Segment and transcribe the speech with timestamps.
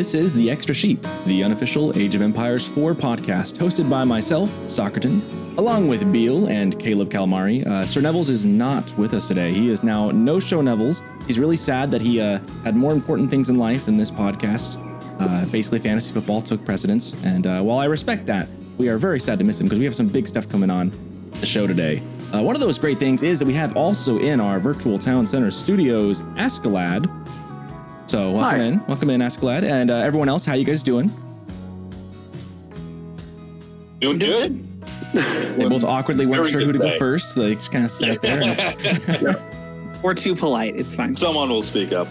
[0.00, 4.48] This is The Extra Sheep, the unofficial Age of Empires 4 podcast, hosted by myself,
[4.64, 5.20] Socerton,
[5.58, 7.66] along with Beale and Caleb Calamari.
[7.66, 9.52] Uh, Sir Nevels is not with us today.
[9.52, 11.02] He is now no show Nevels.
[11.26, 14.78] He's really sad that he uh, had more important things in life than this podcast.
[15.20, 18.48] Uh, basically, fantasy football took precedence, and uh, while I respect that,
[18.78, 20.90] we are very sad to miss him because we have some big stuff coming on
[21.32, 22.02] the show today.
[22.32, 25.26] Uh, one of those great things is that we have also in our virtual town
[25.26, 27.04] center studios Askallad.
[28.10, 28.64] So welcome Hi.
[28.64, 30.44] in, welcome in Askallad, and uh, everyone else.
[30.44, 31.12] How you guys doing?
[34.00, 34.66] Doing good.
[35.56, 37.84] They both awkwardly weren't Very sure who good to go first, so they just kind
[37.84, 38.40] of sat there.
[38.42, 39.36] and-
[40.02, 40.74] We're too polite.
[40.74, 41.14] It's fine.
[41.14, 42.08] Someone will speak up.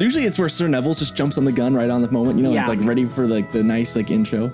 [0.00, 2.36] Usually, it's where Sir Nevels just jumps on the gun right on the moment.
[2.38, 2.60] You know, Yeah.
[2.60, 4.52] it's like ready for like the nice like intro.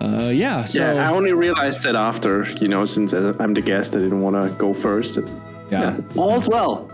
[0.00, 0.64] Uh, yeah.
[0.64, 3.98] So yeah, I only realized that after, you know, since uh, I'm the guest, I
[3.98, 5.18] didn't want to go first.
[5.72, 5.98] yeah.
[6.16, 6.88] All's well.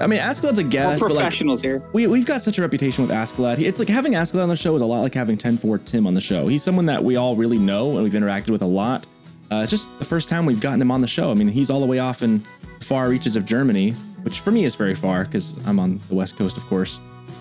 [0.00, 1.82] I mean, Askallad's a We're guest, like professionals here.
[1.92, 3.58] we we've got such a reputation with Askallad.
[3.58, 6.14] It's like having Askallad on the show is a lot like having 10-4 Tim on
[6.14, 6.46] the show.
[6.46, 9.06] He's someone that we all really know and we've interacted with a lot.
[9.50, 11.30] Uh, it's just the first time we've gotten him on the show.
[11.30, 12.40] I mean, he's all the way off in
[12.80, 13.90] far reaches of Germany,
[14.22, 17.00] which for me is very far because I'm on the west coast, of course.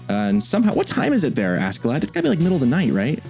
[0.09, 2.01] Uh, and somehow, what time is it there, Askallad?
[2.03, 3.21] It's gotta be like middle of the night, right?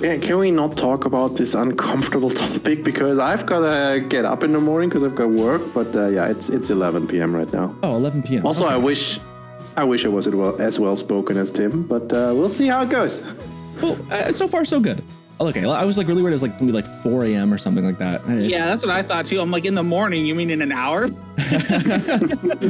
[0.00, 4.44] Yeah, can we not talk about this uncomfortable topic because I've got to get up
[4.44, 5.62] in the morning because I've got work.
[5.74, 7.34] But uh, yeah, it's it's 11 p.m.
[7.34, 7.74] right now.
[7.82, 8.46] Oh, 11 p.m.
[8.46, 8.74] Also, Okay.
[8.74, 9.18] I wish
[9.76, 12.66] I wish I was as well, as well spoken as Tim, but uh, we'll see
[12.66, 13.22] how it goes.
[13.80, 15.04] Well, uh, so far so good.
[15.40, 16.32] Okay, I was like really worried.
[16.32, 17.54] It was like gonna be like 4 a.m.
[17.54, 18.22] or something like that.
[18.28, 19.40] It- Yeah, that's what I thought too.
[19.40, 21.06] I'm like, in the morning, you mean in an hour?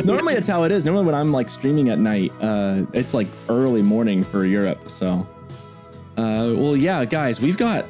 [0.04, 0.84] Normally it's how it is.
[0.84, 4.90] Normally when I'm like streaming at night, uh, it's like early morning for Europe.
[4.90, 5.26] So,
[6.18, 7.84] uh, well, yeah, guys, we've got.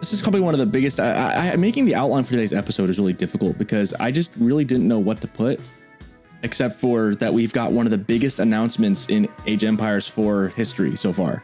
[0.00, 0.98] This is probably one of the biggest.
[0.98, 4.64] I, I, making the outline for today's episode is really difficult because I just really
[4.64, 5.60] didn't know what to put,
[6.42, 10.96] except for that we've got one of the biggest announcements in Age Empires 4 history
[10.96, 11.42] so far.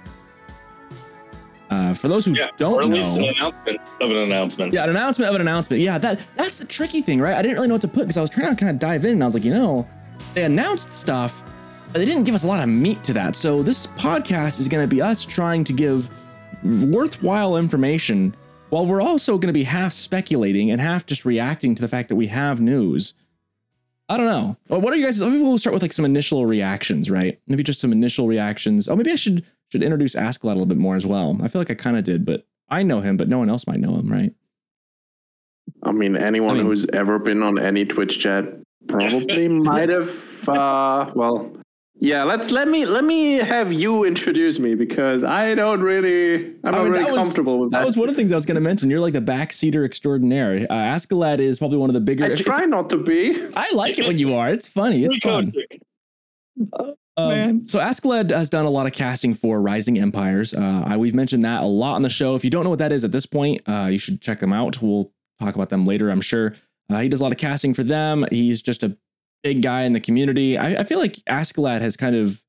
[1.70, 2.48] Uh, for those who Yeah.
[2.56, 4.72] don't or at know, least an announcement of an announcement.
[4.72, 5.82] yeah, an announcement of an announcement.
[5.82, 7.34] Yeah, that that's the tricky thing, right?
[7.36, 9.04] I didn't really know what to put because I was trying to kind of dive
[9.04, 9.86] in and I was like, you know,
[10.34, 11.42] they announced stuff,
[11.92, 13.36] but they didn't give us a lot of meat to that.
[13.36, 16.08] So this podcast is going to be us trying to give
[16.64, 18.34] worthwhile information
[18.70, 22.08] while we're also going to be half speculating and half just reacting to the fact
[22.08, 23.14] that we have news.
[24.10, 24.56] I don't know.
[24.78, 25.20] What are you guys?
[25.20, 27.38] Maybe we'll start with like some initial reactions, right?
[27.46, 28.88] Maybe just some initial reactions.
[28.88, 31.38] Oh, maybe I should should introduce Askallad a little bit more as well.
[31.42, 33.66] I feel like I kind of did, but I know him, but no one else
[33.66, 34.32] might know him, right?
[35.82, 38.46] I mean, anyone I mean- who's ever been on any Twitch chat
[38.86, 40.48] probably might have.
[40.48, 41.52] Uh, well,
[42.00, 42.24] yeah.
[42.24, 46.36] Let's let me let me have you introduce me because I don't really.
[46.36, 47.80] I'm I not mean, really that was- comfortable with that.
[47.80, 48.90] That was one of the things I was going to mention.
[48.90, 50.66] You're like the backseater extraordinaire.
[50.70, 52.24] Uh, Askallad is probably one of the bigger.
[52.24, 53.40] I try not to be.
[53.54, 54.50] I like it when you are.
[54.50, 55.04] It's funny.
[55.04, 55.52] It's fun.
[57.16, 60.54] Um, so Askallad has done a lot of casting for Rising Empires.
[60.54, 62.36] Uh, I, we've mentioned that a lot on the show.
[62.36, 64.52] If you don't know what that is at this point, uh, you should check them
[64.52, 64.80] out.
[64.80, 65.10] We'll
[65.40, 66.54] talk about them later, I'm sure.
[66.88, 68.24] Uh, he does a lot of casting for them.
[68.30, 68.96] He's just a
[69.42, 70.58] big guy in the community.
[70.58, 72.42] I, I feel like Askallad has kind of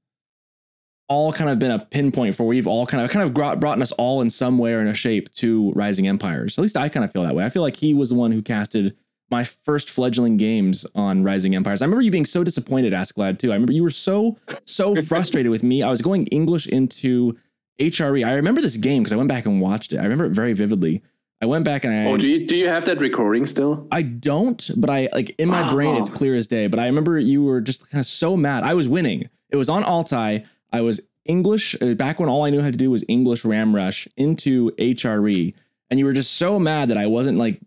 [1.08, 3.82] all kind of been a pinpoint for we've all kind of kind of brought, brought
[3.82, 6.58] us all in some way or in a shape to Rising Empires.
[6.58, 7.44] At least I kind of feel that way.
[7.44, 8.96] I feel like he was the one who casted
[9.32, 11.82] my first fledgling games on Rising Empires.
[11.82, 13.52] I remember you being so disappointed, Askallad, too.
[13.52, 15.84] I remember you were so, so frustrated with me.
[15.84, 17.38] I was going English into
[17.80, 18.26] HRE.
[18.26, 19.98] I remember this game because I went back and watched it.
[19.98, 21.04] I remember it very vividly.
[21.42, 23.88] I went back and I, Oh, do you do you have that recording still?
[23.92, 26.14] I don't, but I like in my brain it's Oh.
[26.14, 26.68] clear as day.
[26.68, 28.64] But I remember you were just kind of so mad.
[28.64, 29.30] I was winning.
[29.50, 30.44] It was on Altai.
[30.72, 33.74] I was English uh, back when all I knew how to do was English Ram
[33.76, 35.54] Rush into HRE,
[35.90, 37.60] and you were just so mad that I wasn't like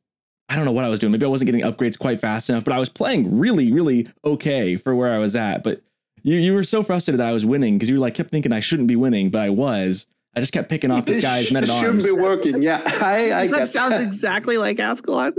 [0.51, 1.13] I don't know what I was doing.
[1.13, 4.77] Maybe I wasn't getting upgrades quite fast enough, but I was playing really, really okay
[4.77, 5.65] for where I was at.
[5.65, 5.81] But
[6.23, 8.53] you you were so frustrated that I was winning because you were like kept thinking
[8.53, 10.07] I shouldn't be winning, but I was.
[10.35, 12.63] I just kept picking off this guy's men at shouldn't be working.
[12.63, 15.35] Yeah, I, I that get sounds exactly like Askallad.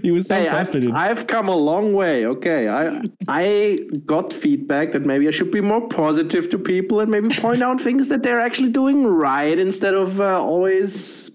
[0.02, 0.92] he was so Hey, frustrated.
[0.92, 2.24] I've, I've come a long way.
[2.24, 7.10] Okay, I I got feedback that maybe I should be more positive to people and
[7.10, 11.30] maybe point out things that they're actually doing right instead of uh, always.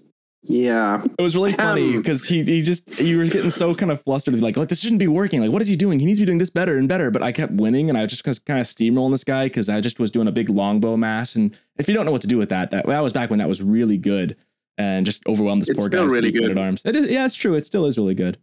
[0.46, 3.90] Yeah, It was really funny Um, because he he just you were getting so kind
[3.90, 6.18] of flustered like like this shouldn't be working like what is he doing he needs
[6.18, 8.44] to be doing this better and better but I kept winning and I was just
[8.44, 11.56] kind of steamrolling this guy because I just was doing a big longbow mass and
[11.78, 13.48] if you don't know what to do with that that that was back when that
[13.48, 14.36] was really good
[14.76, 16.02] and just overwhelmed this poor guy.
[16.02, 16.50] It's poor still guy's really good.
[16.50, 18.36] at arms it is yeah it's true it still is really good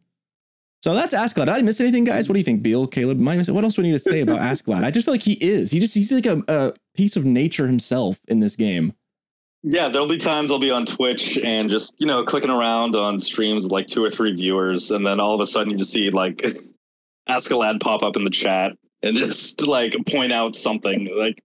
[0.83, 1.45] so that's Askallad.
[1.45, 2.27] Did I miss anything, guys?
[2.27, 3.19] What do you think, Beale, Caleb?
[3.19, 4.83] Am I miss- What else do we need to say about Askallad?
[4.83, 5.69] I just feel like he is.
[5.69, 8.93] He just he's like a, a piece of nature himself in this game.
[9.63, 13.19] Yeah, there'll be times I'll be on Twitch and just, you know, clicking around on
[13.19, 15.91] streams with like two or three viewers, and then all of a sudden you just
[15.91, 16.37] see like
[17.29, 18.73] Askallad pop up in the chat
[19.03, 21.09] and just like point out something.
[21.15, 21.43] Like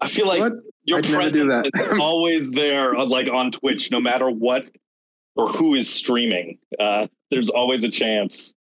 [0.00, 0.52] I feel like What?
[0.86, 1.70] Your I'd never do that.
[1.74, 4.68] is always there, uh, like on Twitch, no matter what
[5.36, 6.58] or who is streaming.
[6.78, 8.54] Uh, there's always a chance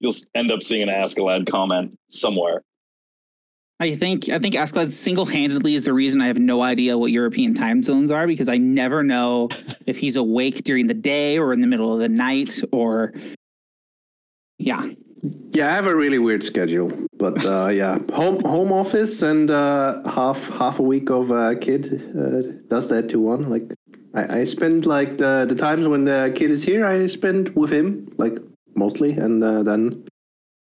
[0.00, 2.62] you'll end up seeing an Askallad comment somewhere.
[3.80, 7.54] I think I think Askallad single-handedly is the reason I have no idea what European
[7.54, 9.48] time zones are because I never know
[9.86, 13.12] if he's awake during the day or in the middle of the night or
[14.58, 14.88] yeah.
[15.52, 20.08] Yeah, I have a really weird schedule, but uh, yeah, home home office and uh,
[20.08, 23.48] half half a week of uh, kid uh, does that to one.
[23.48, 23.72] Like
[24.14, 27.72] I, I spend like the the times when the kid is here, I spend with
[27.72, 28.38] him like
[28.76, 30.06] mostly, and uh, then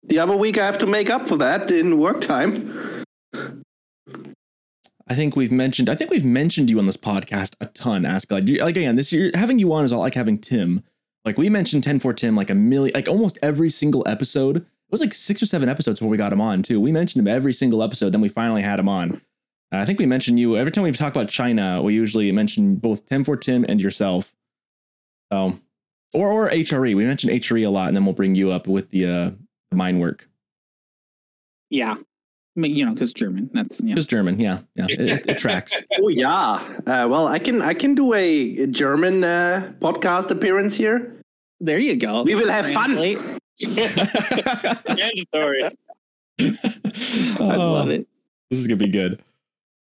[0.04, 2.97] the other week I have to make up for that in work time.
[5.10, 5.90] I think we've mentioned.
[5.90, 8.06] I think we've mentioned you on this podcast a ton.
[8.06, 10.84] Ask like, again, this year having you on is all like having Tim.
[11.24, 14.58] Like we mentioned ten for Tim like a million, like almost every single episode.
[14.58, 16.80] It was like six or seven episodes before we got him on too.
[16.80, 18.12] We mentioned him every single episode.
[18.12, 19.22] Then we finally had him on.
[19.72, 21.82] I think we mentioned you every time we talk about China.
[21.82, 24.34] We usually mention both Tim for Tim and yourself.
[25.32, 25.60] So,
[26.14, 26.96] or or HRE.
[26.96, 29.32] We mentioned HRE a lot, and then we'll bring you up with the uh,
[29.72, 30.30] the mine work.
[31.70, 31.96] Yeah.
[32.58, 33.52] I mean, you know, because German.
[33.54, 33.94] That's yeah.
[33.94, 34.88] Just German, yeah, yeah.
[34.90, 35.76] It, it, it tracks.
[36.02, 40.76] Oh yeah, uh, well I can I can do a, a German uh, podcast appearance
[40.76, 41.14] here.
[41.60, 42.24] There you go.
[42.24, 42.90] We will have fun.
[42.90, 43.20] Translate.
[44.88, 45.64] Mandatory.
[47.40, 48.08] I love it.
[48.50, 49.22] This is gonna be good.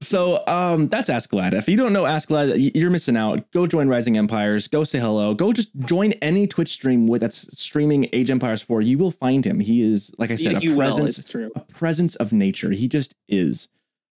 [0.01, 1.55] So um, that's Askallad.
[1.55, 3.51] If you don't know Askallad, y- you're missing out.
[3.51, 4.69] Go join Rising Empires.
[4.69, 5.35] Go say hello.
[5.35, 8.81] Go just join any Twitch stream with that's streaming Age Empires 4.
[8.83, 9.59] You will find him.
[9.59, 12.71] He is, like I said, You, a presence, a presence of nature.
[12.71, 13.69] He just is.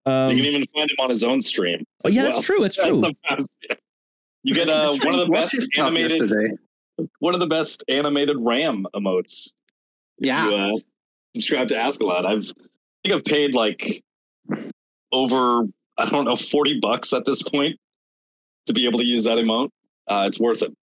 [0.05, 1.83] Um, you can even find him on his own stream.
[2.05, 2.31] oh, yeah, well.
[2.31, 2.63] that's true.
[2.63, 3.03] It's true.
[4.43, 6.55] You get uh, one of the best his animated, yesterday.
[7.19, 9.53] one of the best animated Ram emotes.
[10.19, 10.49] If Yeah.
[10.49, 10.75] you, uh,
[11.35, 12.25] subscribe to Askallad.
[12.25, 14.01] I've I think I've paid like
[15.13, 15.67] over
[15.97, 17.77] I don't know forty bucks at this point
[18.65, 19.71] to be able to use that amount.
[20.07, 20.73] Uh, it's worth it.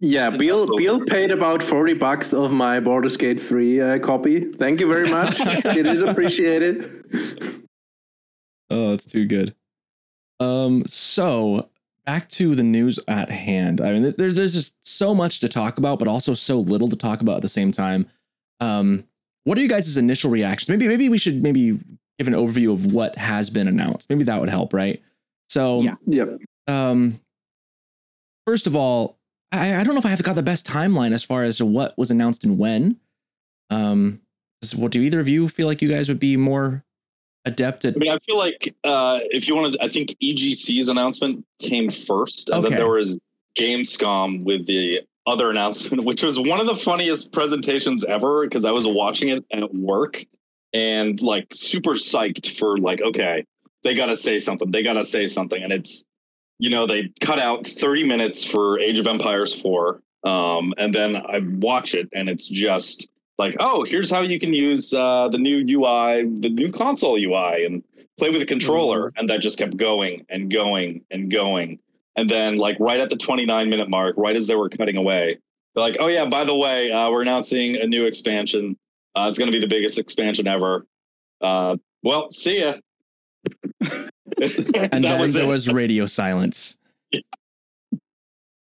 [0.00, 0.66] Yeah, It's Bill.
[0.76, 4.40] Bill paid about forty bucks of my Baldur's Gate 3 uh, copy.
[4.40, 5.36] Thank you very much.
[5.40, 7.04] it is appreciated.
[8.70, 9.54] Oh, that's too good.
[10.40, 11.68] Um, so
[12.04, 13.80] back to the news at hand.
[13.80, 16.96] I mean, there's there's just so much to talk about, but also so little to
[16.96, 18.08] talk about at the same time.
[18.60, 19.04] Um,
[19.44, 20.68] what are you guys' initial reactions?
[20.68, 21.78] Maybe maybe we should maybe
[22.22, 24.08] give an overview of what has been announced.
[24.08, 25.02] Maybe that would help, right?
[25.48, 25.94] So, Yeah.
[26.06, 26.38] Yep.
[26.68, 27.20] um,
[28.46, 29.18] first of all,
[29.50, 31.66] I, I don't know if I have got the best timeline as far as to
[31.66, 32.98] what was announced and when.
[33.70, 34.20] Um,
[34.62, 36.84] is- what do either of you feel like you guys would be more
[37.44, 37.96] adept at?
[37.96, 42.48] I mean, I feel like uh, if you wanted, I think EGC's announcement came first,
[42.48, 42.68] and Okay.
[42.70, 43.18] then there was
[43.58, 48.70] Gamescom with the other announcement, which was one of the funniest presentations ever because I
[48.70, 50.24] was watching it at work
[50.72, 53.44] and like super psyched for like, okay,
[53.84, 56.04] they got to say something, they got to say something, and it's
[56.58, 61.16] you know they cut out 30 minutes for Age of Empires 4, um, and then
[61.16, 63.08] I watch it and it's just
[63.38, 67.64] like, oh, here's how you can use uh, the new UI, the new console UI,
[67.64, 67.82] and
[68.18, 69.12] play with a controller.
[69.16, 71.78] And that just kept going and going and going.
[72.16, 75.38] And then, like, right at the 29 minute mark, right as they were cutting away,
[75.74, 78.76] they're like, oh, yeah, by the way, uh, we're announcing a new expansion.
[79.14, 80.86] Uh, it's going to be the biggest expansion ever.
[81.40, 82.74] Uh, well, see ya.
[84.40, 85.46] And that then was there it.
[85.46, 86.76] was radio silence.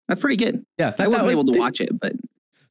[0.07, 0.65] That's pretty good.
[0.77, 2.13] Yeah, that, I wasn't was able to the- watch it, but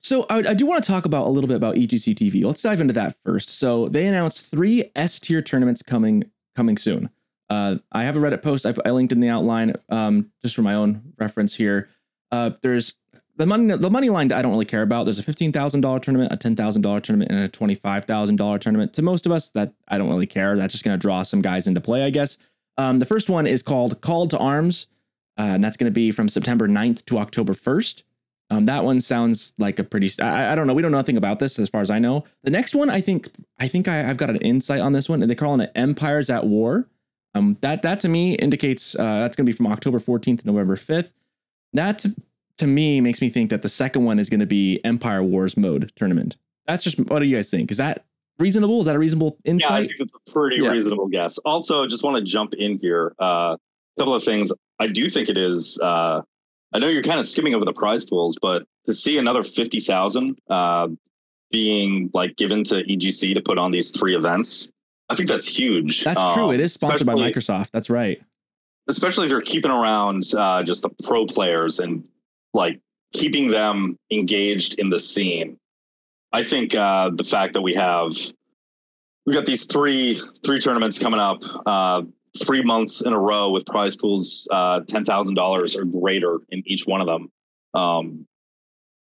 [0.01, 2.45] So I, I do want to talk about a little bit about EGC TV.
[2.45, 3.51] Let's dive into that first.
[3.51, 6.25] So they announced three S tier tournaments coming
[6.57, 7.11] coming soon.
[7.51, 10.63] Uh, I have a Reddit post I, I linked in the outline um, just for
[10.63, 11.89] my own reference here.
[12.33, 12.95] Uh, there's
[13.39, 15.05] the money the money line I don't really care about.
[15.05, 18.05] There's a fifteen thousand dollar tournament, a ten thousand dollar tournament, and a twenty five
[18.05, 18.93] thousand dollar tournament.
[18.95, 20.57] To most of us, that I don't really care.
[20.57, 22.37] That's just going to draw some guys into play, I guess.
[22.77, 24.89] Um, the first one is called Called to Arms,
[25.39, 28.03] uh, and that's going to be from September 9th to October 1st.
[28.51, 30.11] Um, that one sounds like a pretty.
[30.21, 30.75] I, I don't know.
[30.75, 32.25] We don't know nothing about this as far as I know.
[32.43, 33.29] The next one, I think,
[33.59, 36.31] I think I, I've got an insight on this one, and they call it Empires
[36.31, 36.89] at War.
[37.35, 40.47] Um, that that to me indicates uh, that's going to be from October 14th to
[40.47, 41.13] November 5th.
[41.75, 42.07] That
[42.59, 45.57] to, me makes me think that the second one is going to be Empire Wars
[45.57, 46.37] mode tournament.
[46.67, 47.71] That's just what do you guys think?
[47.71, 48.05] Is that
[48.39, 48.81] reasonable?
[48.81, 49.71] Is that a reasonable insight?
[49.71, 50.69] Yeah, I think it's a pretty Yeah.
[50.71, 51.39] reasonable guess.
[51.39, 53.15] Also, just want to jump in here.
[53.19, 53.57] A uh,
[53.99, 54.53] couple of things.
[54.79, 55.79] I do think it is.
[55.83, 56.23] Uh,
[56.73, 59.81] I know you're kind of skimming over the prize pools, but to see another fifty
[59.81, 60.89] thousand uh,
[61.51, 64.71] being like given to EGC to put on these three events,
[65.09, 66.05] I think that's huge.
[66.05, 66.51] That's Um, true.
[66.53, 67.71] It is sponsored by Microsoft.
[67.73, 68.21] That's right.
[68.89, 72.09] especially if you're keeping around uh, just the pro players and
[72.55, 72.81] like
[73.13, 75.59] keeping them engaged in the scene.
[76.33, 78.13] I think uh, the fact that we have
[79.27, 81.43] we got these three three tournaments coming up.
[81.67, 82.03] Uh,
[82.37, 86.63] three months in a row with prize pools uh, ten thousand dollars or greater in
[86.67, 87.31] each one of them
[87.75, 88.27] um,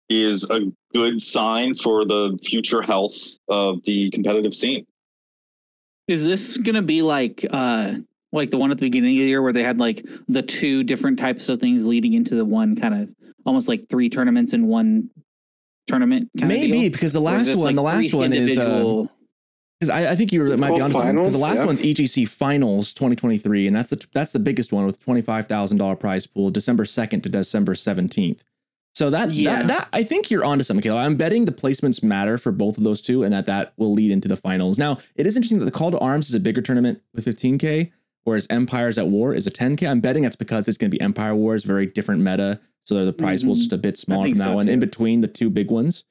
[0.08, 0.60] is a
[0.94, 3.16] good sign for the future health
[3.48, 4.86] of the competitive scene.
[6.08, 7.94] Is this gonna be like uh
[8.32, 10.84] like the one at the beginning of the year where they had like the two
[10.84, 13.14] different types of things leading into the one kind of
[13.46, 15.10] almost like three tournaments in one
[15.86, 16.30] tournament?
[16.38, 16.90] Kind Maybe deal?
[16.90, 19.10] because the last one, like, the last one is uh, individual-
[19.80, 21.64] because I, I think you It's might be called honest because the last yeah.
[21.66, 25.76] one's EGC Finals 2023, and that's the that's the biggest one with twenty five thousand
[25.76, 28.42] dollar prize pool, December second to December seventeenth.
[28.94, 29.58] So that, Yeah.
[29.58, 31.04] that that I think you're onto something, Caleb.
[31.04, 34.10] I'm betting the placements matter for both of those two, and that that will lead
[34.10, 34.78] into the finals.
[34.78, 37.92] Now, it is interesting that the Call to Arms is a bigger tournament with 15k,
[38.24, 39.86] whereas Empires at War is a 10k.
[39.86, 43.12] I'm betting that's because it's going to be Empire Wars, very different meta, so the
[43.12, 43.62] prize pool's Mhm.
[43.62, 44.69] just a bit smaller from that so, one.
[44.69, 46.05] In between the two big ones.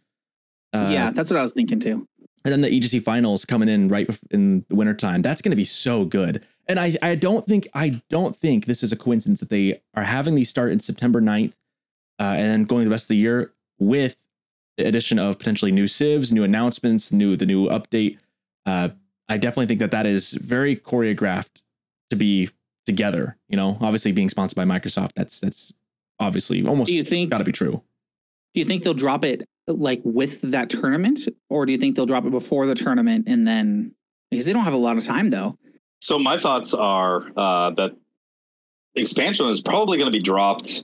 [0.73, 2.07] Uh, yeah, that's what I was thinking too.
[2.43, 5.23] and then the EGC finals coming in right in the wintertime.
[5.23, 6.45] That's going to be so good.
[6.67, 10.03] And I, I don't think I don't think this is a coincidence that they are
[10.03, 11.55] having these start in September 9th
[12.19, 14.17] uh, and then going the rest of the year with
[14.77, 18.17] the addition of potentially new civs, new announcements, new the new update.
[18.65, 18.89] Uh,
[19.27, 21.61] I definitely think that that is very choreographed
[22.11, 22.49] to be
[22.85, 23.37] together.
[23.49, 25.73] You know, obviously being sponsored by Microsoft, that's that's
[26.19, 27.81] obviously almost Do you think got to be true.
[28.53, 31.21] do you think they'll drop it like with that tournament?
[31.49, 33.93] Or do you think they'll drop it before the tournament and then
[34.31, 35.57] because they don't have a lot of time though.
[36.01, 37.95] So my thoughts are uh, that
[38.95, 40.83] expansion is probably going to be dropped.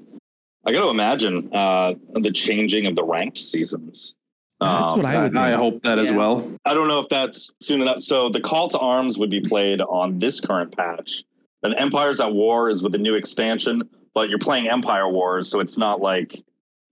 [0.65, 4.15] I got to imagine uh, the changing of the ranked seasons.
[4.59, 5.35] That's Um, what I would.
[5.35, 6.47] I, I hope that as well.
[6.65, 7.99] I don't know if that's soon enough.
[7.99, 11.23] So the call to arms would be played on this current patch.
[11.63, 13.81] Then Empires at War is with the new expansion,
[14.13, 16.35] but you're playing Empire Wars, so it's not like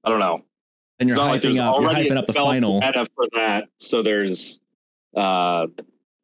[0.03, 0.35] I don't know.
[0.99, 1.75] and It's you're not like hyping there's up.
[1.79, 2.79] You're already hyping up the final.
[2.79, 3.69] meta for that.
[3.79, 4.59] So there's
[5.15, 5.67] uh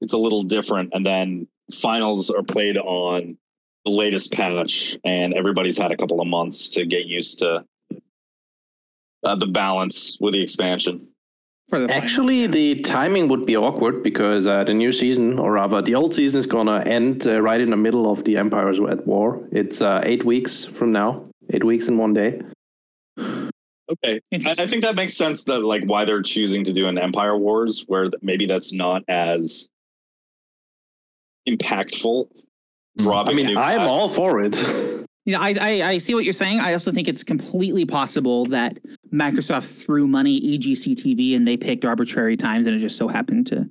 [0.02, 0.92] it's a little different.
[0.94, 3.38] And then finals are played on
[3.86, 7.66] the latest patch, and everybody's had a couple of months to get used to
[9.24, 11.08] uh, the balance with the expansion.
[11.70, 12.48] For the Actually, yeah.
[12.48, 16.40] the timing would be awkward because uh, the new season, or rather, the old season
[16.40, 19.42] is gonna end uh, right in the middle of the Empires at War.
[19.52, 22.42] It's uh, eight weeks from now, eight weeks in one day.
[23.18, 25.44] Okay, I, I think that makes sense.
[25.46, 29.04] That like why they're choosing to do an Empire Wars, where th- maybe that's not
[29.08, 29.68] as
[31.48, 32.28] impactful.
[33.00, 33.04] Mm.
[33.04, 34.56] Dropping I a mean, I'm all for it.
[35.26, 36.60] You know, I, I I see what you're saying.
[36.60, 38.78] I also think it's completely possible that
[39.16, 43.48] Microsoft threw money EGC TV and they picked arbitrary times and it just so happened
[43.48, 43.68] to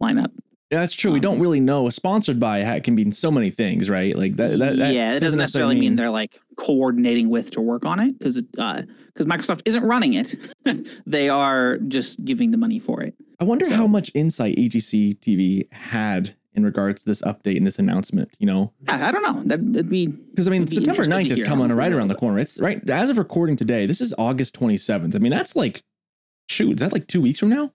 [0.00, 0.30] line up.
[0.70, 1.10] Yeah, that's true.
[1.10, 1.88] we don't Um, really know.
[1.88, 4.16] A sponsored by ha- can mean so many things, right?
[4.16, 4.56] Like that.
[4.58, 8.16] that, that yeah, it doesn't necessarily mean, they're like coordinating with to work on it
[8.18, 10.36] because because Microsoft isn't running it.
[11.06, 13.14] they are just giving the money for it.
[13.40, 17.66] I wonder so- how much insight EGC TV had in regards to this update and
[17.66, 18.30] this announcement.
[18.38, 19.42] You know, I, I don't know.
[19.44, 22.08] That, that'd be because I mean, be September interesting 9th is coming much right around
[22.08, 22.38] the corner.
[22.38, 23.86] It's right as of recording today.
[23.86, 25.14] This is August 27th.
[25.14, 25.82] I mean, that's like,
[26.48, 27.72] shoot, is that like two weeks from now?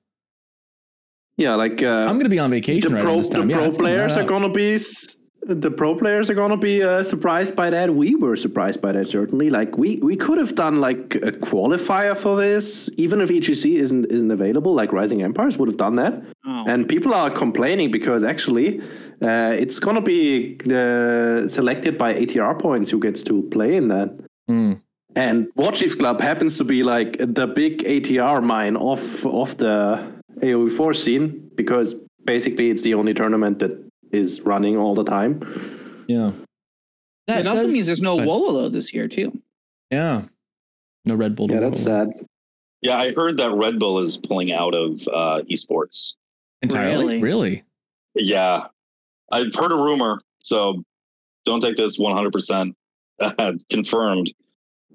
[1.38, 3.50] yeah, like uh, I'm gonna be on the vacation right pro, around this the time.
[3.50, 7.56] Yeah, pro players are gonna be s- the pro players are gonna be uh, surprised
[7.56, 7.94] by that.
[7.94, 9.50] We were surprised by that certainly.
[9.50, 14.06] Like we we could have done like a qualifier for this, even if EGC isn't
[14.12, 14.74] isn't available.
[14.74, 16.24] Like Rising Empires would have done that.
[16.46, 18.82] oh, And people are complaining because actually,
[19.22, 24.10] uh, it's gonna be uh, selected by ATR points who gets to play in that.
[24.50, 24.82] Mm.
[25.16, 30.14] And War Chiefs Club happens to be like the big ATR mine of of the
[30.42, 36.06] AOE4 scene because basically it's the only tournament that is running all the time.
[36.08, 36.32] Yeah.
[37.28, 39.42] That it also does- means there's no but- Wololo this year too.
[39.92, 40.26] Yeah.
[41.06, 41.50] No Red Bull.
[41.50, 42.10] Yeah, that's sad.
[42.82, 46.16] Yeah, I heard that Red Bull is pulling out of uh, esports.
[46.62, 47.20] Entirely.
[47.20, 47.22] Really?
[47.22, 47.64] Really?
[48.16, 48.68] Yeah,
[49.32, 50.84] I've heard a rumor, so
[51.46, 52.74] don't take this 100%
[53.20, 54.34] uh, confirmed.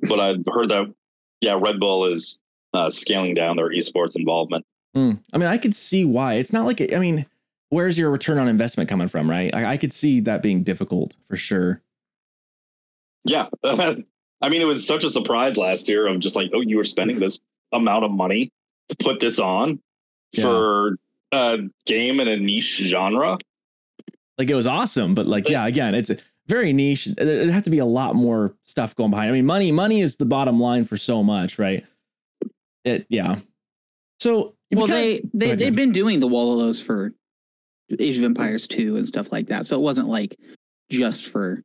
[0.02, 0.93] But I've heard that,
[1.40, 2.40] yeah, Red Bull is
[2.73, 4.64] uh, scaling down their esports involvement.
[4.97, 5.21] Mm.
[5.33, 6.35] I mean, I could see why.
[6.35, 7.26] It's not like, I mean,
[7.71, 9.53] where's your return on investment coming from, right?
[9.55, 11.83] I, I could see that being difficult for sure.
[13.25, 16.77] Yeah, I mean, it was such a surprise last year of just like, oh, you
[16.77, 17.41] were spending this
[17.73, 18.50] amount of money
[18.89, 19.81] to put this on
[20.33, 20.43] Yeah.
[20.45, 20.97] for
[21.33, 23.39] a game in a niche genre.
[24.39, 26.11] Like it was awesome, but like, yeah, again, it's
[26.49, 27.07] very niche.
[27.09, 29.29] It- It'd have to be a lot more stuff going behind.
[29.29, 31.85] I mean, money, money is the bottom line for so much, right?
[32.85, 33.37] It, yeah.
[34.19, 34.93] So, Well, kinda-
[35.35, 37.12] they they they've been doing the Wololos for
[37.99, 39.64] Age of Empires 2 and stuff like that.
[39.66, 40.37] So it wasn't like
[40.90, 41.62] just for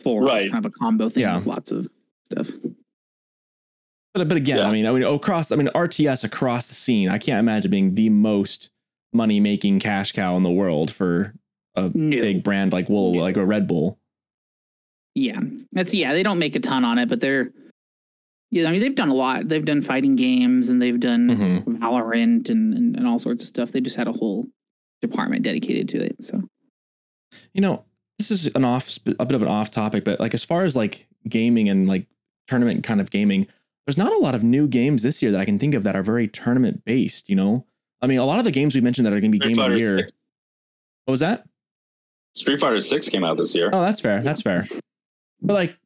[0.00, 0.22] four.
[0.22, 1.36] It was kind of a combo thing Yeah.
[1.36, 1.88] with lots of
[2.24, 2.48] stuff.
[4.14, 4.68] But but again, Yeah.
[4.68, 7.94] I mean, I mean across I mean RTS across the scene, I can't imagine being
[7.94, 8.70] the most
[9.12, 11.34] money making cash cow in the world for
[11.76, 12.20] a a New.
[12.20, 13.20] big brand like wool, New.
[13.20, 13.98] like a Red Bull.
[15.14, 15.40] Yeah,
[15.72, 16.12] that's yeah.
[16.12, 17.52] They don't make a ton on it, but they're
[18.50, 18.68] yeah.
[18.68, 19.48] I mean, they've done a lot.
[19.48, 21.64] They've done fighting games and they've done Mhm.
[21.78, 23.70] Valorant and, and and all sorts of stuff.
[23.70, 24.48] They just had a whole
[25.02, 26.22] department dedicated to it.
[26.22, 26.42] So
[27.52, 27.84] You know,
[28.18, 30.76] this is an off, a bit of an off topic, but like as far as
[30.76, 32.06] like gaming and like
[32.46, 33.46] tournament kind of gaming,
[33.86, 35.96] there's not a lot of new games this year that I can think of that
[35.96, 37.28] are very tournament based.
[37.28, 37.66] You know,
[38.02, 39.56] I mean, a lot of the games we mentioned that are going to be Street
[39.56, 39.98] game of the year.
[39.98, 40.12] 6.
[41.04, 41.46] What was that?
[42.34, 43.70] Street Fighter Six came out this year.
[43.72, 44.22] Oh, that's fair.
[44.22, 44.66] That's fair.
[45.42, 45.76] But like,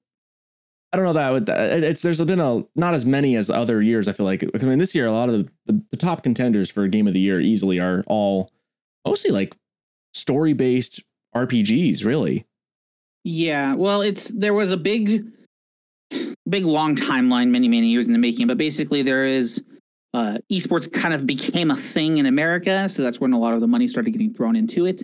[0.92, 1.50] I don't know that would.
[1.50, 4.08] Uh, it's there's been a not as many as other years.
[4.08, 4.44] I feel like.
[4.54, 7.14] I mean, this year a lot of the, the, the top contenders for game of
[7.14, 8.52] the year easily are all
[9.04, 9.56] mostly like
[10.12, 11.02] story based
[11.34, 12.04] RPGs.
[12.04, 12.46] Really.
[13.24, 15.26] yeah, well, it's there was a big,
[16.48, 18.46] big long timeline, many many years in the making.
[18.46, 19.64] But basically, there is
[20.14, 23.60] uh, esports kind of became a thing in America, so that's when a lot of
[23.60, 25.02] the money started getting thrown into it.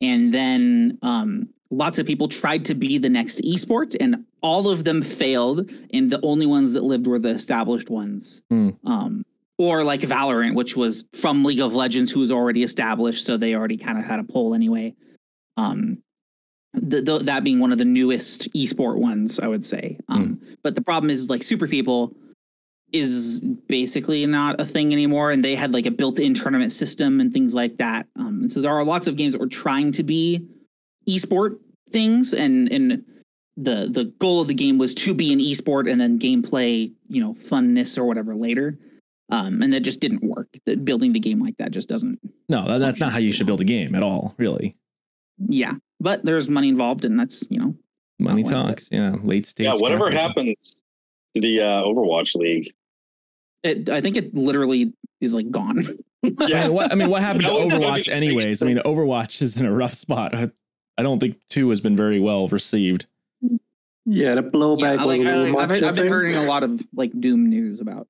[0.00, 4.84] And then um, lots of people tried to be the next esport, and all of
[4.84, 5.70] them failed.
[5.92, 8.42] And the only ones that lived were the established ones.
[8.50, 8.70] Hmm.
[8.84, 9.24] Um,
[9.58, 13.54] or like Valorant, which was from League of Legends, who was already established, so they
[13.54, 14.94] already kind of had a poll anyway.
[15.56, 15.98] Um,
[16.72, 19.96] the, the, that being one of the newest esport ones, I would say.
[20.08, 22.12] Um, But the problem is, like Super People
[22.92, 27.32] is basically not a thing anymore, and they had like a built-in tournament system and
[27.32, 28.06] things like that.
[28.16, 30.44] Um, and so there are lots of games that were trying to be
[31.08, 31.58] esport
[31.90, 33.04] things, and and
[33.56, 37.20] the the goal of the game was to be an esport, and then gameplay, you
[37.20, 38.76] know, funness or whatever later.
[39.30, 40.48] Um, and that just didn't work.
[40.66, 42.20] That building the game like that just doesn't.
[42.48, 44.34] No, that, that's not how you should build a game at all.
[44.36, 44.76] Really.
[45.38, 47.74] Yeah, but there's money involved, and that's you know
[48.18, 48.88] Money talks.
[48.90, 49.16] Yeah.
[49.22, 49.66] Late stage.
[49.66, 50.82] yeah, whatever happens
[51.34, 52.72] to the uh, Overwatch League.
[53.62, 55.78] It, I think it literally is like gone.
[56.24, 58.62] I mean, what, I mean, what happened to That would- that would be Overwatch, anyways?
[58.62, 60.34] I mean, Overwatch is in a rough spot.
[60.34, 60.50] I,
[60.96, 63.06] I don't think two has been very well received.
[64.06, 65.70] Yeah, the blowback yeah, like, was a little I, much.
[65.70, 68.06] have I I've been hearing a lot of like Doom news about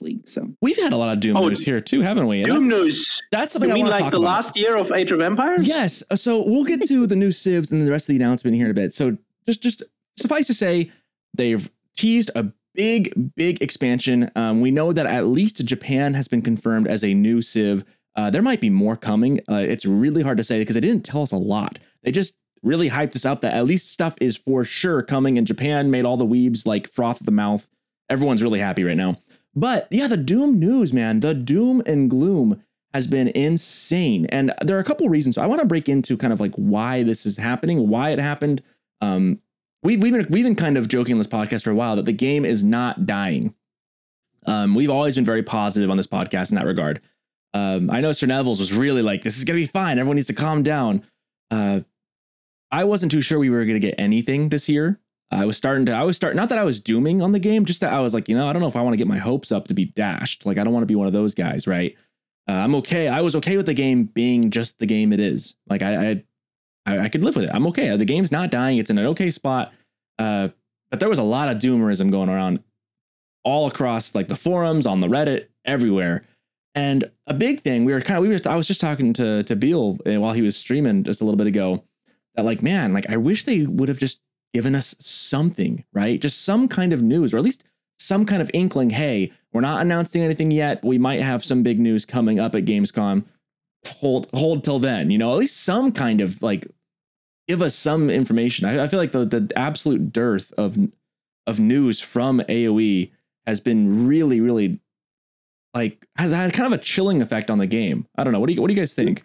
[0.00, 0.28] League.
[0.28, 2.38] So We've had a lot of Doom Oh, news here too, haven't we?
[2.42, 3.22] And Doom that's, news.
[3.30, 4.26] that's You something I mean like talk the about.
[4.26, 5.66] last year of Age of Empires?
[5.66, 6.02] Yes.
[6.10, 8.64] uh, So we'll get to the new civs and the rest of the announcement here
[8.66, 8.94] in a bit.
[8.94, 9.82] So just just
[10.16, 10.90] suffice to say,
[11.34, 14.30] they've teased a big big expansion.
[14.34, 17.84] Um, we know that at least Japan has been confirmed as a new civ.
[18.16, 19.40] Uh, there might be more coming.
[19.50, 21.78] Uh, it's really hard to say because they didn't tell us a lot.
[22.02, 25.36] They just really hyped us up that at least stuff is for sure coming.
[25.36, 27.68] And Japan made all the weebs like froth at the mouth.
[28.08, 29.16] Everyone's really happy right now.
[29.54, 32.62] But yeah, the Doom news, man, the Doom and Gloom
[32.94, 34.26] has been insane.
[34.26, 35.36] And there are a couple reasons.
[35.36, 38.18] So I want to break into kind of like why this is happening, why it
[38.18, 38.62] happened.
[39.00, 39.40] Um,
[39.82, 42.04] we, we've been we've been kind of joking on this podcast for a while that
[42.04, 43.54] the game is not dying.
[44.46, 47.00] Um, we've always been very positive on this podcast in that regard.
[47.54, 49.98] Um, I know Sir Nevels was really like, this is gonna be fine.
[49.98, 51.04] Everyone needs to calm down.
[51.50, 51.80] Uh,
[52.70, 55.00] I wasn't too sure we were gonna get anything this year.
[55.32, 57.64] I was starting to, I was starting, not that I was dooming on the game,
[57.64, 59.06] just that I was like, you know, I don't know if I want to get
[59.06, 60.44] my hopes up to be dashed.
[60.44, 61.96] Like, I don't want to be one of those guys, right?
[62.48, 63.08] Uh, I'm okay.
[63.08, 65.56] I was okay with the game being just the game it is.
[65.68, 66.24] Like, I, I,
[66.86, 67.50] I, I could live with it.
[67.54, 67.96] I'm okay.
[67.96, 68.78] The game's not dying.
[68.78, 69.72] It's in an okay spot.
[70.18, 70.48] Uh,
[70.90, 72.62] but there was a lot of doomerism going around
[73.44, 76.26] all across like the forums, on the Reddit, everywhere.
[76.74, 79.42] And a big thing we were kind of, we were, I was just talking to,
[79.44, 81.84] to Beale uh, while he was streaming just a little bit ago
[82.34, 84.20] that like, man, like I wish they would have just
[84.52, 86.20] given us something, right?
[86.20, 87.64] Just some kind of news, or at least
[87.98, 88.90] some kind of inkling.
[88.90, 90.84] Hey, we're not announcing anything yet.
[90.84, 93.24] We might have some big news coming up at Gamescom.
[93.86, 95.10] Hold, hold till then.
[95.10, 96.66] You know, at least some kind of like,
[97.48, 98.66] give us some information.
[98.66, 100.76] I, I feel like the the absolute dearth of
[101.46, 103.10] of news from AOE
[103.46, 104.80] has been really, really
[105.74, 108.06] like has had kind of a chilling effect on the game.
[108.16, 108.40] I don't know.
[108.40, 109.24] What do you what do you guys think?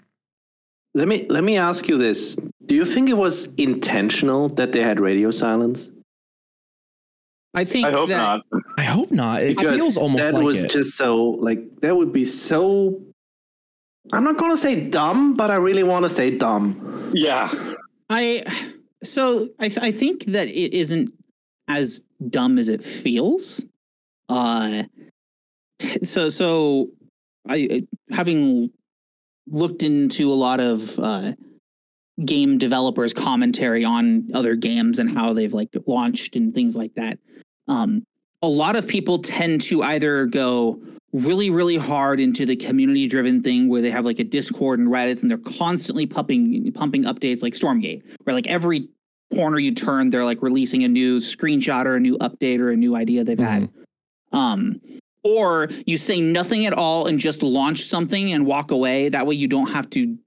[0.94, 4.82] Let me let me ask you this: Do you think it was intentional that they
[4.82, 5.92] had radio silence?
[7.54, 8.62] I think I hope that, not.
[8.78, 9.42] I hope not.
[9.42, 10.70] It Because feels almost that like was it.
[10.72, 13.02] just so like that would be so.
[14.14, 17.12] I'm not gonna say dumb, but I really want to say dumb.
[17.14, 17.50] Yeah.
[18.10, 18.44] I
[19.04, 21.12] so I th- I think that it isn't
[21.68, 23.66] as dumb as it feels.
[24.30, 24.84] Uh,
[25.80, 26.90] t- so so
[27.48, 28.72] I I- having
[29.48, 31.34] looked into a lot of uh,
[32.26, 37.20] game developers commentary on other games and how they've like launched and things like that.
[37.68, 38.04] Um,
[38.42, 40.82] a lot of people tend to either go
[41.14, 44.90] really really hard into the community driven thing where they have like a discord and
[44.90, 48.90] reddit and they're constantly pumping pumping updates like stormgate where like every
[49.34, 52.76] corner you turn they're like releasing a new screenshot or a new update or a
[52.76, 53.70] new idea they've had
[54.34, 54.82] um
[55.28, 59.36] or you say nothing at all and just launch something and walk away that way
[59.36, 60.18] you don't have to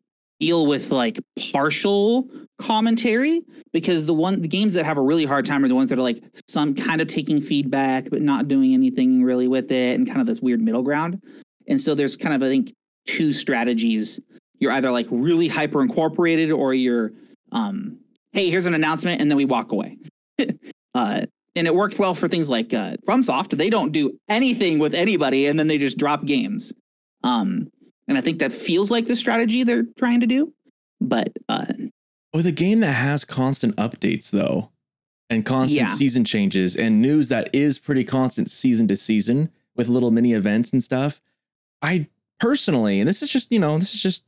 [0.41, 1.19] deal with like
[1.53, 2.29] partial
[2.61, 5.91] commentary because the one the games that have a really hard time are the ones
[5.91, 9.99] that are like some kind of taking feedback but not doing anything really with it
[9.99, 11.23] and kind of this weird middle ground.
[11.69, 12.73] And so there's kind of I think
[13.07, 14.19] two strategies.
[14.59, 17.13] You're either like really hyper incorporated or you're
[17.53, 17.99] um
[18.33, 19.99] hey, here's an announcement and then we walk away.
[20.95, 23.57] uh and it worked well for things like uh, FromSoft.
[23.57, 26.73] They don't do anything with anybody, and then they just drop games.
[27.25, 27.71] Um,
[28.09, 30.53] and I think that feels like the strategy they're trying to do.
[31.01, 31.65] But uh,
[32.33, 34.71] with a game that has constant updates, though,
[35.29, 35.95] and constant Yeah.
[35.95, 40.73] season changes and news that is pretty constant season to season with little mini events
[40.73, 41.21] and stuff,
[41.83, 42.09] I
[42.39, 44.25] personally, and this is just you know, this is just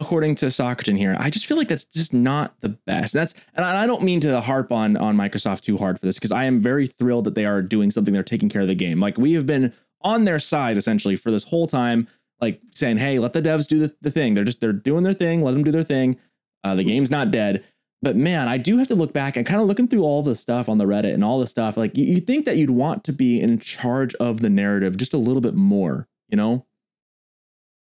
[0.00, 3.12] according to Socrates here, I just feel like that's just not the best.
[3.14, 6.18] That's and I I don't mean to harp on on Microsoft too hard for this
[6.18, 8.12] because I am very thrilled that they are doing something.
[8.12, 9.00] They're taking care of the game.
[9.00, 12.08] Like we have been on their side essentially for this whole time,
[12.40, 14.34] like saying, "Hey, let the devs do the, the thing.
[14.34, 15.42] They're just they're doing their thing.
[15.42, 16.16] Let them do their thing.
[16.64, 17.64] Uh, the game's not dead."
[18.02, 20.34] But man, I do have to look back and kind of looking through all the
[20.34, 21.76] stuff on the Reddit and all the stuff.
[21.76, 25.14] Like you, you think that you'd want to be in charge of the narrative just
[25.14, 26.66] a little bit more, you know?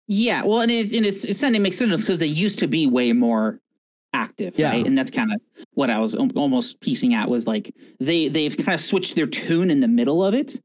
[0.07, 2.87] Yeah, well, and it's and it's, it's it makes sense because they used to be
[2.87, 3.61] way more
[4.12, 4.71] active, Yeah.
[4.71, 4.87] right?
[4.87, 5.40] And that's kind of
[5.75, 9.71] what I was almost piecing at was like they they've kind of switched their tune
[9.71, 10.61] in the middle of it.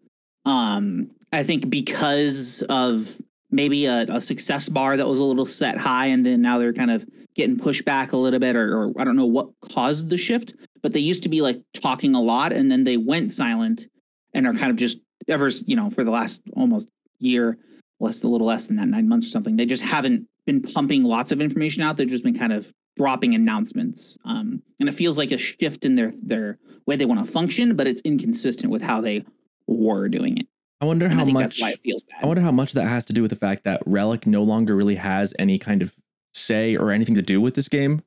[0.46, 5.78] Um, I think because of maybe a, a success bar that was a little set
[5.78, 8.94] high, and then now they're kind of getting pushed back a little bit, or, or
[8.98, 10.54] I don't know what caused the shift.
[10.82, 13.88] But they used to be like talking a lot, and then they went silent,
[14.34, 16.88] and are kind of just ever you know for the last almost
[17.20, 17.58] year,
[18.02, 19.56] less a little less than that, nine months or something.
[19.56, 21.98] They just haven't been pumping lots of information out.
[21.98, 25.96] They've just been kind of dropping announcements, um, and it feels like a shift in
[25.96, 29.24] their their way they want to function, but it's inconsistent with how they
[29.68, 30.48] were doing it.
[30.82, 32.24] I wonder And how I much that's why it feels bad.
[32.24, 34.76] I wonder how much that has to do with the fact that Relic no longer
[34.76, 35.96] really has any kind of
[36.34, 38.02] say or anything to do with this game,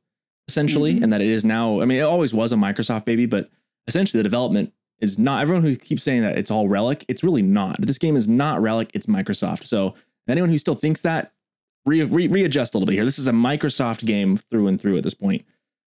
[0.48, 1.04] essentially, Mhm.
[1.04, 1.80] and that it is now.
[1.80, 3.48] I mean, it always was a Microsoft baby, but
[3.86, 5.42] essentially the development is not.
[5.42, 7.80] Everyone who keeps saying that it's all Relic, it's really not.
[7.80, 9.64] This game is not Relic; it's Microsoft.
[9.64, 9.94] So
[10.28, 11.32] anyone who still thinks that,
[11.86, 13.04] re, re, readjust a little bit here.
[13.04, 15.44] This is a Microsoft game through and through at this point.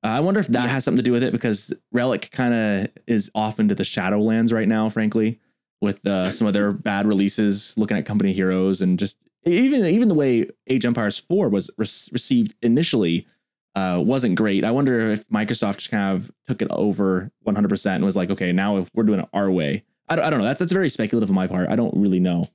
[0.04, 0.68] Uh, I wonder if that Yeah.
[0.70, 4.52] has something to do with it because Relic kind of is off into the Shadowlands
[4.52, 5.40] right now, frankly
[5.82, 10.08] with uh, some of their bad releases, looking at Company Heroes, and just even even
[10.08, 13.28] the way Age Empires Four was re- received initially
[13.76, 14.64] uh, wasn't great.
[14.64, 18.30] I wonder if Microsoft just kind of took it over 100 percent and was like,
[18.30, 20.46] okay, now if we're doing it our way, I don't, I don't know.
[20.46, 21.70] That's that's very speculative on my part.
[21.70, 22.46] I don't really know,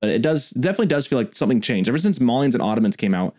[0.00, 3.14] but it does definitely does feel like something changed ever since Malians and Ottomans came
[3.14, 3.34] out.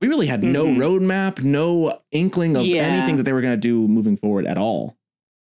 [0.00, 0.76] We really had no Mhm.
[0.76, 2.82] roadmap, no inkling of Yeah.
[2.82, 4.96] anything that they were going to do moving forward at all.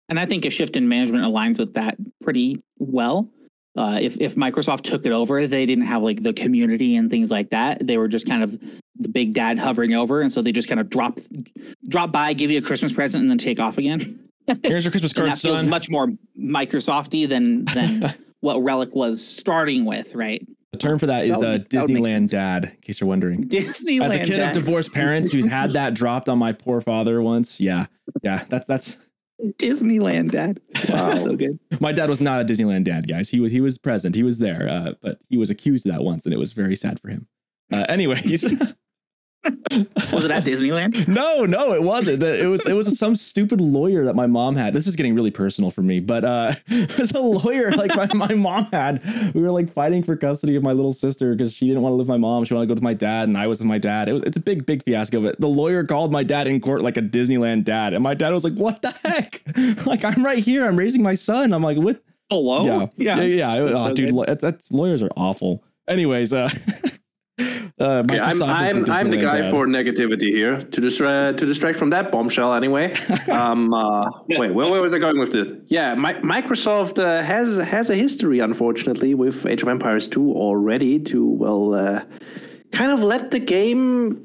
[0.08, 3.28] And I think a shift in management aligns with that pretty well.
[3.78, 7.30] Uh, if if Microsoft took it over, they didn't have like the community and things
[7.30, 7.86] like that.
[7.86, 8.58] They were just kind of
[8.96, 11.20] the big dad hovering over, and so they just kind of drop
[11.88, 14.28] drop by, give you a Christmas present, and then take off again.
[14.64, 15.70] Here's your Christmas And card, that feels son.
[15.70, 20.44] much more Microsofty than than what Relic was starting with, right?
[20.72, 23.08] The term for that is That would uh, make- that Disneyland dad, in case you're
[23.08, 23.44] wondering.
[23.48, 24.06] Disneyland.
[24.06, 24.56] As a kid dad.
[24.56, 27.86] of divorced parents who's had that dropped on my poor father once, yeah,
[28.22, 28.98] yeah, that's that's
[29.58, 30.60] Disneyland dad.
[30.88, 31.14] Wow.
[31.16, 31.58] so good.
[31.80, 33.28] my dad was not a Disneyland dad, guys.
[33.28, 36.02] He was he was present, he was there, uh, but he was accused of that
[36.02, 37.26] once, and it was very sad for him.
[37.72, 38.44] Uh, anyways,
[40.12, 41.06] Was it at Disneyland?
[41.08, 42.22] no, no, it wasn't.
[42.22, 44.74] It was it was some stupid lawyer that my mom had.
[44.74, 48.08] This is getting really personal for me, but uh, it was a lawyer like my,
[48.14, 49.02] my mom had.
[49.34, 51.96] We were like fighting for custody of my little sister because she didn't want to
[51.96, 52.44] live with my mom.
[52.44, 54.08] She wanted to go with my dad, and I was with my dad.
[54.08, 55.20] It was it's a big big fiasco.
[55.20, 58.32] But the lawyer called my dad in court like a Disneyland dad, and my dad
[58.32, 59.42] was like, "What the heck?
[59.86, 60.64] like I'm right here.
[60.64, 62.90] I'm raising my son." I'm like, "What?" Hello.
[62.96, 63.60] yeah, yeah, yeah.
[63.60, 65.64] That's oh, so dude, that's, that's lawyers are awful.
[65.86, 66.50] Anyways, uh,
[67.38, 71.90] uh Okay, I'm I'm I'm the guy for negativity here to distract to distract from
[71.90, 72.52] that bombshell.
[72.54, 72.92] Anyway,
[73.30, 75.52] um, uh, wait, where, where was I going with this?
[75.66, 80.98] Yeah, Mi- Microsoft uh, has has a history, unfortunately, with Age of Empires 2 already.
[81.00, 82.04] To well, uh,
[82.72, 84.24] kind of let the game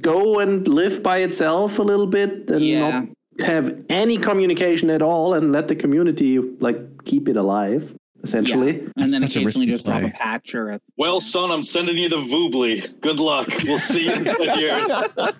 [0.00, 2.90] go and live by itself a little bit, and Yeah.
[2.90, 3.08] not
[3.46, 7.94] have any communication at all, and let the community like keep it alive.
[8.24, 11.62] Essentially, And then such occasionally risky just drop a patch or a Well, son, I'm
[11.62, 13.00] sending you to Voobly.
[13.00, 13.46] Good luck.
[13.64, 14.88] We'll see you in ten years.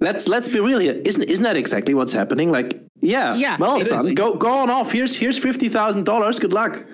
[0.00, 1.00] Let's let's be real here.
[1.04, 2.50] Isn't isn't that exactly what's happening?
[2.50, 4.14] Like, yeah, Yeah, Well, son, is.
[4.14, 4.90] go go on off.
[4.90, 6.40] Here's here's fifty thousand dollars.
[6.40, 6.84] Good luck.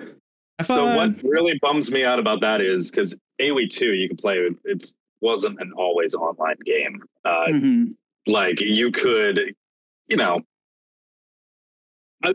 [0.59, 1.13] Have So fun.
[1.13, 4.57] what really bums me out about that is because AOE two you can play with
[4.63, 7.01] it's wasn't an always online game.
[7.25, 7.95] Uh, Mhm.
[8.27, 9.39] like you could,
[10.07, 10.39] you know,
[12.23, 12.33] uh,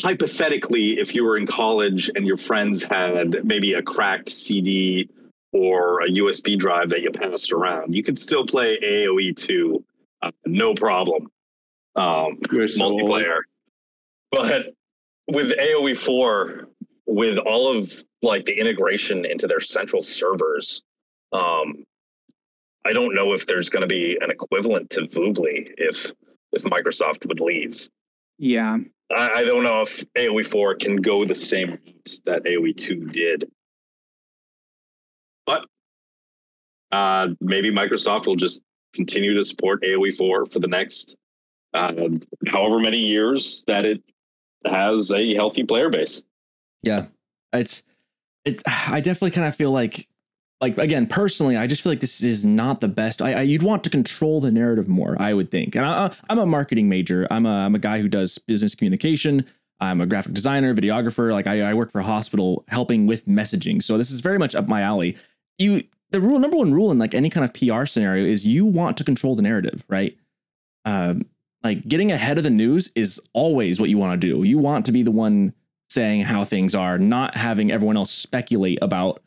[0.00, 5.08] hypothetically, if you were in college and your friends had maybe a cracked CD
[5.52, 7.94] or a USB drive that you passed around.
[7.94, 9.82] You could still play AoE two,
[10.22, 11.28] uh, no problem,
[11.94, 12.94] um, We're old.
[12.94, 13.40] multiplayer.
[14.30, 14.74] But
[15.28, 16.68] with AoE four,
[17.06, 20.82] with all of like the integration into their central servers,
[21.32, 21.84] um,
[22.84, 26.12] I don't know if there's going to be an equivalent to Voobly if
[26.52, 27.88] if Microsoft would leave.
[28.38, 28.78] Yeah.
[29.14, 33.06] I, I don't know if AoE four can go the same route that AoE two
[33.06, 33.50] did,
[35.46, 35.66] but
[36.92, 38.62] uh, maybe Microsoft will just
[38.94, 41.16] continue to support AoE four for the next
[41.74, 42.08] uh,
[42.48, 44.02] however many years that it
[44.64, 46.22] has a healthy player base.
[46.82, 47.06] Yeah,
[47.52, 47.82] it's
[48.44, 48.62] it.
[48.66, 50.08] I definitely kind of feel like,
[50.60, 53.20] like again, personally, I just feel like this is not the best.
[53.20, 55.74] I, I you'd want to control the narrative more, I would think.
[55.74, 57.26] And I, I'm a marketing major.
[57.30, 59.44] I'm a I'm a guy who does business communication.
[59.80, 61.32] I'm a graphic designer, videographer.
[61.32, 63.82] Like I, I work for a hospital helping with messaging.
[63.82, 65.16] So this is very much up my alley.
[65.58, 68.64] You the rule number one rule in like any kind of PR scenario is you
[68.64, 70.16] want to control the narrative, right?
[70.86, 71.26] Um,
[71.62, 74.44] like getting ahead of the news is always what you want to do.
[74.44, 75.52] You want to be the one
[75.90, 79.22] saying how things are, not having everyone else speculate about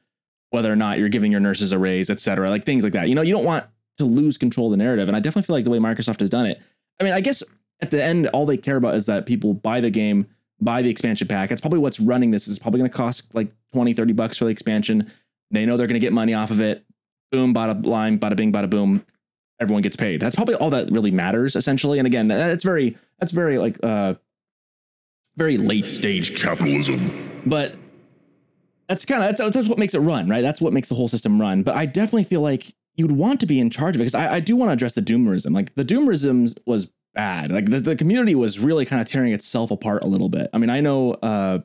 [0.52, 3.08] whether or not you're giving your nurses a raise, et cetera, like things like that.
[3.10, 3.66] You know, you don't want
[3.98, 5.08] to lose control of the narrative.
[5.08, 6.62] And I definitely feel like the way Microsoft has done it.
[7.00, 7.44] I mean, I guess
[7.82, 10.28] at the end, all they care about is that people buy the game,
[10.60, 11.50] buy the expansion pack.
[11.50, 12.48] That's probably what's running this.
[12.48, 15.12] Is probably going to cost like 20, 30 bucks for the expansion.
[15.52, 16.86] They know they're going to get money off of it.
[17.32, 19.06] Boom, bada line, bada bing, bada boom.
[19.60, 20.22] Everyone gets paid.
[20.22, 22.00] That's probably all that really matters, essentially.
[22.00, 24.16] And again, that's very, that's very like, uh,
[25.36, 27.42] very late stage Capitalism.
[27.46, 27.76] but
[28.90, 30.42] that's kind of that's, that's what makes it run right?
[30.42, 31.64] That's what makes the whole system run.
[31.64, 34.36] But i definitely feel like you'd want to be in charge of it because I,
[34.36, 35.54] I do want to address the doomerism.
[35.54, 37.52] Like the doomerism was bad.
[37.52, 40.50] Like the, the community was really kind of tearing itself apart a little bit.
[40.54, 41.60] I mean i know uh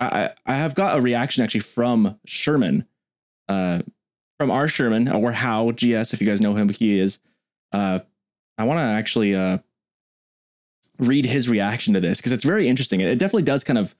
[0.00, 2.86] i i have got a reaction actually from sherman
[3.48, 3.80] uh
[4.38, 7.18] from our sherman or how gs if you guys know him he is
[7.72, 7.98] uh
[8.56, 9.58] i want to actually uh
[10.98, 13.00] read his reaction to this because it's very interesting.
[13.00, 13.94] It definitely does kind of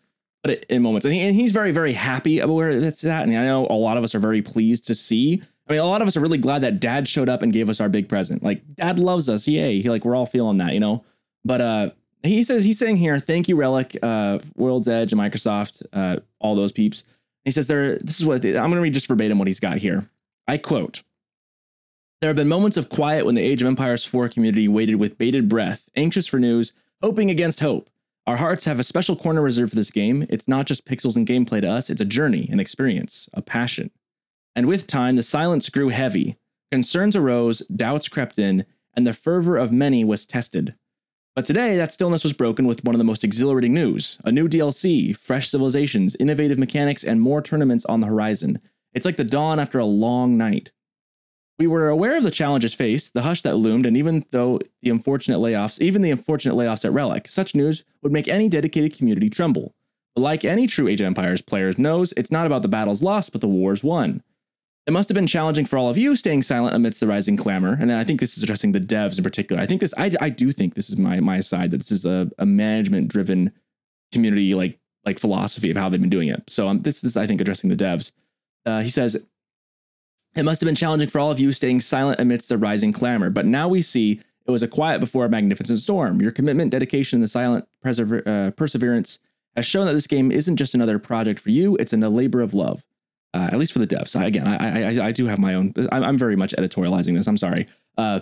[0.45, 1.05] it in moments.
[1.05, 3.25] And, he, and he's very, very happy about where it's at.
[3.25, 5.43] And I know a lot of us are very pleased to see.
[5.69, 7.69] I mean, a lot of us are really glad that dad showed up and gave
[7.69, 8.43] us our big present.
[8.43, 9.47] Like, dad loves us.
[9.47, 9.81] Yay.
[9.81, 11.05] He, like, we're all feeling that, you know?
[11.45, 11.91] But uh,
[12.23, 16.55] he says, he's saying here, thank you, Relic, uh, World's Edge, and Microsoft, uh, all
[16.55, 17.05] those peeps.
[17.45, 19.79] He says, there, this is what I'm going to read just verbatim what he's got
[19.79, 20.09] here.
[20.47, 21.03] I quote,
[22.21, 25.19] there have been moments of quiet when the Age of Empires 4 community waited with
[25.19, 27.89] bated breath, anxious for news, hoping against hope.
[28.29, 30.27] Our hearts have a special corner reserved for this game.
[30.29, 33.91] It's not just pixels and gameplay to us, it's a journey, an experience, a passion.
[34.55, 36.37] And with time, the silence grew heavy.
[36.71, 40.75] Concerns arose, doubts crept in, and the fervor of many was tested.
[41.35, 44.47] But today, that stillness was broken with one of the most exhilarating news a new
[44.47, 48.61] DLC, fresh civilizations, innovative mechanics, and more tournaments on the horizon.
[48.93, 50.71] It's like the dawn after a long night.
[51.59, 54.91] We were aware of the challenges faced, the hush that loomed, and even though the
[54.91, 59.29] unfortunate layoffs, even the unfortunate layoffs at Relic, such news would make any dedicated community
[59.29, 59.75] tremble.
[60.15, 63.33] But like any true Age of Empires players knows, it's not about the battles lost,
[63.33, 64.23] but the wars won.
[64.87, 67.77] It must have been challenging for all of you staying silent amidst the rising clamor.
[67.79, 69.61] And I think this is addressing the devs in particular.
[69.61, 72.07] I think this, I, I do think this is my my side that this is
[72.07, 73.53] a, a management driven
[74.13, 76.43] community like like philosophy of how they've been doing it.
[76.49, 78.13] So um, this is I think addressing the devs.
[78.65, 79.23] Uh, he says
[80.39, 83.31] it must have been challenging for all of you staying silent amidst the rising clamor,
[83.31, 86.23] but now we see it was a quiet before a magnificent storm.
[86.23, 89.19] Your commitment, dedication, and the silent persever- uh, perseverance
[89.57, 92.55] has shown that this game isn't just another project for you; it's a labor of
[92.55, 92.85] love.
[93.35, 94.17] Uh, at least for the devs.
[94.17, 95.75] I, again, I, I I do have my own.
[95.93, 97.27] I'm, I'm very much editorializing this.
[97.27, 97.67] I'm sorry,
[97.99, 98.21] uh,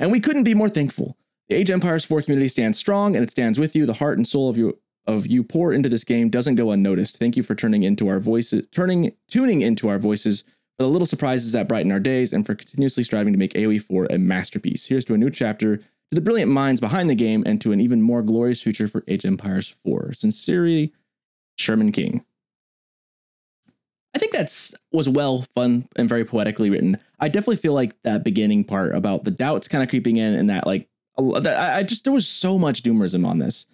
[0.00, 1.16] and we couldn't be more thankful.
[1.48, 3.84] The Age Empires 4 community stands strong, and it stands with you.
[3.86, 7.18] The heart and soul of you of you pour into this game doesn't go unnoticed.
[7.18, 10.44] Thank you for turning into our voices, turning tuning into our voices
[10.76, 13.82] for the little surprises that brighten our days, and for continuously striving to make AoE
[13.82, 14.86] 4 a masterpiece.
[14.86, 17.80] Here's to a new chapter, to the brilliant minds behind the game, and to an
[17.80, 20.12] even more glorious future for Age Empires 4.
[20.14, 20.92] Sincerely,
[21.56, 22.24] Sherman King.
[24.14, 26.98] I think that's was well, fun, and very poetically written.
[27.18, 30.50] I definitely feel like that beginning part about the doubts kind of creeping in, and
[30.50, 33.66] that like I just there was so much doomerism on this.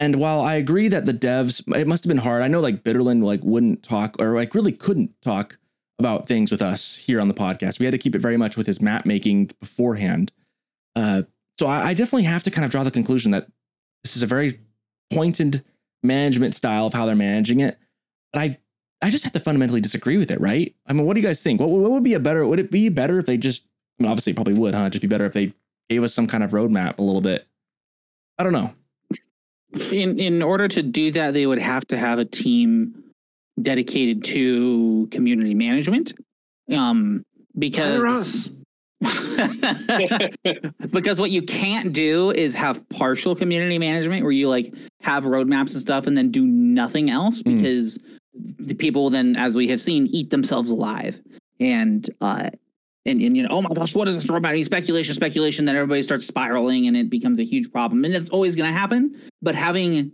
[0.00, 2.42] And while I agree that the devs, it must have been hard.
[2.42, 5.58] I know like Bitterland like wouldn't talk or like really couldn't talk
[5.98, 7.78] about things with us here on the podcast.
[7.78, 10.32] We had to keep it very much with his map making beforehand.
[10.94, 11.22] Uh,
[11.58, 13.48] so I, I definitely have to kind of draw the conclusion that
[14.04, 14.60] this is a very
[15.12, 15.64] pointed
[16.02, 17.78] management style of how they're managing it.
[18.32, 18.58] But I
[19.00, 20.74] I just have to fundamentally disagree with it, right?
[20.86, 21.60] I mean, what do you guys think?
[21.60, 22.46] What, what would be a better?
[22.46, 23.64] Would it be better if they just?
[23.98, 24.90] I mean, obviously, probably would, huh?
[24.90, 25.52] Just be better if they
[25.88, 27.46] gave us some kind of roadmap a little bit.
[28.38, 28.74] I don't know.
[29.90, 33.04] In in order to do that, they would have to have a team
[33.62, 36.14] dedicated to community management.
[36.74, 37.24] Um,
[37.58, 38.50] because
[40.90, 45.72] because what you can't do is have partial community management where you like have roadmaps
[45.72, 47.56] and stuff and then do nothing else Mm.
[47.56, 48.02] because
[48.34, 51.20] the people then as we have seen eat themselves alive.
[51.60, 52.50] And uh
[53.06, 55.64] and, and you know oh my gosh what is this roadmap speculation speculation.
[55.64, 58.04] Then everybody starts spiraling and it becomes a huge problem.
[58.04, 59.14] And it's always going to happen.
[59.42, 60.12] But having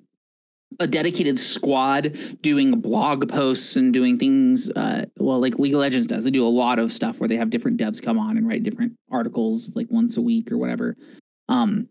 [0.80, 6.06] a dedicated squad doing blog posts and doing things uh, well like league of legends
[6.06, 6.24] does.
[6.24, 8.62] They do a lot of stuff where they have different devs come on and write
[8.62, 10.96] different articles like once a week or whatever.
[11.48, 11.88] Um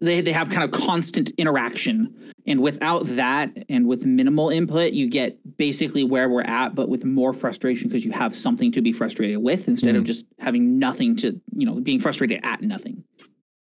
[0.00, 2.14] they they have kind of constant interaction.
[2.46, 7.04] And without that and with minimal input you get basically where we're at but with
[7.04, 10.06] more frustration because you have something to be frustrated with instead of Mm.
[10.06, 13.04] just having nothing to you know being frustrated at nothing.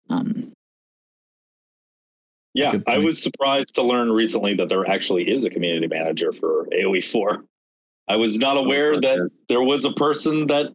[0.09, 0.54] Um
[2.55, 6.67] Yeah, I was surprised to learn recently that there actually is a community manager for
[6.73, 7.45] AoE 4.
[8.07, 10.73] I was not aware that there was a person that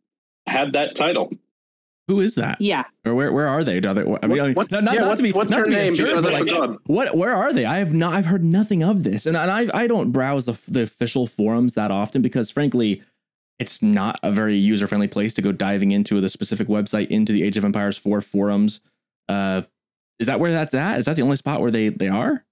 [0.47, 1.31] had that title.
[2.07, 2.59] Who is that?
[2.59, 3.77] yeah Or where where are they?
[3.77, 5.69] Are they I mean, What- not, not, yeah, not what's- to be, what's her to
[5.69, 5.93] be a name?
[5.93, 7.65] jerk, Because but like, what where are they?
[7.65, 9.27] I have not I've heard nothing of this.
[9.27, 13.03] And, and I I don't browse the the official forums that often because frankly
[13.59, 17.31] it's not a very user friendly place to go diving into the specific website into
[17.31, 18.81] the Age of Empires 4 forums.
[19.29, 19.61] Uh
[20.19, 20.99] is that where that's at?
[20.99, 22.43] Is that the only spot where they they are?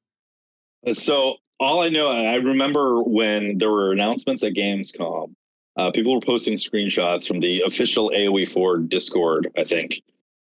[0.92, 5.34] So all I know, I remember when there were announcements at Gamescom,
[5.78, 10.02] uh, people were posting screenshots from the official AoE 4 Discord, I think,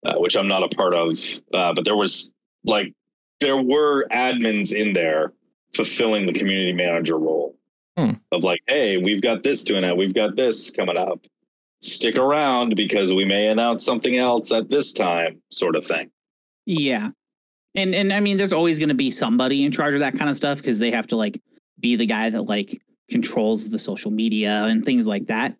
[0.06, 1.18] uh, which I'm not a part of.
[1.52, 2.32] Uh, but there was
[2.64, 2.92] like,
[3.40, 5.32] there were admins in there
[5.74, 7.56] fulfilling the community manager role
[7.98, 8.12] Hmm.
[8.30, 11.26] of like, hey, we've got this doing it, we've got this coming up.
[11.82, 16.10] Stick around because we may announce something else at this time, sort of thing.
[16.66, 17.10] Yeah.
[17.74, 20.28] And and I mean there's always going to be somebody in charge of that kind
[20.28, 21.40] of stuff because they have to like
[21.80, 25.56] be the guy that like controls the social media and things like that.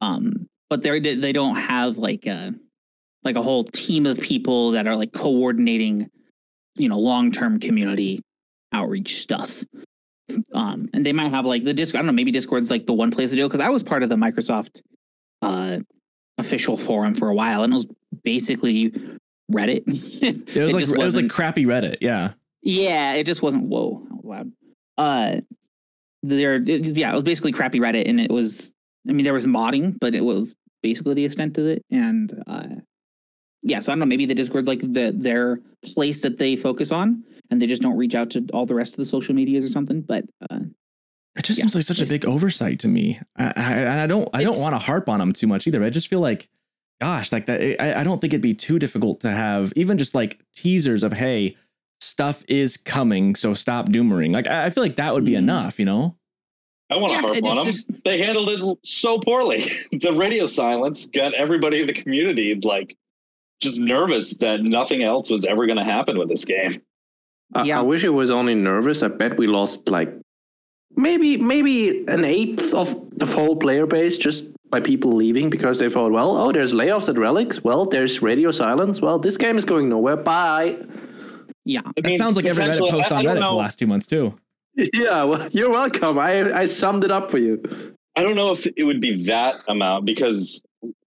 [0.00, 2.54] Um but they they don't have like a
[3.22, 6.10] like a whole team of people that are like coordinating
[6.76, 8.20] you know long-term community
[8.72, 9.64] outreach stuff.
[10.52, 12.92] Um and they might have like the Discord I don't know maybe Discord's like the
[12.92, 14.82] one place to do because I was part of the Microsoft
[15.40, 15.78] uh
[16.36, 17.86] official forum for a while and it was
[18.22, 18.92] basically
[19.52, 19.84] Reddit.
[20.56, 21.98] It was like it was like crappy Reddit.
[22.00, 22.32] Yeah.
[22.62, 23.64] yeah, it just wasn't.
[23.68, 24.52] Whoa, that was loud.
[24.96, 25.40] Uh,
[26.22, 28.72] there, it, yeah, it was basically crappy Reddit, and it was.
[29.08, 32.68] I mean, there was modding, but it was basically the extent of it, and uh,
[33.62, 33.80] yeah.
[33.80, 34.06] So I don't know.
[34.06, 37.98] Maybe the Discord's like the their place that they focus on, and they just don't
[37.98, 40.00] reach out to all the rest of the social medias or something.
[40.00, 40.60] But uh,
[41.36, 43.20] It just Yeah, seems like such a big oversight to me.
[43.36, 45.84] I, I, I don't I don't want to harp on them too much either.
[45.84, 46.48] I just feel like,
[47.00, 47.60] gosh, like that.
[47.82, 51.12] I, I don't think it'd be too difficult to have even just like teasers of
[51.12, 51.56] hey,
[52.00, 54.32] stuff is coming, so stop doomering.
[54.32, 55.38] Like I, I feel like that would be Mhm.
[55.38, 56.16] enough, you know.
[56.90, 57.64] I want to Yeah, harp on them.
[57.66, 59.58] just- They handled it so poorly.
[59.92, 62.96] the radio silence got everybody in the community like
[63.62, 66.82] just nervous that nothing else was ever going to happen with this game.
[67.54, 67.78] I, Yeah.
[67.80, 69.02] I wish it was only nervous.
[69.02, 70.12] I bet we lost like
[70.96, 75.88] maybe maybe an eighth of the whole player base just by people leaving because they
[75.88, 77.62] thought, well, oh, there's layoffs at Relics.
[77.62, 79.00] Well, there's radio silence.
[79.00, 80.16] Well, this game is going nowhere.
[80.16, 80.76] Bye.
[81.64, 83.48] yeah, I That sounds like every Reddit potentially- post I- I on don't Reddit for
[83.50, 84.34] the last two months too.
[84.92, 86.18] Yeah, well, you're welcome.
[86.18, 86.32] I
[86.62, 87.62] I summed it up for you.
[88.16, 90.60] I don't know if it would be that amount because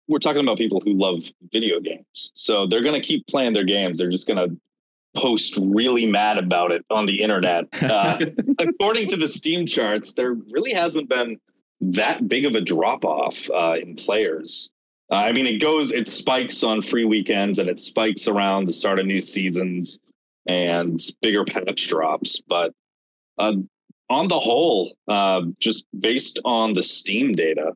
[0.09, 1.19] we're talking about people who love
[1.53, 2.33] video games.
[2.35, 3.99] So they're going to keep playing their games.
[3.99, 4.49] They're just going to
[5.17, 7.65] post really mad about it on the internet.
[7.99, 8.19] Uh,
[8.59, 11.39] according to the Steam charts, there really hasn't been
[11.93, 14.71] that big of a drop off uh, in players.
[15.11, 18.73] Uh, I mean, it goes, it spikes on free weekends and it spikes around the
[18.73, 20.01] start of new seasons
[20.47, 22.43] and bigger patch drops.
[22.49, 22.73] But
[23.39, 23.55] uh,
[24.09, 27.73] on the whole, uh, just based on the Steam data,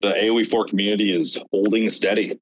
[0.00, 2.38] the AoE4 community is holding steady.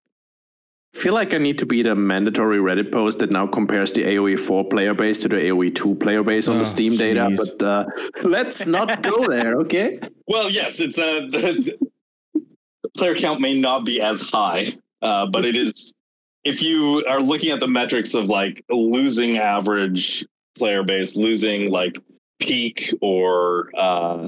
[0.99, 4.03] I feel like I need to be the mandatory Reddit post that now compares the
[4.03, 7.31] AoE 4 player base to the AoE 2 player base on Oh, the Steam data.
[7.37, 7.85] But uh,
[8.25, 10.01] let's not go there, okay?
[10.27, 11.79] Well, yes, it's a the,
[12.83, 15.95] the player count may not be as high, uh, but it is.
[16.43, 20.27] If you are looking at the metrics of like losing average
[20.57, 21.97] player base, losing like
[22.41, 24.27] peak or uh,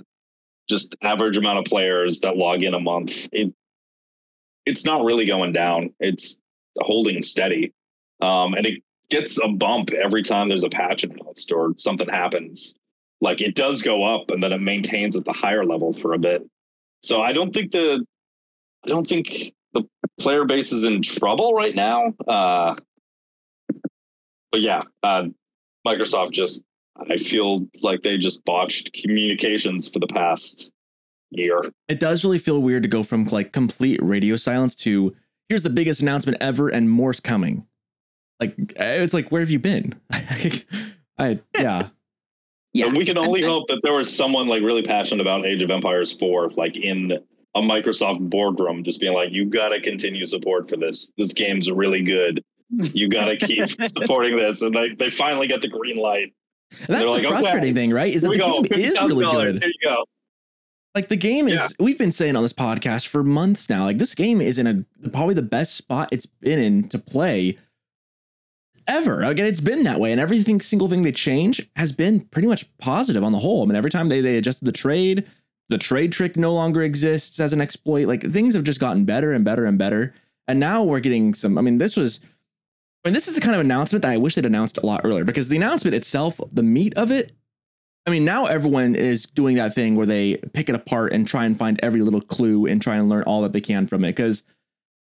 [0.69, 3.53] just average amount of players that log in a month, it
[4.67, 5.93] it's not really going down.
[5.99, 6.40] It's
[6.79, 7.73] holding steady,
[8.21, 12.75] um, and it gets a bump every time there's a patch announced or something happens.
[13.21, 16.19] Like it does go up, and then it maintains at the higher level for a
[16.19, 16.43] bit.
[17.03, 18.05] So I don't think the
[18.85, 19.85] I don't think the
[20.19, 22.13] player base is in trouble right now.
[22.27, 22.75] Uh,
[24.51, 25.25] but yeah, uh,
[25.87, 26.65] Microsoft just
[27.09, 30.73] I feel like they just botched communications for the past
[31.31, 31.71] year.
[31.89, 35.15] It does really feel weird to go from like complete radio silence to
[35.51, 37.67] here's the biggest announcement ever and more's coming.
[38.41, 40.01] Like eh, it's like where have you been?
[41.19, 41.89] I yeah.
[42.73, 45.21] Yeah, And we can only I- I- hope that there was someone like really passionate
[45.21, 47.13] about Age of Empires 4, like in
[47.57, 51.11] a Microsoft boardroom, just being like, you got to continue support for this.
[51.19, 52.41] This game's really good.
[52.71, 54.63] You got to keep supporting this.
[54.63, 56.33] And they, they finally get the green light.
[56.71, 58.15] And that's They're the like, okay, frustrating thing, right?
[58.15, 58.63] Is that the go.
[58.63, 59.61] game is really good.
[59.61, 60.05] There you go.
[60.95, 61.69] Like the game is, Yeah.
[61.79, 63.85] we've been saying on this podcast for months now.
[63.85, 67.59] Like this game is in a probably the best spot it's been in to play
[68.87, 69.23] ever.
[69.23, 72.67] Again, it's been that way, and everything single thing they change has been pretty much
[72.79, 73.63] positive on the whole.
[73.63, 75.27] I mean, every time they they adjusted the trade,
[75.69, 78.07] the trade trick no longer exists as an exploit.
[78.09, 80.13] Like things have just gotten better and better and better.
[80.49, 81.57] And now we're getting some.
[81.57, 82.21] I mean, this was.
[83.05, 85.01] I mean, this is the kind of announcement that I wish they'd announced a lot
[85.05, 87.33] earlier because the announcement itself, the meat of it,
[88.07, 91.45] I mean, now everyone is doing that thing where they pick it apart and try
[91.45, 94.17] and find every little clue and try and learn all that they can from it
[94.17, 94.43] because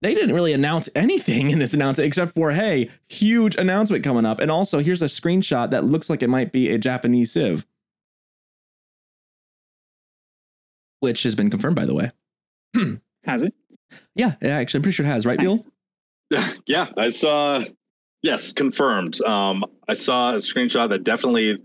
[0.00, 4.40] they didn't really announce anything in this announcement except for, hey, huge announcement coming up.
[4.40, 7.66] And also, here's a screenshot that looks like it might be a Japanese Civ,
[11.00, 12.10] which has been confirmed, by the way.
[13.24, 13.54] has it?
[14.14, 15.46] Yeah, yeah, actually, I'm pretty sure it has, right, Nice.
[15.46, 15.66] Bill?
[16.66, 17.62] yeah, I saw.
[18.22, 19.20] Yes, confirmed.
[19.22, 21.56] Um, I saw a screenshot that definitely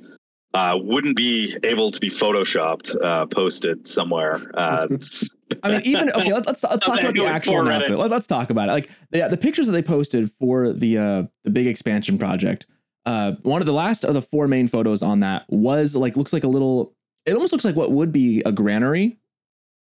[0.54, 4.52] uh, wouldn't be able to be photoshopped, uh, posted somewhere.
[4.54, 4.88] Uh,
[5.64, 6.32] I mean, even okay.
[6.34, 8.00] Let's let's, let's talk about the actual announcement.
[8.00, 8.72] Let, us talk about it.
[8.72, 12.66] Like the the pictures that they posted for the uh the big expansion project.
[13.06, 16.34] Uh, one of the last of the four main photos on that was like looks
[16.34, 16.94] like a little.
[17.26, 19.18] It almost looks like what would be a granary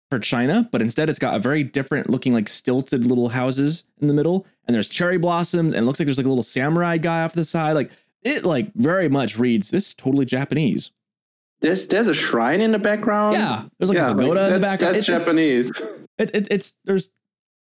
[0.09, 4.07] for China, but instead it's got a very different looking like stilted little houses in
[4.07, 6.97] the middle, and there's cherry blossoms, and it looks like there's like a little samurai
[6.97, 7.74] guy off the side.
[7.74, 7.91] Like
[8.26, 10.92] it like very much reads this is totally Japanese.
[11.62, 13.34] There's there's a shrine in the background.
[13.36, 14.96] Yeah, there's like yeah, a pagoda in the background.
[14.96, 15.72] That's It's- it's- Japanese.
[16.18, 17.10] it, it it's there's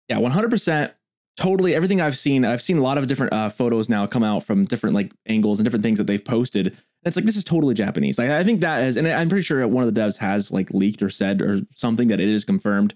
[0.09, 0.91] yeah 100%
[1.35, 4.41] totally everything i've seen i've seen a lot of different uh, photos now come out
[4.43, 7.43] from different like angles and different things that they've posted and it's like this is
[7.43, 10.17] totally japanese like i think that is and i'm pretty sure one of the devs
[10.17, 12.95] has like leaked or said or something that it is confirmed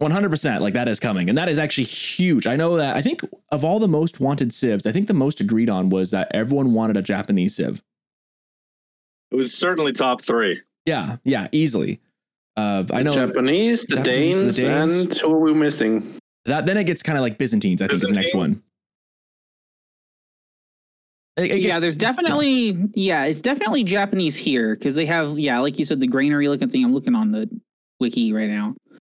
[0.00, 3.20] 100% like that is coming and that is actually huge i know that i think
[3.52, 6.72] of all the most wanted civs i think the most agreed on was that everyone
[6.72, 7.80] wanted a japanese civ
[9.30, 10.60] it was certainly top three.
[10.86, 12.00] yeah yeah easily
[12.56, 14.92] uh i know Japanese, the Japanese, Danes, the Danes.
[15.02, 16.16] and who are we missing?
[16.46, 18.60] that then it gets kind of like byzantines i think is the next one
[21.36, 25.60] It- it yeah, gets- there's definitely yeah, it's definitely Japanese here because they have yeah,
[25.60, 26.84] like you said, the granary looking thing.
[26.84, 27.48] I'm looking on the
[28.00, 28.74] wiki right now.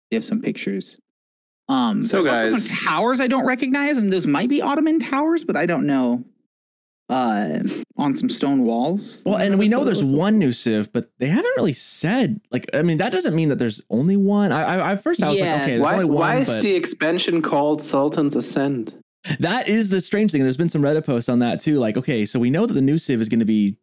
[0.10, 1.00] They have some pictures.
[1.70, 5.44] Um, So, there's also some towers I don't recognize, and those might be Ottoman towers,
[5.44, 6.24] but I don't know.
[7.10, 7.60] Uh,
[7.96, 9.24] on some stone walls.
[9.26, 12.70] Well, and we know there's one new Civ, but they haven't really said like.
[12.74, 14.52] I mean, that doesn't mean that there's only one.
[14.52, 15.54] I, I at first I was Yeah.
[15.54, 18.94] like, okay, Why, only one, why is but the expansion called Sultan's Ascend?
[19.40, 20.44] that is the strange thing.
[20.44, 21.80] There's been some Reddit posts on that too.
[21.80, 23.78] Like, okay, so we know that the new Civ is going to be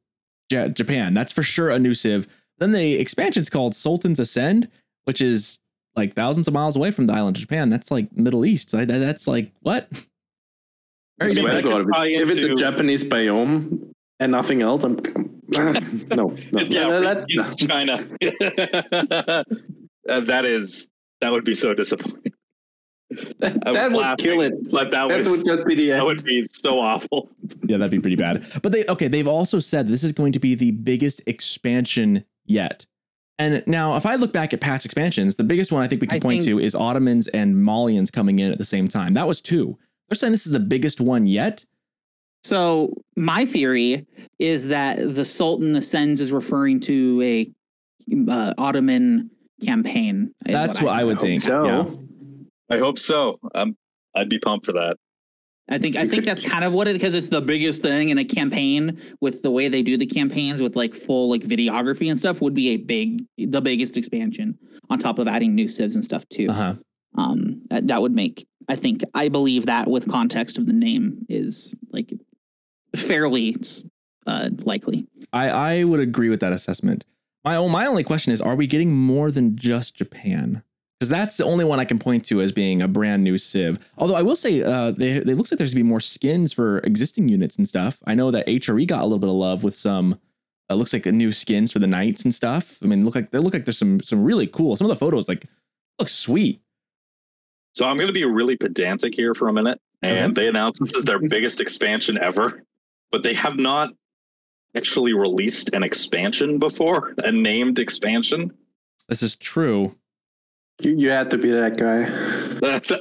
[0.50, 1.14] Ja- Japan.
[1.14, 2.26] That's for sure a new Civ.
[2.58, 4.68] Then the expansion's called Sultan's Ascend,
[5.04, 5.60] which is
[5.96, 7.68] like thousands of miles away from the island of Japan.
[7.68, 8.72] That's like Middle East.
[8.72, 9.88] That- That's like what?
[11.18, 11.64] Very I mean, different.
[11.66, 13.90] that could tie if it's a Japanese biome
[14.20, 14.96] and nothing else, I'm
[15.48, 16.36] no, no.
[16.52, 19.44] yeah, no, let, that- China.
[20.08, 20.90] Uh, that is
[21.20, 22.32] that would be so disappointing.
[23.38, 24.70] that, that would laughing, kill it.
[24.70, 26.00] But that, That would would just be the end.
[26.00, 27.30] that would be so awful.
[27.66, 28.44] Yeah, that'd be pretty bad.
[28.62, 32.84] But they okay, they've also said this is going to be the biggest expansion yet.
[33.38, 36.06] And now, if I look back at past expansions, the biggest one I think we
[36.06, 39.12] can I point think- to is Ottomans and Malians coming in at the same time.
[39.14, 39.76] That was two.
[40.08, 41.64] They're saying this is the biggest one yet.
[42.44, 44.06] So my theory
[44.38, 47.50] is that the Sultan ascends is referring to a
[48.28, 49.30] uh, Ottoman
[49.64, 50.34] campaign.
[50.44, 51.42] That's what I would think.
[51.42, 51.64] so.
[51.64, 52.76] Yeah.
[52.76, 53.38] I hope so.
[53.54, 53.76] Um,
[54.14, 54.98] I'd be pumped for that.
[55.68, 58.18] I think I think that's kind of what it because it's the biggest thing in
[58.18, 62.18] a campaign with the way they do the campaigns with like full like videography and
[62.18, 64.58] stuff would be a big the biggest expansion
[64.90, 66.48] on top of adding new civs and stuff too.
[66.50, 66.74] Uh huh.
[67.16, 71.24] Um, that, that would make I think I believe that with context of the name
[71.30, 72.12] is like
[72.94, 73.56] fairly
[74.26, 75.06] uh likely.
[75.32, 77.06] I I would agree with that assessment.
[77.42, 80.62] My o- my only question is, are we getting more than just Japan?
[81.04, 83.78] Because that's the only one I can point to as being a brand new Civ.
[83.98, 86.78] Although I will say, uh, they, it looks like there's gonna be more skins for
[86.78, 87.98] existing units and stuff.
[88.06, 90.18] I know that HRE got a little bit of love with some.
[90.70, 92.78] Uh, looks like the new skins for the knights and stuff.
[92.82, 94.76] I mean, look like they look like there's some some really cool.
[94.76, 95.44] Some of the photos like
[95.98, 96.62] look sweet.
[97.74, 99.78] So I'm to be really pedantic here for a minute.
[100.00, 100.44] And Okay.
[100.44, 102.62] they announced this is their biggest expansion ever,
[103.12, 103.92] but they have not
[104.74, 108.54] actually released an expansion before, a named expansion.
[109.10, 109.96] This is true.
[110.80, 112.04] You, you had to be that guy.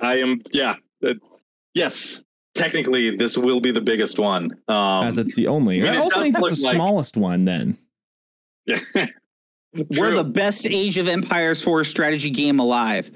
[0.01, 0.75] I am, yeah.
[1.03, 1.15] Uh,
[1.73, 2.23] yes,
[2.55, 4.51] technically, this will be the biggest one.
[4.67, 5.81] Um, As it's the only.
[5.81, 7.77] I mean, I also think that's the like- smallest one then.
[8.65, 8.79] yeah.
[9.97, 13.09] We're the best Age of Empires 4 strategy game alive.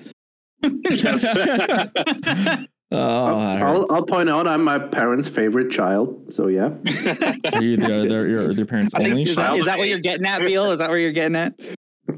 [0.64, 1.24] Yes.
[2.90, 3.86] Oh, that I'll.
[3.92, 6.34] I'll point out I'm my parents' favorite child.
[6.34, 6.68] So yeah.
[6.68, 9.24] Are you the, the, your, your parents I think, only?
[9.24, 10.72] is, that, child is that what you're getting at, Beale?
[10.72, 11.54] Is that where you're getting at?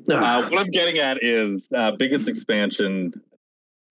[0.10, 3.14] Uh, what I'm getting at is uh, biggest expansion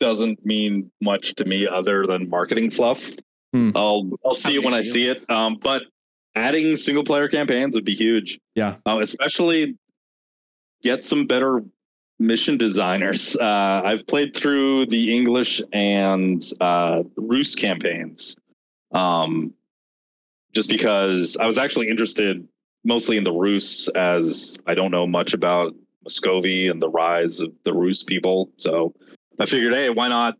[0.00, 3.10] doesn't mean much to me other than marketing fluff.
[3.52, 3.70] Hmm.
[3.74, 5.28] I'll I'll see it when I see it.
[5.30, 5.82] Um, but
[6.34, 8.38] adding single player campaigns would be huge.
[8.54, 8.76] Yeah.
[8.86, 9.76] Uh, especially
[10.82, 11.64] get some better
[12.18, 13.36] mission designers.
[13.48, 18.36] Uh, I've played through the English and uh, Rus campaigns.
[18.92, 19.54] Um,
[20.52, 22.46] just because I was actually interested
[22.84, 25.74] mostly in the Rus, as I don't know much about
[26.08, 28.50] Muscovy and the rise of the Rus people.
[28.56, 28.94] So
[29.38, 30.36] I figured, hey, why not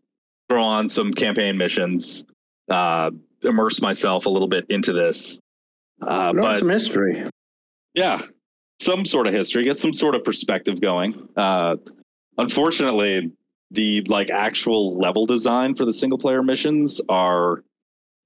[0.49, 2.25] throw on some campaign missions,
[2.71, 3.11] uh,
[3.43, 5.39] immerse myself a little bit into this.
[6.01, 7.23] Uh, Learn but some history.
[7.93, 8.21] yeah,
[8.79, 11.29] some sort of history, get some sort of perspective going.
[11.37, 11.75] Uh,
[12.37, 13.31] unfortunately,
[13.69, 17.63] the like actual level design for the single player missions are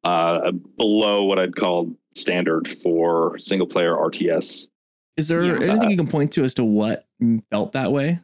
[0.06, 4.70] uh, below what I'd call standard for single player RTS.
[5.18, 5.72] Is there Yeah.
[5.72, 7.06] anything you can point to as to what
[7.52, 8.20] felt that way?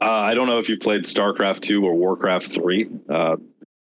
[0.00, 2.88] Uh, I don't know if you've played StarCraft 2 or Warcraft 3.
[3.08, 3.36] Uh,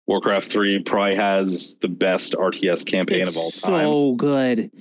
[0.07, 3.85] Warcraft 3 probably has the best RTS campaign It's of all time.
[3.85, 4.71] so good.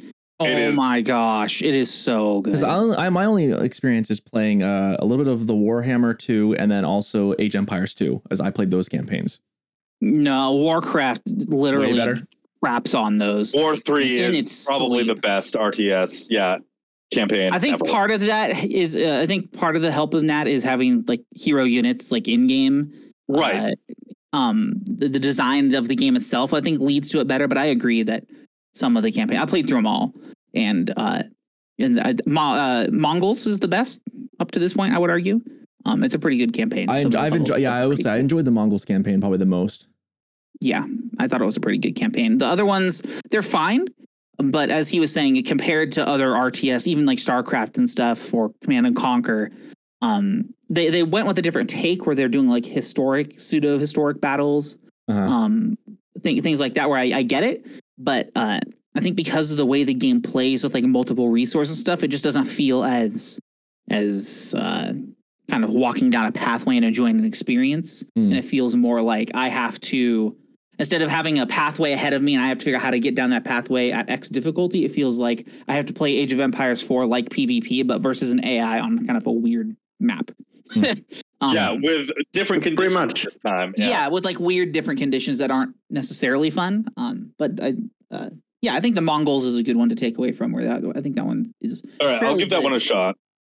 [0.40, 0.76] Oh It is.
[0.76, 2.62] my gosh, it is so good.
[2.62, 6.56] I, I, my only experience is playing uh, a little bit of the Warhammer 2
[6.56, 9.40] and then also Age Empires 2, as I played those campaigns.
[10.00, 12.18] no, Warcraft literally better.
[12.62, 13.54] Wraps on those.
[13.54, 15.16] War 3 In is its probably sleep.
[15.16, 16.58] the best RTS, yeah,
[17.12, 17.52] campaign.
[17.52, 17.84] I think ever.
[17.92, 21.04] part of that is uh, I think part of the help in that is having
[21.06, 22.92] like hero units like in game.
[23.28, 23.74] right.
[24.32, 27.48] um, the, the design of the game itself I think leads to it better.
[27.48, 28.24] But I agree that
[28.72, 30.14] some of the campaign I played through them all,
[30.54, 31.24] and uh,
[31.78, 34.00] and uh, Mo- uh, Mongols is the best
[34.40, 34.94] up to this point.
[34.94, 35.40] I would argue.
[35.84, 36.88] Um, it's a pretty good campaign.
[36.88, 39.18] I, Some of the I've enjoyed, yeah, I would say I enjoyed the Mongols campaign
[39.20, 39.88] probably the most.
[40.62, 40.84] Yeah,
[41.18, 42.38] I thought it was a pretty good campaign.
[42.38, 43.86] The other ones, they're fine,
[44.38, 48.52] but as he was saying, compared to other RTS, even like StarCraft and stuff or
[48.62, 49.50] Command and Conquer,
[50.00, 54.20] um, they they went with a different take where they're doing like historic, pseudo historic
[54.20, 55.20] battles, Uh-huh.
[55.20, 55.76] um,
[56.22, 56.88] th- things like that.
[56.88, 57.66] Where I, I get it,
[57.98, 58.60] but uh,
[58.94, 62.02] I think because of the way the game plays with like multiple resources and stuff,
[62.02, 63.38] it just doesn't feel as
[63.90, 64.92] as uh,
[65.50, 68.24] kind of walking down a pathway and enjoying an experience Mm.
[68.30, 70.36] and it feels more like I have to
[70.82, 72.90] instead of having a pathway ahead of me and I have to figure out how
[72.90, 76.16] to get down that pathway at X difficulty, it feels like I have to play
[76.16, 79.76] Age of Empires 4 like PvP, but versus an AI on kind of a weird
[80.00, 80.32] map.
[80.72, 80.84] Hmm.
[81.42, 83.26] Um, yeah, with different conditions Pretty much.
[83.44, 83.74] time.
[83.76, 84.06] yeah.
[84.06, 86.86] with like weird different conditions that aren't necessarily fun.
[86.96, 87.72] Um, but I,
[88.12, 88.30] uh,
[88.60, 90.84] yeah, I think the Mongols is a good one to take away from where that
[90.96, 92.64] I think that one is All right, I'll fairly give that good.
[92.64, 93.16] one a shot.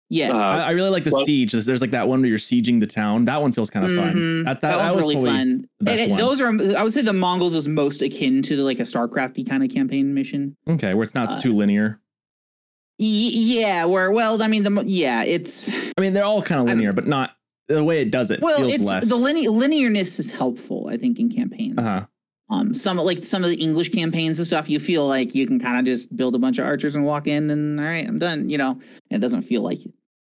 [0.10, 0.32] Yeah.
[0.32, 1.51] Uh, I, I really like the well- siege.
[1.51, 3.26] There's, there's like that one where you're sieging the town.
[3.26, 4.14] That one feels kind of fun.
[4.14, 4.45] Mhm.
[4.45, 5.66] That, that, that, that one's was really fun.
[5.80, 6.47] the And it- those are,
[6.78, 9.70] I would say, the Mongols is most akin to the, like a Starcrafty kind of
[9.70, 10.56] campaign mission.
[10.70, 11.99] Okay, where it's not Uh, too linear.
[12.97, 16.68] Y- yeah, where well, I mean, the yeah, it's I mean, they're all kind of
[16.68, 17.32] I'm- linear, but not
[17.68, 19.10] the way it does it well, feels it's less.
[19.10, 21.78] the line- linearness is helpful, I think, in campaigns.
[21.80, 22.06] uh-huh.
[22.50, 25.60] Um, some like some of the English campaigns and stuff, you feel like you can
[25.60, 28.20] kind of just build a bunch of archers and walk in, and all right, I'm
[28.20, 28.50] done.
[28.50, 29.80] You know, and it doesn't feel like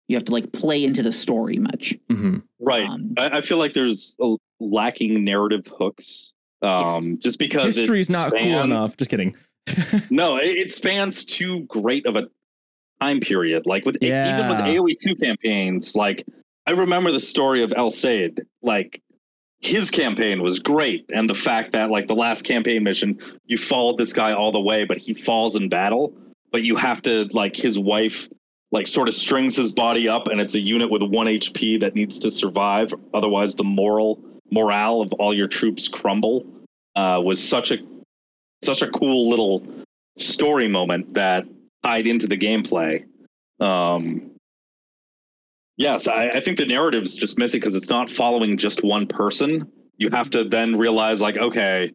[0.08, 1.94] you have to like play into the story much.
[2.10, 2.88] hmm right.
[2.88, 6.34] Um, I, I feel like there's a lacking narrative hooks.
[6.64, 7.10] Um, Yes.
[7.20, 8.98] just because it History's not cool enough.
[8.98, 9.36] Just kidding.
[10.10, 12.28] No, it, it spans too great of a
[13.00, 13.66] time period.
[13.68, 16.26] Like with even with AOE two campaigns, like
[16.66, 18.48] I remember the story of El Cid.
[18.64, 19.04] Like
[19.60, 23.98] his campaign was great, and the fact that like the last campaign mission, you followed
[23.98, 26.14] this guy all the way, but he falls in battle.
[26.52, 28.30] But you have to like his wife
[28.72, 31.96] like sort of strings his body up, and it's a unit with one HP that
[31.96, 32.94] needs to survive.
[33.14, 34.20] Otherwise, the moral
[34.52, 36.46] morale of all your troops crumble.
[36.96, 37.78] Uh, was such a
[38.64, 39.66] such a cool little
[40.18, 41.46] story moment that
[41.84, 43.06] tied into the gameplay.
[43.60, 44.32] Um,
[45.78, 49.08] yes, I, I think the narrative is just missing because it's not following just one
[49.08, 49.72] person.
[49.98, 51.92] You have to then realize, like, okay,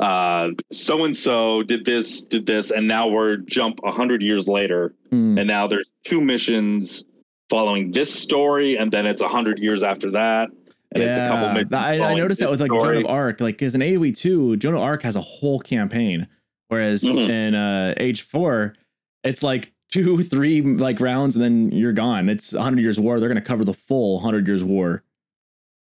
[0.00, 4.46] uh, so and so did this, did this, and now we're jump a hundred years
[4.48, 5.38] later, Mm.
[5.38, 7.04] and now there's two missions
[7.50, 10.50] following this story, and then it's a hundred years after that,
[10.92, 11.74] and it's a couple Yeah, missions.
[11.74, 12.96] I, I noticed that with like story.
[12.96, 16.28] Joan of Arc, like because in AoE two, Joan of Arc has a whole campaign,
[16.68, 17.28] whereas Mhm.
[17.28, 18.74] in uh, Age four,
[19.24, 22.28] it's like two, three like rounds, and then you're gone.
[22.28, 23.20] It's a hundred years war.
[23.20, 25.02] They're gonna cover the full hundred years war.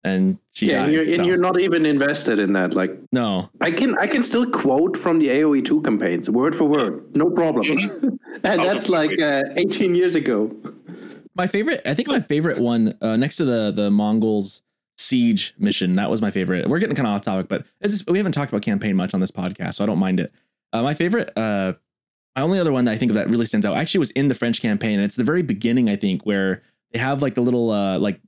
[0.04, 2.74] And she yeah, and, you're, and you're not even invested in that.
[2.74, 3.50] Like no.
[3.62, 7.30] I can I can still quote from the AOE two campaigns word for word, no
[7.30, 7.68] problem.
[7.78, 10.52] and Oh, that's like uh, 18 years ago.
[11.36, 14.64] My favorite, I think my favorite one uh, next to the the Mongols
[14.98, 15.94] siege mission.
[15.94, 16.68] That was my favorite.
[16.68, 19.14] We're getting kind of off topic, but it's just, we haven't talked about campaign much
[19.14, 20.32] on this podcast, so I don't mind it.
[20.74, 21.74] Uh, my favorite, uh,
[22.36, 24.28] my only other one that I think of that really stands out actually was in
[24.28, 27.42] the French campaign, and it's the very beginning, I think, where they have like the
[27.42, 28.20] little uh, like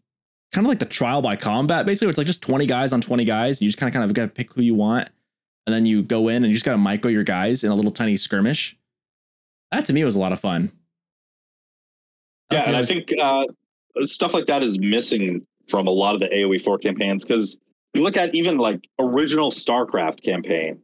[0.51, 3.01] kind of like the trial by combat, basically, where it's like just twenty guys on
[3.01, 3.61] twenty guys.
[3.61, 5.09] You just kind of kind of got to pick who you want,
[5.65, 7.75] and then you go in and you just got to micro your guys in a
[7.75, 8.77] little tiny skirmish.
[9.71, 10.71] That to me was a lot of fun.
[12.51, 13.45] Yeah, and I think uh,
[14.01, 17.59] stuff like that is missing from a lot of the AoE four campaigns because
[17.93, 20.79] you look at even like original StarCraft campaign,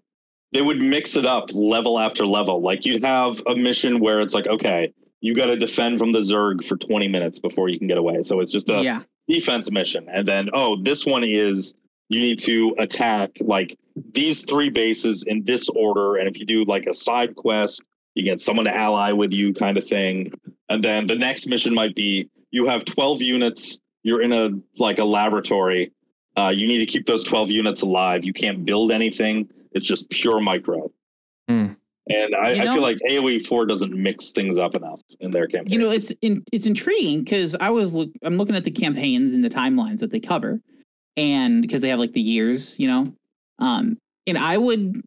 [0.52, 2.62] they would mix it up level after level.
[2.62, 6.20] Like you'd have a mission where it's like, okay, you got to defend from the
[6.20, 8.22] Zerg for 20 minutes before you can get away.
[8.22, 9.02] So it's just a yeah.
[9.28, 10.08] defense mission.
[10.10, 11.76] And then, oh, this one is
[12.08, 13.78] you need to attack like
[14.14, 16.16] these three bases in this order.
[16.16, 17.84] And if you do like a side quest,
[18.16, 20.34] you get someone to ally with you, kind of thing.
[20.70, 25.00] And then the next mission might be you have 12 units, you're in a like
[25.00, 25.91] a laboratory.
[26.36, 28.24] Uh, you need to keep those 12 units alive.
[28.24, 29.50] You can't build anything.
[29.72, 30.91] It's just pure micro.
[31.47, 31.74] Hmm.
[32.09, 35.47] And I, You I feel like AoE 4 doesn't mix things up enough in their
[35.47, 35.72] campaign.
[35.72, 39.34] You know, it's in, it's intriguing because I was look, I'm looking at the campaigns
[39.34, 40.59] and the timelines that they cover,
[41.17, 43.13] and because they have like the years, you know,
[43.59, 44.99] um, and I would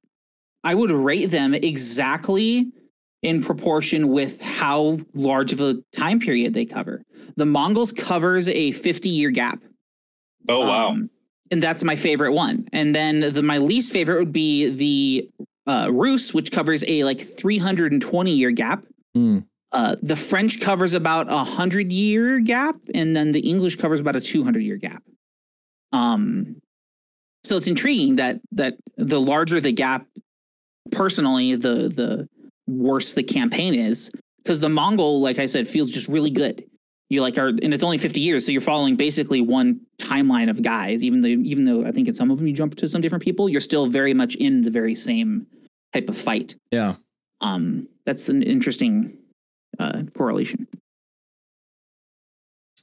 [0.62, 2.70] I would rate them exactly
[3.22, 7.02] in proportion with how large of a time period they cover.
[7.36, 9.60] The Mongols covers a 50 year gap.
[10.50, 10.88] oh, wow.
[10.88, 11.10] Um,
[11.52, 12.66] and that's my favorite one.
[12.72, 15.30] And then the my least favorite would be the
[15.66, 18.82] uh, Rus, which covers a like 320 year gap.
[19.14, 19.40] Hmm.
[19.70, 24.16] Uh, the French covers about a hundred year gap, and then the English covers about
[24.16, 25.02] a 200 year gap.
[25.92, 26.56] Um,
[27.44, 30.06] so it's intriguing that that the larger the gap,
[30.90, 32.28] personally, the the
[32.66, 34.10] worse the campaign is
[34.42, 36.64] because the Mongol, like I said, feels just really good.
[37.12, 40.62] You like are, and it's only 50 years, so you're following basically one timeline of
[40.62, 41.04] guys.
[41.04, 43.22] Even though, even though I think in some of them you jump to some different
[43.22, 45.46] people, you're still very much in the very same
[45.92, 46.56] type of fight.
[46.70, 46.94] Yeah.
[47.42, 49.18] Um, that's an interesting
[49.78, 50.66] uh, correlation.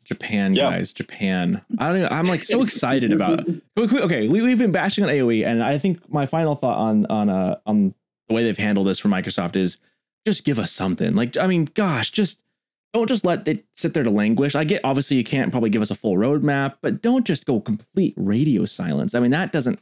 [0.03, 0.69] Japan, Yeah.
[0.71, 1.61] guys, Japan.
[1.77, 2.01] I don't.
[2.01, 3.45] Know, I'm like so excited about.
[3.80, 7.30] Okay, we, we've been bashing on AOE, and I think my final thought on on
[7.30, 7.93] uh on
[8.27, 9.77] the way they've handled this for Microsoft is
[10.27, 11.15] just give us something.
[11.15, 12.43] Like, I mean, gosh, just
[12.93, 14.55] don't just let it sit there to languish.
[14.55, 17.59] I get obviously you can't probably give us a full roadmap, but don't just go
[17.59, 19.13] complete radio silence.
[19.13, 19.79] I mean, that doesn't.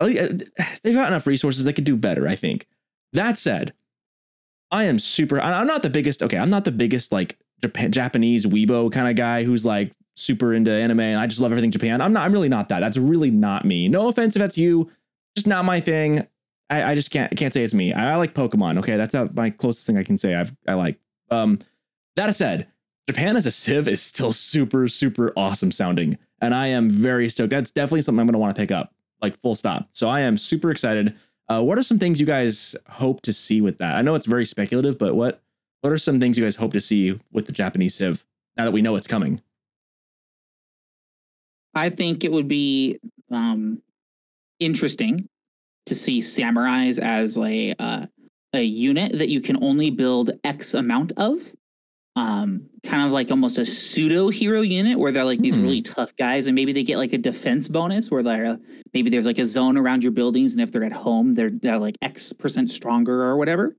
[0.00, 2.28] uh, They've got enough resources; they could do better.
[2.28, 2.66] I think.
[3.12, 3.72] That said,
[4.70, 5.40] I am super.
[5.40, 6.22] I'm not the biggest.
[6.22, 10.54] Okay, I'm not the biggest like Japan, Japanese weebo kind of guy who's like super
[10.54, 12.00] into anime and I just love everything Japan.
[12.00, 12.24] I'm not.
[12.24, 12.80] I'm really not that.
[12.80, 13.88] That's really not me.
[13.88, 14.90] No offense if that's you.
[15.36, 16.26] Just not my thing.
[16.68, 17.92] I, I just can't can't say it's me.
[17.92, 18.78] I, I like Pokemon.
[18.80, 20.34] Okay, that's uh my closest thing I can say.
[20.34, 20.98] I've I like.
[21.30, 21.60] Um,
[22.16, 22.66] that said,
[23.08, 27.50] Japan as a Civ is still super super awesome sounding, and I am very stoked.
[27.50, 28.92] That's definitely something I'm gonna want to pick up.
[29.22, 29.88] Like full stop.
[29.92, 31.14] So I am super excited.
[31.48, 33.96] Uh, what are some things you guys hope to see with that?
[33.96, 35.40] I know it's very speculative, but what
[35.80, 38.24] what are some things you guys hope to see with the Japanese Civ
[38.56, 39.40] now that we know it's coming?
[41.74, 42.98] I think it would be
[43.30, 43.82] um,
[44.58, 45.28] interesting
[45.86, 48.06] to see samurais as a uh,
[48.52, 51.54] a unit that you can only build X amount of.
[52.16, 55.62] Um, kind of like almost a pseudo hero unit where they're like these Hmm.
[55.64, 58.58] really tough guys, and maybe they get like a defense bonus where they're
[58.94, 61.78] maybe there's like a zone around your buildings, and if they're at home, they're they're
[61.78, 63.76] like X percent stronger or whatever.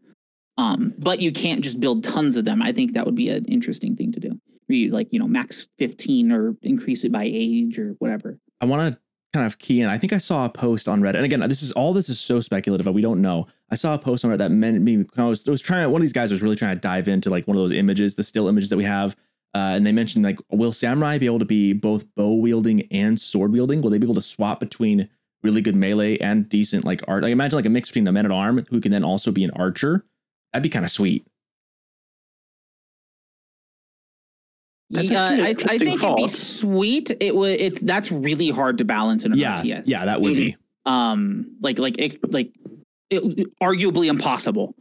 [0.60, 2.62] Um, but you can't just build tons of them.
[2.62, 4.40] I think that would be an interesting thing to do.
[4.68, 8.94] You like you know max 15 or increase it by age or whatever I want
[8.94, 9.00] to
[9.38, 9.90] kind of key in.
[9.90, 12.20] I think I saw a post on Reddit, and again, this is all this is
[12.20, 12.92] so speculative.
[12.94, 13.48] We don't know.
[13.70, 15.06] I saw a post on Reddit that meant me.
[15.16, 15.90] I was, I was trying.
[15.92, 18.16] One of these guys was really trying to dive into like one of those images,
[18.16, 19.16] the still images that we have,
[19.54, 23.20] uh, and they mentioned like, will samurai be able to be both bow wielding and
[23.20, 23.82] sword wielding?
[23.82, 25.10] Will they be able to swap between
[25.44, 27.24] really good melee and decent like art?
[27.24, 29.44] Like imagine like a mix between a man at arm who can then also be
[29.44, 30.06] an archer.
[30.54, 31.28] That'd be kind of sweet.
[34.90, 37.12] That's yeah, I, I think it'd be sweet.
[37.20, 37.60] It would.
[37.60, 39.84] It's that's really hard to balance in an Yeah, RTS.
[39.86, 40.56] yeah, that would be.
[40.86, 42.54] Um, like like it, like
[43.10, 44.76] it, arguably impossible.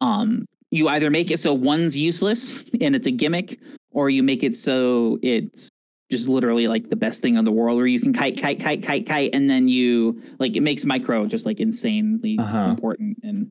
[0.00, 4.42] Um, you either make it so one's useless and it's a gimmick, or you make
[4.42, 5.68] it so it's
[6.10, 8.82] just literally like the best thing in the world, where you can kite, kite, kite,
[8.82, 12.58] kite, kite, and then you like it makes micro just like insanely Uh-huh.
[12.70, 13.50] important, and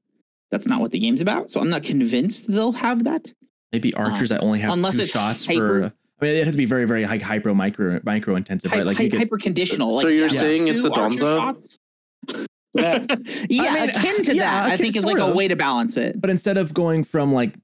[0.50, 1.52] that's not what the game's about.
[1.52, 3.32] So I'm not convinced they'll have that.
[3.72, 5.94] maybe archers that only have unless two it's shots hyper- for.
[6.22, 8.86] I mean, it has to be very, very like hyper micro micro intensive, right?
[8.86, 10.00] Like hy- hyper conditional.
[10.02, 11.78] So like, you're yeah, saying it's a Donso?
[12.76, 13.00] Yeah.
[13.50, 14.72] yeah, I mean, akin to yeah, that.
[14.72, 16.22] I think is like sort a way to balance it.
[16.22, 17.56] but instead of going from like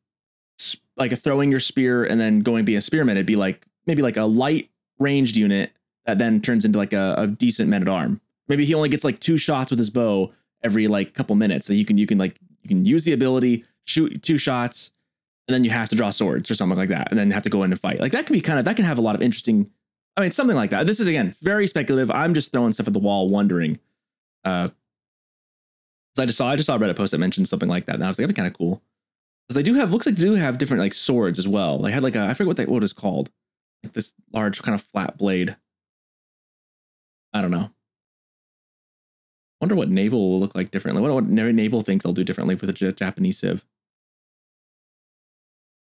[0.60, 4.02] s- like throwing your spear and then going be a spearman, it'd be like maybe
[4.02, 5.72] like a light ranged unit
[6.08, 8.20] that then turns into like a, a decent men at arm.
[8.48, 10.34] Maybe he only gets like two shots with his bow
[10.64, 11.68] every like couple minutes.
[11.68, 14.90] So you can you can like you can use the ability, shoot two shots,
[15.48, 17.50] and then you have to draw swords or something like that, and then have to
[17.50, 18.00] go in and fight.
[18.00, 19.70] Like that could be kind of that can have a lot of interesting.
[20.18, 20.88] I mean, something like that.
[20.88, 22.10] This is again very speculative.
[22.12, 23.80] I'm just throwing stuff at the wall, wondering.
[24.44, 24.70] Uh,
[26.18, 28.04] I just saw I just saw a Reddit post that mentioned something like that, and
[28.04, 28.82] I was like, that'd be kind of cool.
[29.48, 31.80] Because they do have looks like they do have different like swords as well.
[31.80, 33.32] They had like a I forget what that what it's called,
[33.84, 35.56] like this large kind of flat blade.
[37.34, 37.70] I don't know.
[39.62, 41.02] Wonder what naval will look like differently.
[41.02, 43.64] What naval thinks they'll do differently with a Japanese civ.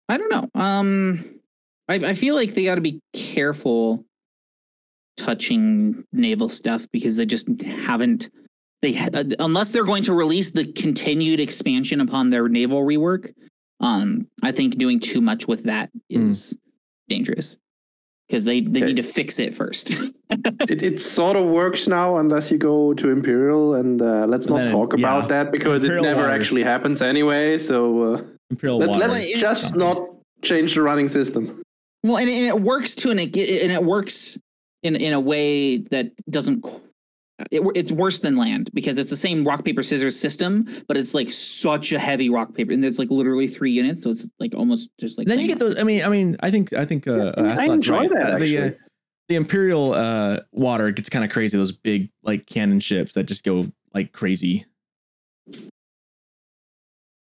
[0.08, 0.44] I don't know.
[0.60, 1.24] Um,
[1.88, 4.04] I, I feel like they got to be careful
[5.16, 8.30] touching naval stuff because they just haven't.
[8.82, 13.32] They ha- uh, unless they're going to release the continued expansion upon their naval rework.
[13.80, 16.30] Um, I think doing too much with that is Hmm.
[16.30, 16.58] is
[17.08, 17.56] dangerous
[18.28, 18.86] because they they Okay.
[18.88, 19.90] need to fix it first.
[20.30, 24.56] it, it sort of works now unless you go to Imperial, and uh, let's And
[24.56, 25.28] not then, talk about yeah.
[25.28, 26.34] that because Imperial it never waters.
[26.40, 27.56] actually happens anyway.
[27.58, 29.08] So uh, Imperial let, Water.
[29.08, 29.98] let's just not
[30.42, 31.62] change the running system.
[32.02, 34.38] Well, and, and it works to an and it works
[34.82, 36.64] in in a way that doesn't.
[37.50, 41.12] It, it's worse than land because it's the same rock paper scissors system, but it's
[41.12, 44.54] like such a heavy rock paper, and there's like literally three units, so it's like
[44.54, 45.26] almost just like.
[45.26, 45.78] then you get those.
[45.78, 48.10] I mean, I mean, I think I think uh, Yeah, I Ascot's enjoy right.
[48.12, 48.70] that, Uh, the, uh,
[49.28, 51.58] the Imperial uh, water gets kind of crazy.
[51.58, 54.64] Those big like cannon ships that just go like crazy.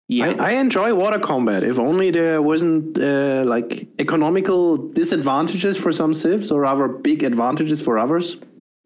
[0.07, 0.33] Yeah.
[0.39, 1.63] I, I enjoy water combat.
[1.63, 7.81] If only there wasn't uh, like economical disadvantages for some civs, or rather big advantages
[7.81, 8.37] for others.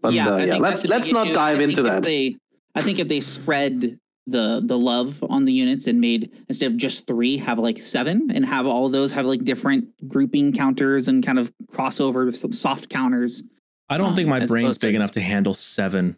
[0.01, 1.35] But yeah, uh, yeah, let's let's not issue.
[1.35, 2.03] dive into that.
[2.03, 2.37] They,
[2.75, 6.77] I think if they spread the the love on the units and made instead of
[6.77, 11.07] just three, have like seven, and have all of those have like different grouping counters
[11.09, 13.43] and kind of crossover some soft counters.
[13.89, 16.17] I don't Um, think my as brain's opposed to- big enough to handle seven.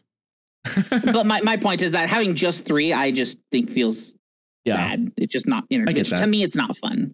[0.91, 4.13] but my, my point is that having just three, I just think feels
[4.65, 4.75] yeah.
[4.75, 5.11] bad.
[5.17, 5.65] It's just not.
[5.69, 6.25] Inter- I get it's- that.
[6.25, 7.13] To me, it's not fun.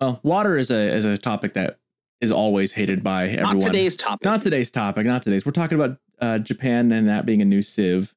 [0.00, 1.78] Well, water is a is a topic that
[2.20, 3.58] is always hated by everyone.
[3.58, 4.24] Not today's topic.
[4.24, 5.06] Not today's topic.
[5.06, 5.46] Not today's.
[5.46, 8.12] We're talking about uh, Japan and that being a new Civ.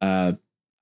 [0.00, 0.32] Uh,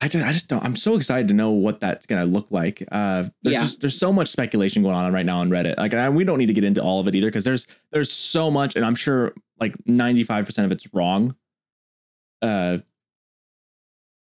[0.01, 0.65] I just, I just don't.
[0.65, 2.81] I'm so excited to know what that's gonna look like.
[2.93, 3.61] Uh, there's Yeah.
[3.63, 5.77] just there's so much speculation going on right now on Reddit.
[5.79, 8.13] Like, I, we don't need to get into all of it either because there's there's
[8.13, 11.35] so much, and I'm sure like 95 percent of it's wrong.
[12.41, 12.79] Uh,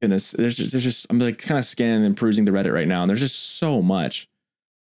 [0.01, 2.88] goodness, there's just, there's just I'm like kind of scanning and perusing the Reddit right
[2.88, 4.28] now, and there's just so much,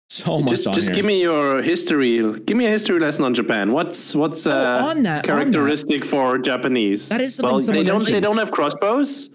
[0.09, 0.95] so much just on just here.
[0.95, 2.18] give me your history.
[2.41, 3.72] Give me a history lesson on Japan.
[3.72, 5.24] What's what's Oh, uh, on that on that.
[5.26, 7.09] characteristic for Japanese?
[7.09, 9.30] That is well, they don't they don't have crossbows.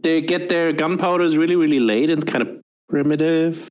[0.00, 3.68] They get their gunpowders really really late and it's kind of primitive.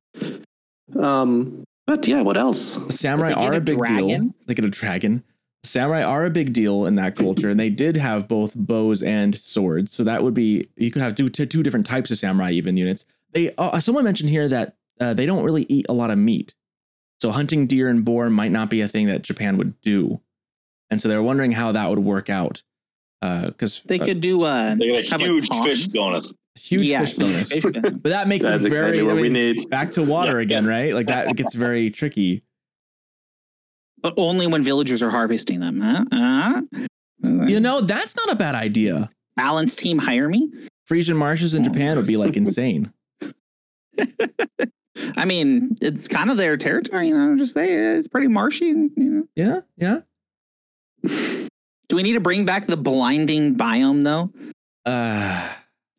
[0.98, 2.78] Um, but yeah, what else?
[2.94, 4.30] samurai are a a big deal.
[4.46, 5.22] They get a dragon.
[5.64, 9.34] Samurai are a big deal in that culture, and they did have both bows and
[9.34, 9.92] swords.
[9.92, 12.76] So that would be you could have two two, two different types of samurai even
[12.76, 13.04] units.
[13.32, 16.54] They uh, someone mentioned here that uh, they don't really eat a lot of meat,
[17.20, 20.20] so hunting deer and boar might not be a thing that Japan would do,
[20.90, 22.62] and so they're wondering how that would work out.
[23.20, 24.42] Because They could do.
[24.44, 25.96] Uh, They get a have, like, huge fish ponds.
[25.96, 26.32] bonus.
[26.54, 29.28] huge yeah, fish bonus, fish but that makes That's it very exactly what I we
[29.28, 29.68] need.
[29.70, 30.94] back to water Yeah, again, right?
[30.94, 32.44] Like that gets very tricky.
[34.02, 35.80] But only when villagers are harvesting them.
[35.80, 36.04] Huh?
[36.12, 36.62] Uh,
[37.46, 39.08] You know, that's not a bad idea.
[39.36, 40.50] balance team hire me.
[40.86, 42.92] Frisian marshes in Japan would be like insane.
[45.16, 47.08] I mean, it's kind of their territory.
[47.08, 48.70] You know, just say it's pretty marshy.
[48.70, 49.28] and, You know.
[49.36, 50.00] Yeah, yeah.
[51.88, 54.30] Do we need to bring back the blinding biome though?
[54.84, 55.48] Uh,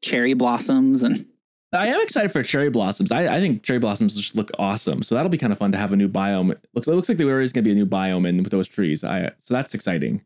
[0.04, 1.26] Cherry blossoms and
[1.72, 3.12] I am excited for cherry blossoms.
[3.12, 5.04] I, I think cherry blossoms just look awesome.
[5.04, 6.52] So that'll be kind of fun to have a new biome.
[6.52, 8.52] It looks it looks like there is going to be a new biome in with
[8.52, 9.04] those trees.
[9.04, 10.22] I so that's exciting.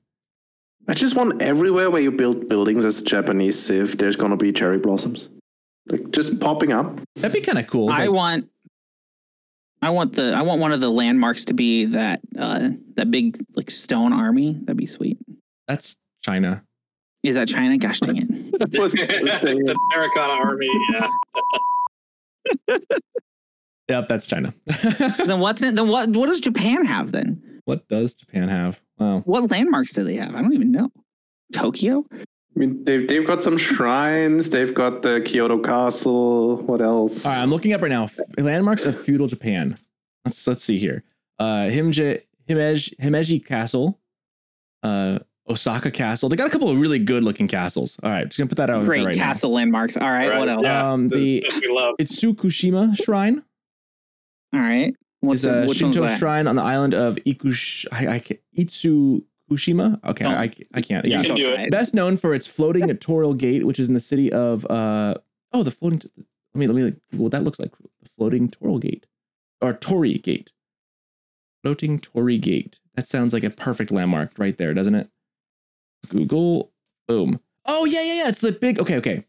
[0.88, 4.78] I just want everywhere where you build buildings as Japanese civ, there's gonna be cherry
[4.78, 5.30] blossoms,
[5.88, 7.00] like just popping up.
[7.16, 7.90] That'd be kind of cool.
[7.90, 8.50] I Like, want
[9.82, 13.38] I want the I want one of the landmarks to be that uh that big
[13.56, 14.54] like stone army.
[14.54, 15.18] That'd be sweet.
[15.68, 16.64] that's China.
[17.24, 17.78] Is that China?
[17.78, 18.28] Gosh dang it.
[18.80, 19.08] Was gonna
[19.40, 20.70] say, the Terracotta Army.
[20.92, 21.10] Yeah.
[23.90, 24.54] Yep, that's China.
[25.26, 27.62] then what's in then what what does Japan have then?
[27.66, 28.82] what does Japan have?
[28.98, 29.20] Wow.
[29.26, 30.36] What landmarks do they have?
[30.36, 30.90] I don't even know.
[31.54, 32.06] Tokyo?
[32.12, 32.16] I
[32.56, 34.50] mean, they've they've got some shrines.
[34.52, 36.58] They've got the Kyoto Castle.
[36.64, 37.26] What else?
[37.26, 38.08] All right, I'm looking up right now.
[38.38, 39.76] Landmarks of feudal Japan.
[40.26, 41.04] let's let's see here.
[41.40, 44.00] Uh, Himje, Himeji, Himeji Castle,
[44.84, 45.20] uh,
[45.50, 46.30] Osaka Castle.
[46.30, 48.00] They got a couple of really good looking castles.
[48.02, 49.98] All right, just gonna put that out Great there right castle landmarks.
[49.98, 50.64] All right, Right, what else?
[50.64, 51.96] Yeah, Um, the the- stuff we love.
[52.00, 52.06] now.
[52.06, 53.44] Itsukushima Shrine
[54.54, 54.96] All right.
[55.20, 56.20] What's is a the, which one's Shinto that?
[56.20, 60.04] shrine on the island of Ikush, I, I, can't- Itsukushima.
[60.06, 61.06] Okay, Don't- I, I can't.
[61.06, 61.68] You Yeah, can Don't do try it.
[61.68, 61.72] it.
[61.72, 65.16] best known for its floating Toriel Gate, which is in the city of uh
[65.54, 66.02] oh the floating.
[66.54, 66.82] Let me let me
[67.12, 67.72] Google what that looks like.
[68.02, 69.06] The floating Toriel Gate
[69.62, 70.52] or Torii Gate.
[71.64, 72.80] Floating Torii Gate.
[72.96, 75.10] That sounds like a perfect landmark right there, doesn't it?
[76.10, 76.72] Google.
[77.08, 77.40] Boom.
[77.66, 78.30] Oh yeah yeah yeah.
[78.30, 78.80] It's the big.
[78.80, 79.26] Okay okay.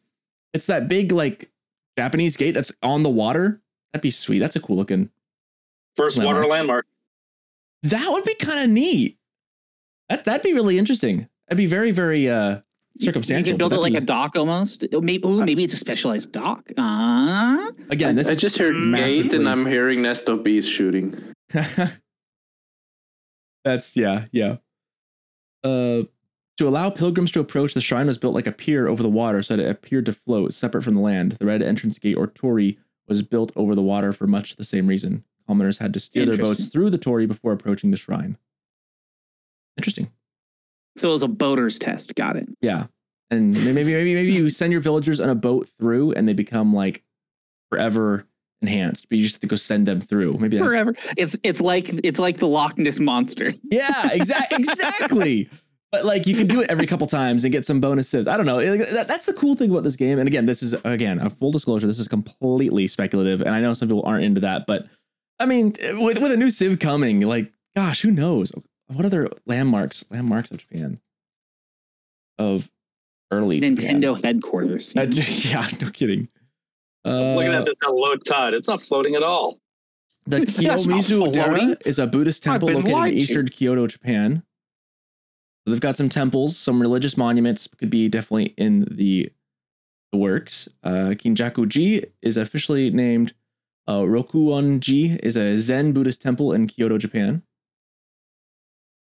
[0.53, 1.51] It's that big like
[1.99, 3.61] Japanese gate that's on the water.
[3.93, 4.39] That'd be sweet.
[4.41, 5.11] That's a cool looking.
[5.97, 6.51] First water Landmark.
[6.51, 6.87] landmark.
[7.85, 9.19] That would be kind of neat.
[10.09, 11.29] That that'd be really interesting.
[11.49, 12.61] That'd be very very uh
[12.99, 13.47] circumstantial.
[13.47, 14.85] You could build it like that'd a dock almost.
[14.93, 16.71] Maybe, ooh, maybe it's a specialized dock.
[16.77, 18.17] Uh, be- again.
[18.17, 21.17] This I is just heard gate and I'm hearing nest of bees shooting.
[23.65, 24.57] That's yeah, yeah.
[25.63, 26.03] Uh,
[26.59, 29.43] to allow pilgrims to approach, the shrine was built like a pier over the water,
[29.43, 31.33] so that it appeared to float separate from the land.
[31.33, 32.79] The red entrance gate or torii
[33.09, 35.25] was built over the water for much the same reason.
[35.47, 38.39] Commoners had to steer their boats through the torii before approaching the shrine.
[39.77, 40.11] Interesting.
[40.97, 42.15] so it was a boater's test.
[42.15, 42.49] Got it.
[42.61, 42.87] Yeah,
[43.31, 46.73] and maybe maybe maybe you send your villagers on a boat through, and they become
[46.75, 47.03] like
[47.71, 48.27] forever
[48.63, 50.33] enhanced, but you just have to go send them through.
[50.39, 50.95] Maybe Forever.
[51.17, 53.53] It's it's like it's like the Loch Ness monster.
[53.71, 55.51] Yeah, exactly, exactly.
[55.95, 58.27] But like you can do it every couple times and get some bonuses.
[58.27, 58.59] I don't know.
[58.59, 60.19] It- that- that's the cool thing about this game.
[60.19, 61.87] And again, this is again a full disclosure.
[61.87, 64.67] This is completely speculative, and I know some people aren't into that.
[64.67, 64.87] But
[65.39, 68.53] I mean, with with a new Civ coming, like, gosh, who knows?
[68.89, 70.05] What other landmarks?
[70.11, 71.01] Landmarks of Japan
[72.39, 72.71] of
[73.31, 74.93] early Nintendo headquarters.
[74.93, 75.13] Japan.
[75.17, 76.29] Uh, yeah, no kidding.
[77.05, 79.59] Uh, Looking at this at low tide, it's not floating at all.
[80.27, 83.23] The That's not Kiyomizu Dera is a Buddhist temple located lied in to.
[83.25, 84.43] eastern Kyoto, Japan.
[85.67, 89.33] They've got some temples, some religious monuments could be definitely in the,
[90.13, 90.69] the works.
[90.83, 93.33] Uh, Kinkaku-ji is officially named
[93.89, 97.43] uh, Rokuon-ji, is a Zen Buddhist temple in Kyoto, Japan.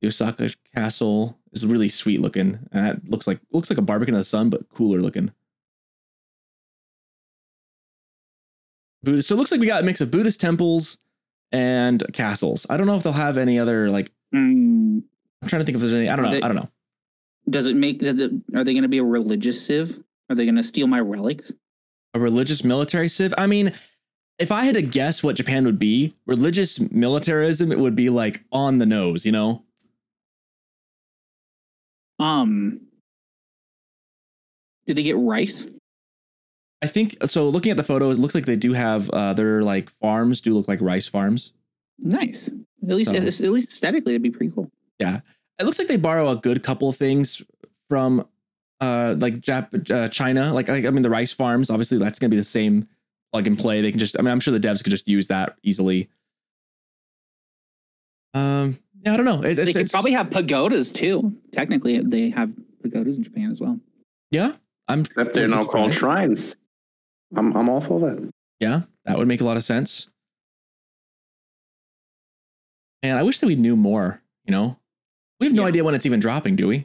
[0.01, 2.69] The Osaka Castle is really sweet looking.
[2.75, 5.33] Uh, it looks like looks like a barbecue in the sun, but cooler looking.
[9.03, 9.29] Buddhist.
[9.29, 10.99] So it looks like we got a mix of Buddhist temples
[11.51, 12.67] and castles.
[12.71, 14.13] I don't know if they'll have any other like.
[14.33, 15.03] Mm,
[15.43, 16.09] I'm trying to think if there's any.
[16.09, 16.33] I don't know.
[16.33, 16.69] They- I don't know.
[17.49, 17.99] does it make?
[18.01, 18.33] Does it?
[18.55, 20.03] Are they going to be a religious civ?
[20.31, 21.53] Are they going to steal my relics?
[22.15, 23.33] A religious military civ.
[23.39, 23.73] I mean,
[24.39, 28.45] if I had to guess what Japan would be, religious militarism, it would be like
[28.53, 29.25] on the nose.
[29.25, 29.65] You know.
[32.19, 32.81] Um.
[34.87, 35.69] Did they get rice?
[36.83, 37.49] I think so.
[37.49, 40.55] Looking at the photos, it looks like they do have uh, their like farms do
[40.55, 41.53] look like rice farms.
[41.99, 42.49] Nice.
[42.83, 44.71] At least, So- at least aesthetically, it'd be pretty cool.
[44.99, 45.21] Yeah,
[45.59, 47.43] it looks like they borrow a good couple of things
[47.89, 48.27] from
[48.81, 50.53] uh like Jap- uh, China.
[50.53, 51.71] Like, like I mean, the rice farms.
[51.71, 52.89] Obviously, that's gonna be the same
[53.33, 53.81] plug and play.
[53.81, 54.19] They can just.
[54.19, 56.09] I mean, I'm sure the devs could just use that easily.
[58.35, 58.79] Um.
[59.05, 59.43] Yeah, I don't know.
[59.43, 61.33] It, they it's, could it's probably have pagodas too.
[61.53, 62.51] Technically, they have
[62.83, 63.79] pagodas in Japan as well.
[64.31, 64.55] yeah.
[64.91, 65.99] I'm Except they're wouldn't now called surprised.
[65.99, 66.57] shrines.
[67.37, 68.33] I'm I'm all for that.
[68.59, 70.09] Yeah, that would make a lot of sense.
[73.03, 74.23] And I wish that we knew more.
[74.47, 74.79] You know,
[75.41, 75.69] we have no Yeah.
[75.69, 76.79] idea when it's even dropping, do we?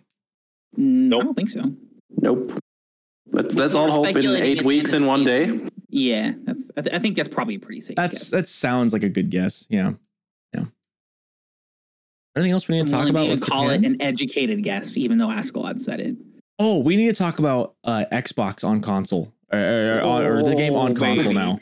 [0.77, 1.21] Mm, Nope.
[1.21, 1.73] I don't think so.
[2.21, 2.59] Nope.
[3.31, 5.59] Let's let's all hope in eight at weeks end in one day.
[5.89, 6.69] Yeah, that's.
[6.77, 7.95] I, th- I think that's probably a pretty safe.
[7.95, 8.29] That's guess.
[8.31, 9.65] that sounds like a good guess.
[9.69, 9.93] Yeah,
[10.53, 10.65] yeah.
[12.35, 13.25] Anything else we need I'm to talk about?
[13.25, 13.83] to with call Japan?
[13.83, 16.15] it an educated guess, even though Askallad said it.
[16.59, 20.55] Oh, we need to talk about uh, Xbox on console or, or, or- or the
[20.55, 21.35] game on Oh, console baby.
[21.35, 21.59] now.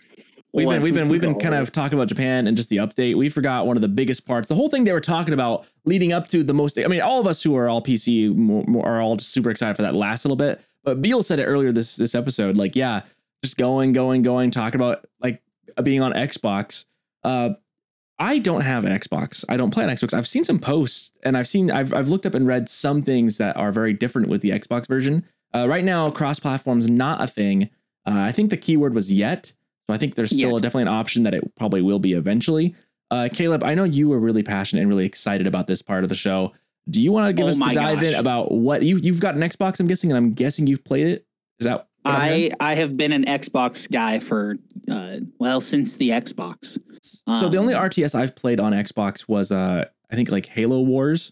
[0.54, 3.16] We've been we've been we've been kind of talking about Japan and just the update.
[3.16, 4.50] We forgot one of the biggest parts.
[4.50, 6.78] The whole thing they were talking about leading up to the most.
[6.78, 9.50] I mean, all of us who are all PC more, more, are all just super
[9.50, 10.60] excited for that last little bit.
[10.84, 12.58] But Beale said it earlier this this episode.
[12.58, 13.04] Like, yeah,
[13.42, 15.42] just going, going, going, talking about like
[15.84, 16.86] being on Xbox.
[17.24, 17.52] Uh,
[18.20, 19.46] I don't have an Xbox.
[19.48, 20.14] I don't play on Xbox.
[20.14, 23.38] I've seen some posts and I've seen I've I've looked up and read some things
[23.38, 25.26] that are very different with the Xbox version.
[25.56, 27.70] Uh, right now, cross-platform is not a thing.
[28.06, 29.54] Uh, I think the keyword was yet,
[29.92, 30.62] so I think there's still Yet.
[30.62, 32.76] definitely an option that it probably will be eventually.
[33.10, 36.10] Uh, Caleb, I know you were really passionate and really excited about this part of
[36.10, 36.54] the show.
[36.90, 39.36] Do you want to give Oh us the dive in about what you you've got
[39.36, 39.80] an Xbox?
[39.80, 41.26] I'm guessing, and I'm guessing you've played it.
[41.60, 41.88] Is that?
[42.06, 44.56] I I have been an Xbox guy for
[44.90, 46.80] uh well since the Xbox.
[47.28, 50.82] so the Um, only RTS I've played on Xbox was uh I think like Halo
[50.82, 51.32] Wars.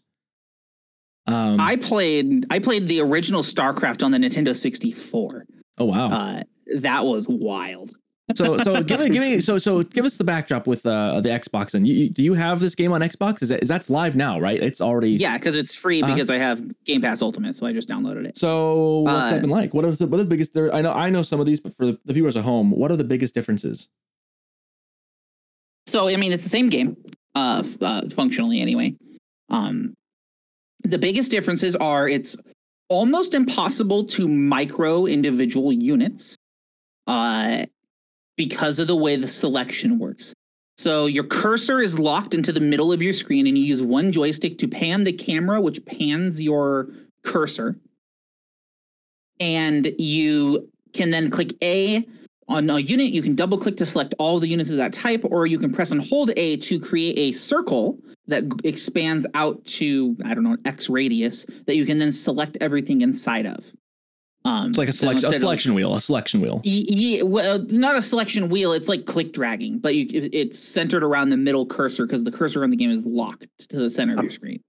[1.28, 5.45] Um, I played I played the original StarCraft on the Nintendo 64.
[5.78, 6.43] oh wow, Uh,
[6.78, 7.91] that was wild.
[8.36, 11.30] So so give me give me so so give us the backdrop with uh the
[11.30, 13.42] Xbox and you, you- do you have this game on Xbox?
[13.42, 14.62] Is that is that's live now, right?
[14.62, 16.14] It's already Yeah, because it's free Uh-huh.
[16.14, 18.38] because I have Game Pass Ultimate, so I just downloaded it.
[18.38, 19.74] So what's Uh, that been like?
[19.74, 21.60] What are the what are the biggest there I know I know some of these,
[21.60, 23.90] but for the, the viewers at home, what are the biggest differences?
[25.88, 26.98] So I mean, it's the same game,
[27.36, 28.96] uh, uh functionally anyway.
[29.50, 29.94] Um,
[30.84, 32.38] the biggest differences are it's
[32.90, 36.36] almost impossible to micro individual units,
[37.08, 37.66] uh,
[38.40, 40.34] because of the way the selection works.
[40.78, 44.14] So your cursor is locked into the middle of your screen, and you use one
[44.14, 46.88] joystick to pan the camera, which pans your
[47.26, 47.76] cursor,
[49.42, 52.08] and you can then click A
[52.48, 55.26] on a unit, you can double click to select all the units of that type,
[55.26, 60.16] or you can press and hold A to create a circle that expands out to,
[60.24, 63.70] I don't know, X radius that you can then select everything inside of.
[64.46, 66.62] Um, It's like a so selection instead a of- wheel, a selection wheel.
[66.64, 68.72] Yeah, well, not a selection wheel.
[68.72, 72.64] It's like click dragging, but you, it's centered around the middle cursor because the cursor
[72.64, 74.62] on the game is locked to the center of your screen.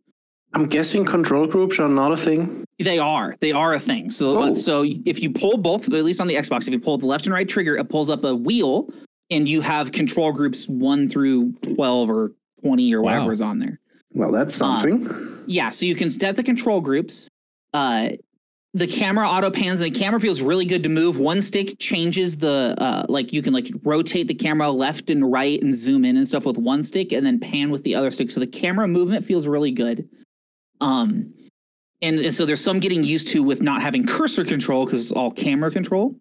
[0.54, 2.64] I'm guessing control groups are not a thing.
[2.80, 3.36] They are.
[3.38, 4.10] They are a thing.
[4.10, 4.52] So Oh.
[4.54, 7.26] so if you pull both, at least on the Xbox, if you pull the left
[7.26, 8.92] and right trigger, it pulls up a wheel,
[9.30, 13.30] and you have control groups one through twelve or twenty or whatever Wow.
[13.30, 13.78] is on there.
[14.12, 15.38] Well, that's Uh, something.
[15.46, 15.70] Yeah.
[15.70, 17.28] So you can set the control groups.
[17.72, 18.08] Uh,
[18.72, 21.18] the camera auto pans and the camera feels really good to move.
[21.18, 25.60] One stick changes the uh, like you can like rotate the camera left and right
[25.60, 28.30] and zoom in and stuff with one stick, and then pan with the other stick.
[28.30, 30.08] So the camera movement feels really good.
[30.80, 31.34] Um,
[32.00, 35.12] and, and so there's some getting used to with not having cursor control because it's
[35.12, 36.16] all camera control.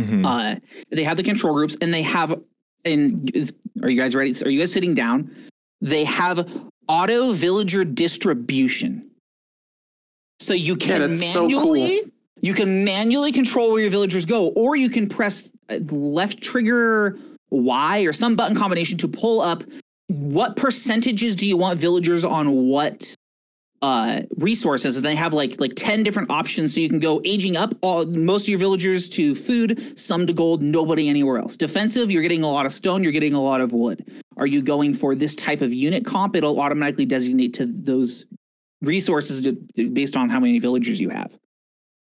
[0.00, 0.24] Mhm.
[0.24, 0.58] Uh,
[0.90, 2.40] they have the control groups and they have.
[2.84, 4.32] And is, are you guys ready?
[4.42, 5.34] Are you guys sitting down?
[5.82, 6.48] They have
[6.88, 9.09] auto villager distribution.
[10.40, 12.10] So you can that's so manually
[12.42, 17.18] you can manually control where your villagers go, or you can press uh, left trigger
[17.50, 19.62] Y or some button combination to pull up.
[20.08, 23.14] What percentages do you want villagers on what
[23.82, 24.96] uh resources?
[24.96, 28.04] And they have like like 10 different options so you can go aging up all
[28.06, 31.56] most of your villagers to food some to gold nobody anywhere else.
[31.56, 34.04] Defensive you're getting a lot of stone you're getting a lot of wood.
[34.36, 36.34] Are you going for this type of unit comp?
[36.34, 38.24] It'll automatically designate to those
[38.82, 41.36] resources to, based on how many villagers you have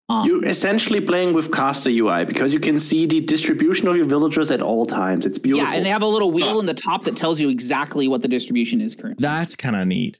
[0.09, 4.05] um, You're essentially playing with caster UI because you can see the distribution of your
[4.05, 5.25] villagers at all times.
[5.25, 5.69] It's beautiful.
[5.69, 8.21] yeah and they have a little wheel in the top that tells you exactly what
[8.23, 10.19] the distribution is currently That's kind of neat.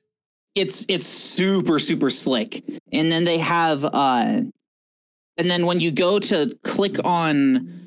[0.55, 4.41] it's it's super super slick and then they have uh
[5.37, 7.78] and then when you go to click on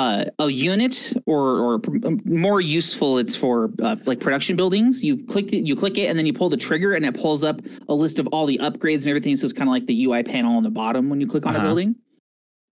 [0.00, 0.94] uh, a unit
[1.26, 1.80] or or
[2.24, 6.16] more useful it's for uh, like production buildings you click it you click it and
[6.16, 9.02] then you pull the trigger and it pulls up a list of all the upgrades
[9.02, 11.26] and everything so it's kind of like the ui panel on the bottom when you
[11.26, 11.66] click on a Uh-huh.
[11.68, 11.90] building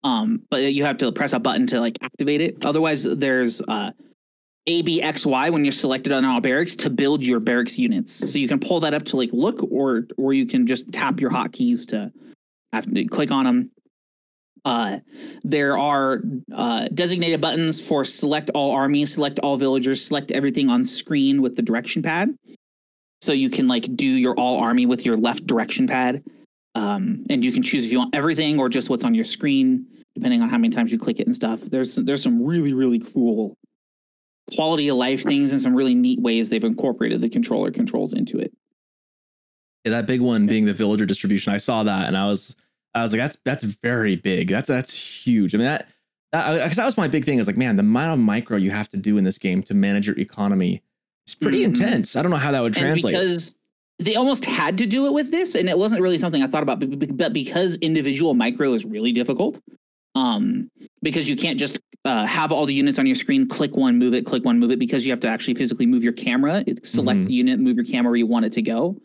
[0.04, 3.90] um but you have to press a button to like activate it otherwise there's uh
[4.68, 8.12] ABXY when you're selected on all barracks to build your barracks units.
[8.32, 11.20] So you can pull that up to like look, or or you can just tap
[11.20, 12.12] your hotkeys to
[12.72, 13.70] have to click on them.
[14.66, 14.98] Uh,
[15.44, 16.20] there are
[16.52, 21.54] uh, designated buttons for select all armies, select all villagers, select everything on screen with
[21.54, 22.36] the direction pad.
[23.20, 26.24] So you can like do your all army with your left direction pad,
[26.74, 29.86] um, and you can choose if you want everything or just what's on your screen,
[30.16, 31.60] depending on how many times you click it and stuff.
[31.60, 33.56] There's there's some really really cool
[34.52, 38.40] quality of life things and some really neat ways they've incorporated the controller controls into
[38.40, 38.52] it.
[39.84, 41.52] Yeah, that big one being the villager distribution.
[41.52, 42.56] I saw that and I was
[42.96, 44.48] I was like, that's that's very big.
[44.48, 44.94] That's that's
[45.24, 45.54] huge.
[45.54, 45.88] I mean that
[46.32, 47.38] that because that was my big thing.
[47.38, 49.74] Is like, man, the amount of micro you have to do in this game to
[49.74, 50.82] manage your economy
[51.26, 51.66] is pretty Mhm.
[51.66, 52.16] intense.
[52.16, 53.12] I don't know how that would And translate.
[53.14, 53.56] because
[53.98, 56.62] they almost had to do it with this, and it wasn't really something I thought
[56.62, 56.80] about,
[57.16, 59.58] but, because individual micro is really difficult,
[60.14, 60.70] um,
[61.02, 64.14] because you can't just uh, have all the units on your screen, click one, move
[64.14, 67.18] it, click one, move it, because you have to actually physically move your camera, select
[67.20, 67.26] Mhm.
[67.26, 68.96] the unit, move your camera where you want it to go.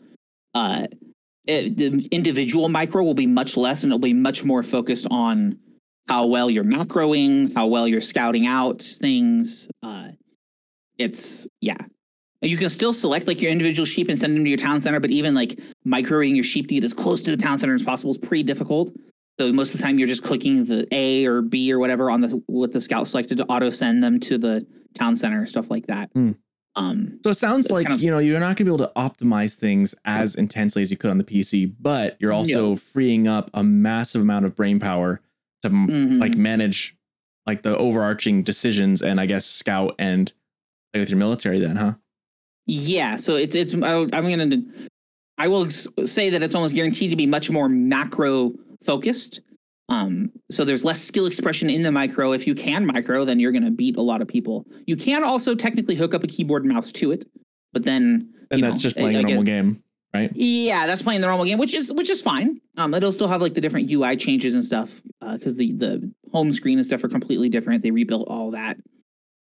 [0.54, 0.86] Uh,
[1.46, 5.58] it, the individual micro will be much less, and it'll be much more focused on
[6.08, 9.68] how well you're macroing, how well you're scouting out things.
[9.82, 10.08] Uh,
[10.98, 11.76] it's yeah,
[12.42, 15.00] you can still select like your individual sheep and send them to your town center,
[15.00, 17.82] but even like microing your sheep to get as close to the town center as
[17.82, 18.92] possible is pretty difficult.
[19.38, 22.20] So most of the time you're just clicking the A or B or whatever on
[22.20, 25.86] the with the scout selected to auto send them to the town center, stuff like
[25.86, 26.10] that.
[26.12, 26.32] Hmm.
[26.74, 28.78] Um, so it sounds like kind of- you know you're not going to be able
[28.78, 33.28] to optimize things as intensely as you could on the PC, but you're also freeing
[33.28, 35.20] up a massive amount of brain power
[35.62, 36.20] to m mhm.
[36.20, 36.96] like manage
[37.46, 40.32] like the overarching decisions and I guess scout and
[40.94, 41.94] like with your military then, huh?
[42.66, 44.88] Yeah, so it's it's I'm going to
[45.38, 48.52] I will say that it's almost guaranteed to be much more macro
[48.84, 49.40] focused
[49.88, 52.32] Um, so there's less skill expression in the micro.
[52.32, 54.66] If you can micro, then you're going to beat a lot of people.
[54.86, 57.24] You can also technically hook up a keyboard and mouse to it,
[57.72, 59.82] but then And that's know, just playing I- a I normal guess- game,
[60.14, 60.30] right?
[60.34, 62.60] Yeah, that's playing the normal game, which is which is fine.
[62.78, 65.02] Um, it'll still have like the different UI changes and stuff
[65.32, 67.82] because the the home screen and stuff are completely different.
[67.82, 68.78] They rebuilt all that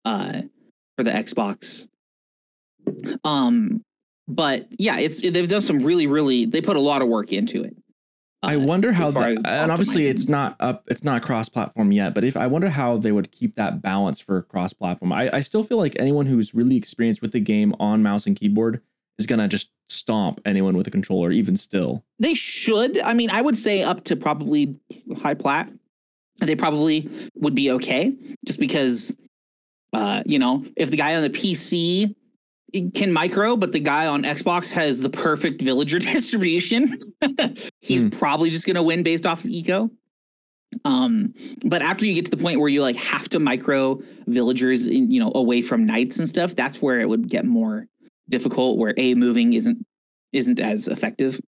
[0.07, 0.43] uh,
[0.97, 1.87] for the Xbox.
[3.25, 3.83] Um,
[4.29, 7.63] but yeah, it's they've done some really really they put a lot of work into
[7.65, 7.77] it.
[8.43, 11.23] I Uh, wonder how as far that, as and obviously it's not up it's not
[11.23, 14.73] cross platform yet, but if I wonder how they would keep that balance for cross
[14.73, 15.13] platform.
[15.13, 18.35] I, I still feel like anyone who's really experienced with the game on mouse and
[18.35, 18.81] keyboard
[19.19, 22.03] is gonna just stomp anyone with a controller, even still.
[22.19, 22.99] They should.
[23.01, 24.81] I mean, I would say up to probably
[25.19, 25.71] high plat.
[26.39, 28.15] They probably would be okay,
[28.47, 29.15] just because,
[29.93, 32.15] uh, you know, if the guy on the PC
[32.95, 37.15] can micro, but the guy on Xbox has the perfect villager distribution,
[37.81, 38.09] he's Hmm.
[38.11, 39.91] probably just going to win based off of eco.
[40.85, 44.87] Um, but after you get to the point where you like have to micro villagers,
[44.87, 47.87] in, you know, away from knights and stuff, that's where it would get more
[48.29, 48.79] difficult.
[48.79, 49.85] Where a moving isn't
[50.33, 51.41] isn't as effective.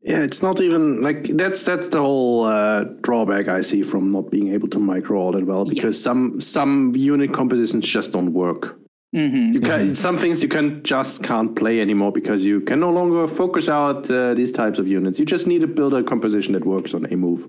[0.00, 4.30] Yeah, it's not even like that's that's the whole uh, drawback I see from not
[4.30, 5.74] being able to micro all that well Yeah.
[5.74, 8.79] because some some unit compositions just don't work.
[9.14, 9.54] Mm-hmm.
[9.54, 13.26] You can some things you can just can't play anymore because you can no longer
[13.26, 15.18] focus out uh, these types of units.
[15.18, 17.48] You just need to build a composition that works on a move.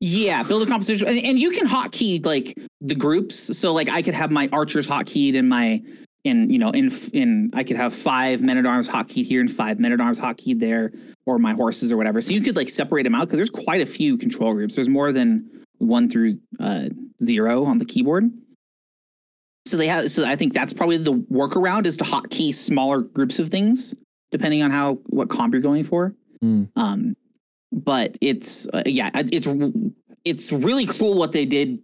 [0.00, 3.58] Yeah, build a composition, and, and you can hotkey like the groups.
[3.58, 5.82] So like I could have my archers hotkeyed in my
[6.24, 9.50] in you know in in I could have five men at arms hotkeyed here and
[9.50, 10.92] five men at arms hotkeyed there,
[11.26, 12.22] or my horses or whatever.
[12.22, 14.76] So you could like separate them out because there's quite a few control groups.
[14.76, 16.88] There's more than one through uh,
[17.22, 18.30] zero on the keyboard.
[19.66, 20.10] So they have.
[20.10, 23.94] So I think that's probably the workaround is to hotkey smaller groups of things
[24.30, 26.12] depending on how what comp you're going for.
[26.40, 26.64] Hmm.
[26.76, 27.16] Um,
[27.72, 29.46] but it's uh, yeah, it's
[30.24, 31.78] it's really cool what they did.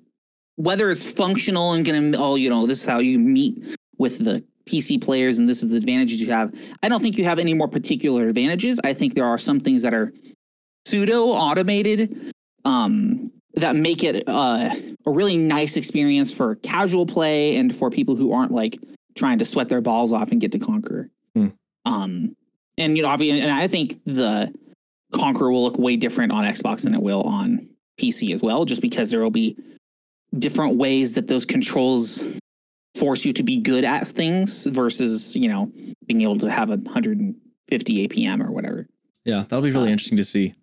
[0.56, 4.44] Whether it's functional and gonna oh you know this is how you meet with the
[4.66, 6.54] PC players and this is the advantages you have.
[6.82, 8.78] I don't think you have any more particular advantages.
[8.84, 10.12] I think there are some things that are
[10.84, 12.32] pseudo automated
[12.64, 14.70] um, that make it uh,
[15.06, 18.78] a really nice experience for casual play and for people who aren't like
[19.16, 21.10] trying to sweat their balls off and get to conquer.
[21.34, 21.48] Hmm.
[21.84, 22.36] Um,
[22.78, 24.52] and you know, obviously, and I think the
[25.12, 27.68] Conquer will look way different on Xbox than it will on
[28.00, 29.56] PC as well, just because there will be
[30.38, 32.22] different ways that those controls
[32.96, 35.70] force you to be good at things versus, you know,
[36.06, 38.86] being able to have a 150 APM or whatever.
[39.24, 40.54] Yeah, that'll be really Uh, interesting to see.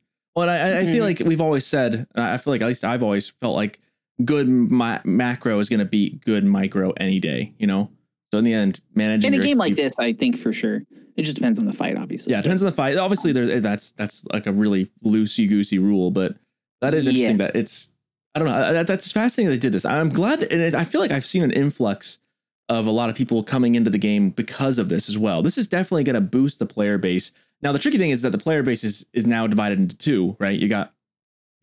[0.42, 1.04] And I, I feel mm-hmm.
[1.04, 3.80] like we've always said, I feel like at least I've always felt like
[4.24, 7.90] good ma- macro is going to beat good micro any day, you know?
[8.32, 10.84] So in the end, managing In a game like this, I think for sure.
[11.16, 12.32] It just depends on the fight, obviously.
[12.32, 12.96] Yeah, it depends on the fight.
[12.98, 16.36] Obviously, there's eh, that's that's like a really loosey goosey rule, but
[16.82, 17.38] that is interesting.
[17.38, 17.92] That it's
[18.36, 18.74] I don't know.
[18.74, 19.50] That, that's fascinating.
[19.50, 19.84] They did this.
[19.84, 22.20] I'm glad, that, and it, I feel like I've seen an influx
[22.70, 25.42] of a lot of people coming into the game because of this as well.
[25.42, 27.32] This is definitely going to boost the player base.
[27.62, 30.36] Now, the tricky thing is that the player base is is now divided into two.
[30.40, 30.58] Right?
[30.60, 30.94] You got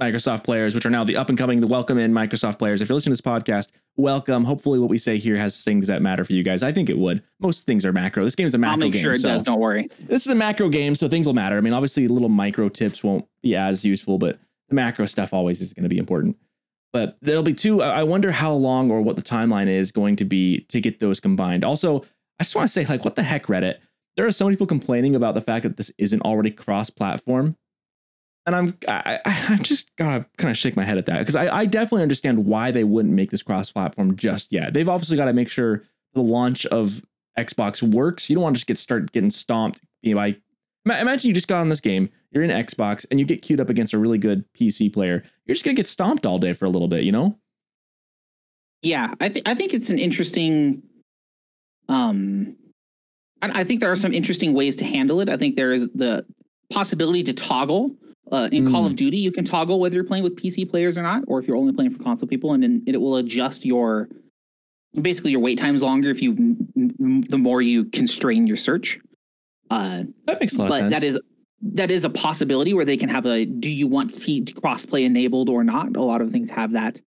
[0.03, 2.83] Microsoft players, which are now the up and coming, the welcome in Microsoft players.
[2.83, 4.45] If you're listening to this podcast, welcome.
[4.45, 6.63] Hopefully, what we say here has things that matter for you guys.
[6.65, 7.23] I think it would.
[7.41, 8.25] Most things are macro.
[8.25, 9.03] This game's a macro I'll make game.
[9.03, 9.43] sure it so- does.
[9.45, 9.89] Don't worry.
[10.01, 11.57] this is a macro game, so things will matter.
[11.57, 14.39] I mean, obviously, little micro tips won't be as useful, but
[14.69, 16.37] the macro stuff always is going to be important.
[16.93, 17.83] But there'll be two.
[17.83, 20.99] I I wonder how long or what the timeline is going to be to get
[20.99, 21.65] those combined.
[21.65, 22.01] Also,
[22.41, 23.77] I just want to say, like, what the heck, Reddit?
[24.17, 27.57] There are so many people complaining about the fact that this isn't already cross-platform,
[28.47, 31.49] and I'm I, I just gotta kind of shake my head at that because I,
[31.55, 34.73] I definitely understand why they wouldn't make this cross-platform just yet.
[34.75, 35.83] They've obviously got to make sure
[36.13, 37.03] the launch of
[37.39, 38.31] Xbox works.
[38.31, 40.37] You don't want to just get start getting stomped by.
[40.87, 43.61] ima- Imagine you just got on this game, you're in Xbox, and you get queued
[43.61, 45.25] up against a really good PC player.
[45.47, 47.37] You're just gonna get stomped all day for a little bit, you know?
[48.83, 50.83] Yeah, I think I think it's an interesting.
[51.89, 52.57] Um,
[53.43, 55.29] I, I think there are some interesting ways to handle it.
[55.29, 56.25] I think there is the
[56.71, 57.95] possibility to toggle.
[58.33, 61.03] Uh, in Call of Duty, you can toggle whether you're playing with PC players or
[61.03, 64.09] not, or if you're only playing for console people, and then it will adjust your
[65.01, 66.69] basically your wait times longer if you m-
[67.01, 68.99] m- the more you constrain your search.
[69.71, 70.95] Uh, That makes a lot but of sense.
[70.95, 71.21] that is
[71.75, 75.49] that is a possibility where they can have a do you want P- crossplay enabled
[75.49, 77.01] or not a lot of things have that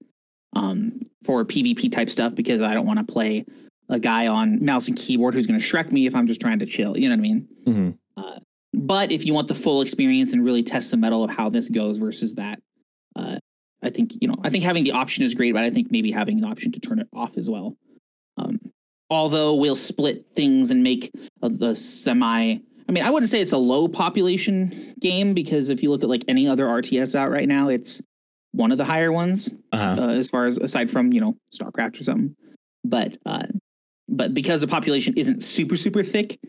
[0.56, 3.46] um, for pvp type stuff because i don't want to play
[3.90, 6.60] a guy on mouse and keyboard who's going to shrek me if i'm just trying
[6.60, 7.98] to chill you know what i mean Mhm.
[8.18, 8.40] uh,
[8.74, 11.70] but if you want the full experience and really test the metal of how this
[11.70, 12.60] goes versus that
[13.16, 13.38] uh,
[13.82, 16.12] i think you know i think having the option is great but i think maybe
[16.12, 17.76] having the option to turn it off as well
[18.38, 18.60] um,
[19.10, 21.12] although we'll split things and make
[21.42, 22.60] a, the semi
[22.90, 26.10] I mean, I wouldn't say it's a low population game because if you look at
[26.10, 28.02] like any other RTS out right now, it's
[28.54, 30.02] one of the higher ones Uh-huh.
[30.04, 32.34] uh, as far as aside from you know StarCraft or something.
[32.86, 33.44] But uh,
[34.10, 36.40] but because the population isn't super super thick,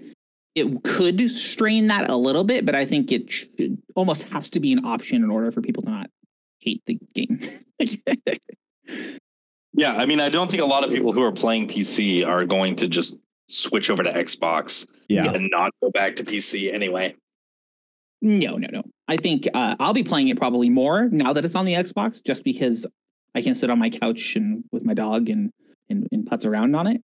[0.54, 2.64] it could strain that a little bit.
[2.64, 5.82] But I think it should, almost has to be an option in order for people
[5.84, 6.10] to not
[6.60, 7.40] hate the game.
[9.78, 12.44] Yeah, I mean, I don't think a lot of people who are playing PC are
[12.44, 13.16] going to just
[13.48, 15.30] switch over to Xbox yeah.
[15.30, 17.14] and not go back to PC anyway.
[18.20, 18.82] no, no, no.
[19.06, 22.20] I think uh, I'll be playing it probably more now that it's on the Xbox,
[22.24, 22.86] just because
[23.36, 25.52] I can sit on my couch and with my dog and
[25.88, 27.00] and, and putz around on it.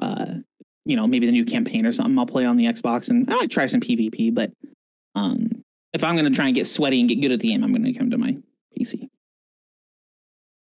[0.00, 0.36] Uh,
[0.84, 3.36] you know, maybe the new campaign or something I'll play on the Xbox, and I
[3.36, 4.34] might try some PvP.
[4.34, 4.52] But
[5.14, 5.62] um,
[5.92, 7.72] if I'm going to try and get sweaty and get good at the game, I'm
[7.72, 8.36] going to come to my
[8.78, 9.08] PC.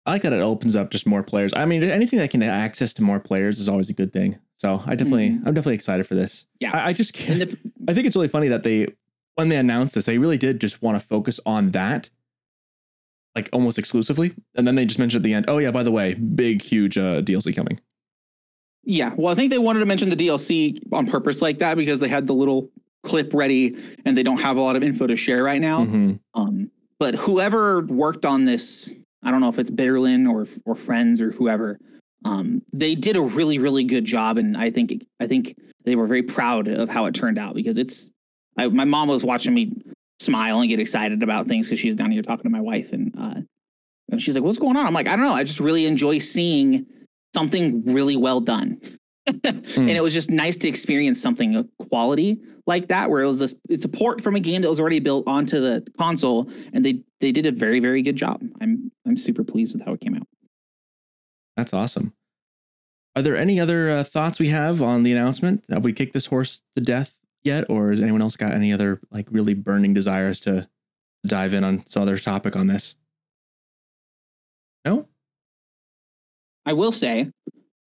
[0.06, 1.52] I like that it opens up just more players.
[1.54, 4.38] I mean, anything that can access to more players is always a good thing.
[4.56, 6.46] So I definitely, I'm definitely excited for this.
[6.58, 6.74] Yeah.
[6.74, 7.38] I, I just can't.
[7.38, 7.56] The,
[7.88, 8.88] I think it's really funny that they,
[9.36, 12.10] when they announced this, they really did just want to focus on that,
[13.36, 14.34] like almost exclusively.
[14.54, 16.98] And then they just mentioned at the end, oh yeah, by the way, big, huge
[16.98, 17.80] uh, DLC coming.
[18.84, 22.00] Yeah, well, I think they wanted to mention the DLC on purpose like that because
[22.00, 22.70] they had the little
[23.02, 25.84] clip ready and they don't have a lot of info to share right now.
[25.84, 26.18] Mhm.
[26.34, 31.20] Um, but whoever worked on this, I don't know if it's Bitterlin or or friends
[31.20, 31.78] or whoever,
[32.24, 36.06] um, they did a really really good job, and I think I think they were
[36.06, 38.10] very proud of how it turned out because it's.
[38.58, 39.72] I, my mom was watching me
[40.18, 43.14] smile and get excited about things because she's down here talking to my wife, and
[43.16, 43.40] uh,
[44.10, 45.32] and she's like, "What's going on?" I'm like, "I don't know.
[45.32, 46.84] I just really enjoy seeing
[47.34, 48.80] something really well done."
[49.44, 53.38] and it was just nice to experience something of quality like that where it was
[53.38, 56.84] this it's a port from a game that was already built onto the console and
[56.84, 60.00] they they did a very very good job i'm i'm super pleased with how it
[60.00, 60.26] came out
[61.56, 62.14] That's awesome.
[63.14, 65.64] Are there any other uh, thoughts we have on the announcement?
[65.68, 69.00] Have we kicked this horse to death yet, or has anyone else got any other
[69.10, 70.68] like really burning desires to
[71.26, 72.96] dive in on some other topic on this?
[74.84, 75.08] No.
[76.66, 77.28] I will say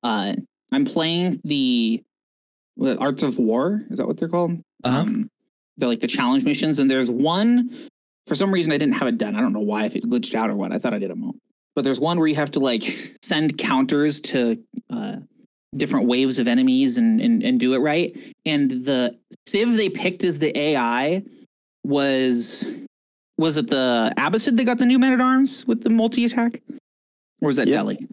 [0.03, 0.33] uh
[0.71, 2.01] i'm playing the
[2.75, 4.59] what, arts of war is that what they're called?
[4.83, 4.99] Uh-huh.
[4.99, 5.29] um
[5.77, 7.69] they're like the challenge missions and there's one
[8.27, 9.35] for some reason i didn't have it done.
[9.35, 10.71] I don't know why if it glitched out or what.
[10.71, 11.35] I thought i did them all.
[11.75, 12.83] But there's one where you have to like
[13.21, 15.17] send counters to uh
[15.75, 18.15] different waves of enemies and, and and do it right.
[18.45, 19.17] And the
[19.47, 21.23] civ they picked as the ai
[21.83, 22.65] was
[23.37, 26.61] was it the Abbasid that got the new men at arms with the multi attack
[27.41, 27.75] or was that Yep.
[27.75, 28.07] delhi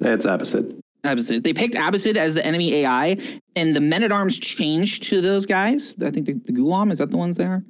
[0.00, 0.74] That's opposite.
[1.04, 1.42] Abbasid.
[1.42, 3.16] They picked Abbasid as the enemy AI,
[3.56, 5.94] and the men at arms changed to those guys.
[6.02, 7.64] I think the, the Ghulam is that the ones there.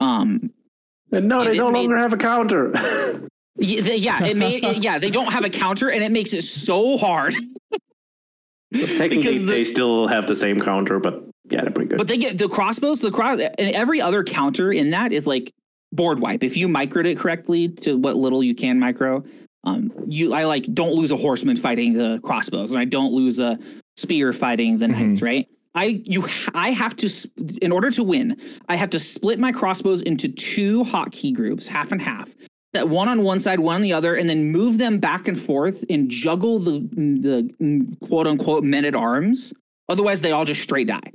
[0.00, 0.50] Um,
[1.12, 2.70] And no, It- they it no made- longer have a counter.
[3.56, 4.98] yeah, they, yeah, it made it, yeah.
[4.98, 7.34] They don't have a counter, and it makes it so hard.
[8.74, 11.98] Technically, Because the- they still have the same counter, but yeah, they're pretty good.
[11.98, 13.00] But they get the crossbows.
[13.00, 15.52] The cross and every other counter in that is like
[15.92, 16.42] board wipe.
[16.42, 19.22] If you microed it correctly to what little you can micro,
[19.64, 23.38] um, you I like don't lose a horseman fighting the crossbows, and I don't lose
[23.38, 23.58] a
[23.96, 25.22] spear fighting the knights.
[25.22, 25.48] Right?
[25.74, 27.30] I you I have to
[27.60, 31.92] in order to win, I have to split my crossbows into two hotkey groups, half
[31.92, 32.34] and half.
[32.74, 35.40] That one on one side, one on the other, and then move them back and
[35.40, 39.54] forth and juggle the the mm, quote unquote men at arms.
[39.88, 41.12] Otherwise, they all just straight die.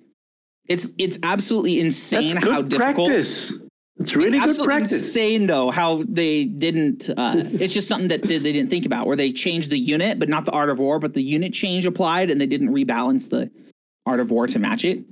[0.68, 3.08] It's it's absolutely insane how difficult.
[3.08, 3.54] practice.
[4.00, 4.94] It's really it's good practice.
[4.94, 7.10] insane though how they didn't.
[7.18, 10.30] Uh, it's just something that they didn't think about, where they changed the unit, but
[10.30, 11.00] not the art of war.
[11.00, 13.52] But the unit change applied, and they didn't rebalance the
[14.06, 15.04] art of war to match it.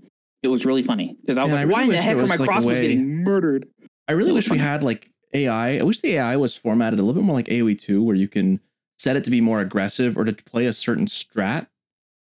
[0.43, 2.15] It was really funny because I was Man, I like, really "Why in the heck
[2.15, 3.67] there are my was, like, crossbows getting murdered?"
[4.07, 5.79] I really It was wish we had like AI.
[5.79, 8.29] I wish the AI was formatted a little bit more like AoE two, where you
[8.29, 8.61] can
[8.97, 11.67] set it to be more aggressive or to play a certain strat.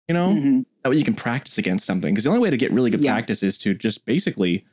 [0.08, 0.66] You know, Mhm.
[0.84, 2.14] that way you can practice against something.
[2.14, 3.12] Because the only way to get really good Yeah.
[3.14, 4.64] practice is to just basically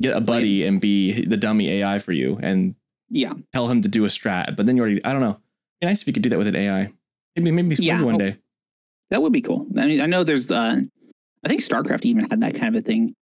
[0.00, 2.74] get a buddy and be the dummy AI for you and
[3.10, 4.56] Yeah, tell him to do a strat.
[4.56, 5.30] But then you already, I don't know.
[5.30, 5.40] It'd
[5.80, 6.92] be nice if you could do that with an AI.
[7.36, 7.94] Maybe, maybe, Yeah.
[7.94, 8.36] maybe one day.
[9.10, 9.66] that would be cool.
[9.76, 10.50] I mean, I know there's.
[10.50, 10.80] Uh,
[11.44, 13.14] I think StarCraft even had that kind of a thing.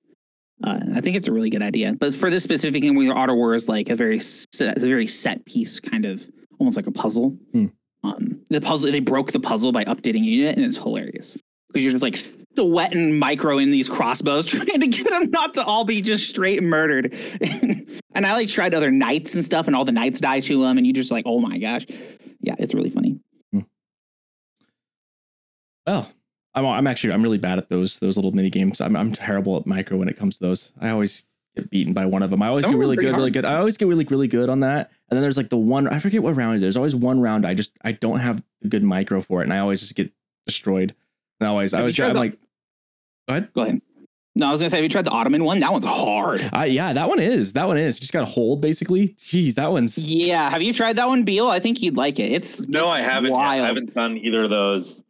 [0.65, 1.95] Uh, I think it's a really good idea.
[1.99, 4.81] But for this specific game, where Art of War is like a very set, a
[4.81, 6.27] very set piece, kind of
[6.59, 7.31] almost like a puzzle.
[7.53, 7.67] Hmm.
[8.03, 11.37] Um, the puzzle they broke the puzzle by updating a unit, and it's hilarious
[11.69, 12.25] because you're just like
[12.57, 16.63] sweating micro in these crossbows, trying to get them not to all be just straight
[16.63, 17.15] murdered.
[18.15, 20.79] and I like tried other knights and stuff, and all the knights die to them,
[20.79, 21.87] and you just like, oh my gosh,
[22.41, 23.21] yeah, it's really funny.
[23.53, 23.61] Hmm.
[25.87, 26.11] Well,
[26.55, 28.81] I'm, I'm actually, I'm really bad at those, those little mini games.
[28.81, 30.73] I'm, I'm terrible at micro when it comes to those.
[30.81, 32.43] I always get beaten by one of them.
[32.43, 33.45] I always Some get of them are really good, really good.
[33.45, 34.91] I always get really, really good on that.
[35.09, 36.63] And then there's like the one, I forget what round it is.
[36.63, 39.45] There's always one round I just, I don't have a good micro for it.
[39.45, 40.11] And I always just get
[40.47, 40.95] destroyed.
[41.41, 42.39] And I always, I you always, tried I'm like,
[43.29, 43.53] go ahead.
[43.53, 43.81] Go ahead.
[44.35, 45.61] No, I was gonna say, have you tried the Ottoman one?
[45.61, 46.47] That one's hard.
[46.55, 47.55] Uh, yeah, that one is.
[47.55, 47.97] That one is.
[47.97, 49.17] You just got to hold basically.
[49.25, 49.97] Jeez, that one's.
[49.97, 51.49] Yeah, have you tried that one, Beale?
[51.49, 52.31] I think you'd like it.
[52.33, 53.31] It's No, it's I haven't.
[53.31, 53.39] Yet.
[53.39, 53.63] Wild.
[53.63, 55.03] I haven't done either of those.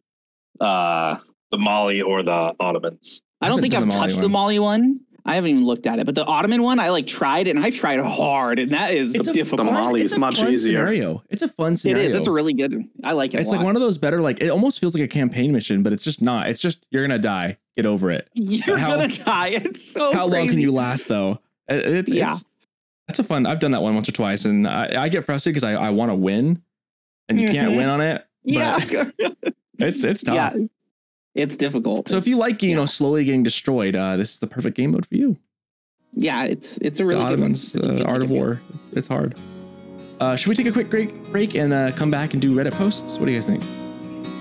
[0.61, 1.17] Uh,
[1.51, 3.21] the Mali or the Ottomans.
[3.41, 5.01] I don't think I've the Mali touched the Mali one.
[5.27, 7.63] I haven't even looked at it, but the Ottoman one, I like tried it and
[7.65, 9.67] I tried hard, and that is It's a- difficult.
[9.67, 10.85] the Mali is much easier.
[10.87, 11.21] Scenario.
[11.29, 12.03] It's a fun It scenario.
[12.05, 12.15] is.
[12.15, 12.83] It's a really good.
[13.03, 13.41] I like it.
[13.41, 14.21] It's a like one of those better.
[14.21, 16.47] Like it almost feels like a campaign mission, but it's just not.
[16.47, 17.57] It's just you're gonna die.
[17.75, 18.27] Get over it.
[18.33, 19.49] You're How- gonna die.
[19.49, 20.13] It's so.
[20.13, 21.39] How long can you last though?
[21.67, 22.31] It's Yeah.
[22.31, 22.45] it's
[23.07, 23.45] that's a fun.
[23.45, 25.89] I've done that one once or twice, and I, I get frustrated because I, I
[25.91, 26.61] want to win,
[27.29, 27.77] and you can't Mhm.
[27.77, 28.25] win on it.
[28.45, 28.79] But Yeah,
[29.79, 30.35] it's it's tough.
[30.35, 30.65] yeah.
[31.37, 32.09] It's difficult.
[32.09, 34.91] So if you like you know slowly getting destroyed, uh, this is the perfect game
[34.91, 35.37] mode for you.
[36.13, 37.51] yeah, it's it's a The really good one.
[37.51, 38.37] Ottomans, It's a uh, Art of game.
[38.37, 38.61] War.
[38.93, 39.35] It's hard.
[40.19, 42.73] Uh, should we take a quick break, break and uh, come back and do Reddit
[42.73, 43.19] posts?
[43.19, 43.63] What do you guys think?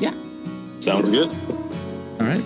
[0.01, 0.15] Yeah.
[0.81, 1.29] Sounds good.
[2.19, 2.43] All right.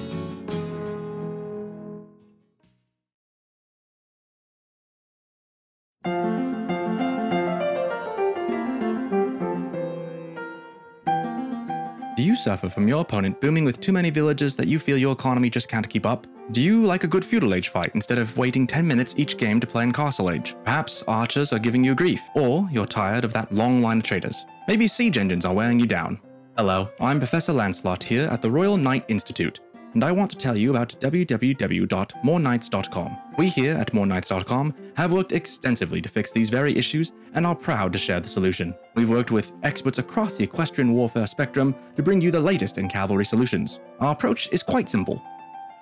[12.31, 15.51] You suffer from your opponent booming with too many villages that you feel your economy
[15.51, 16.29] just can't keep up?
[16.53, 19.59] Do you like a good feudal age fight instead of waiting 10 minutes each game
[19.59, 20.55] to play in castle age?
[20.65, 24.47] Perhaps archers are giving you grief, or you're tired of that long line of traders.
[24.69, 26.21] Maybe siege engines are wearing you down.
[26.57, 29.59] Hello, I'm Professor Lancelot here at the Royal Knight Institute,
[29.95, 33.19] and I want to tell you about www.moreknights.com.
[33.37, 37.93] We here at moreknights.com have worked extensively to fix these very issues and are proud
[37.93, 38.75] to share the solution.
[38.95, 42.89] We've worked with experts across the equestrian warfare spectrum to bring you the latest in
[42.89, 43.81] cavalry solutions.
[44.01, 45.23] Our approach is quite simple.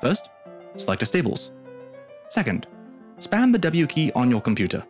[0.00, 0.28] First,
[0.76, 1.52] select a stables.
[2.28, 2.66] Second,
[3.18, 4.84] spam the W key on your computer.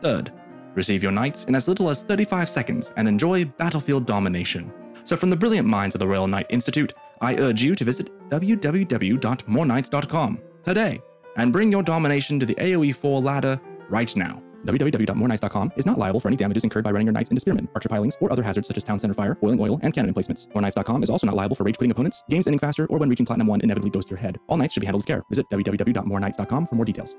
[0.00, 0.32] Third,
[0.74, 4.72] receive your knights in as little as 35 seconds and enjoy battlefield domination.
[5.04, 8.10] So, from the brilliant minds of the Royal Knight Institute, I urge you to visit
[8.30, 11.00] www.moreknights.com today
[11.36, 14.42] and bring your domination to the AoE 4 ladder right now.
[14.64, 17.88] www.moreknights.com is not liable for any damages incurred by running your knights into spearmen, archer
[17.88, 20.48] pilings, or other hazards such as town center fire, boiling oil, and cannon emplacements.
[20.48, 23.24] Moreknights.com is also not liable for rage quitting opponents, games ending faster, or when reaching
[23.24, 24.40] platinum 1 inevitably goes to your head.
[24.48, 25.22] All knights should be handled with care.
[25.28, 27.14] Visit www.moreknights.com for more details.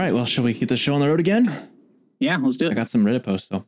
[0.00, 1.52] All right, well, shall we keep the show on the road again?
[2.20, 2.70] Yeah, let's do it.
[2.70, 3.66] I got some Reddit posts though.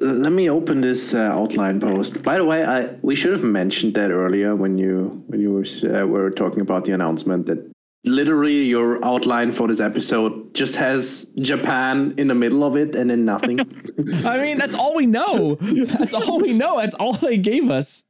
[0.00, 2.24] Let me open this uh, outline post.
[2.24, 5.64] By the way, I we should have mentioned that earlier when you when you were,
[5.96, 7.70] uh, were talking about the announcement that
[8.04, 13.08] literally your outline for this episode just has Japan in the middle of it and
[13.08, 13.60] then nothing.
[14.26, 15.54] I mean, that's all we know.
[15.54, 16.78] That's all we know.
[16.80, 18.04] That's all they gave us.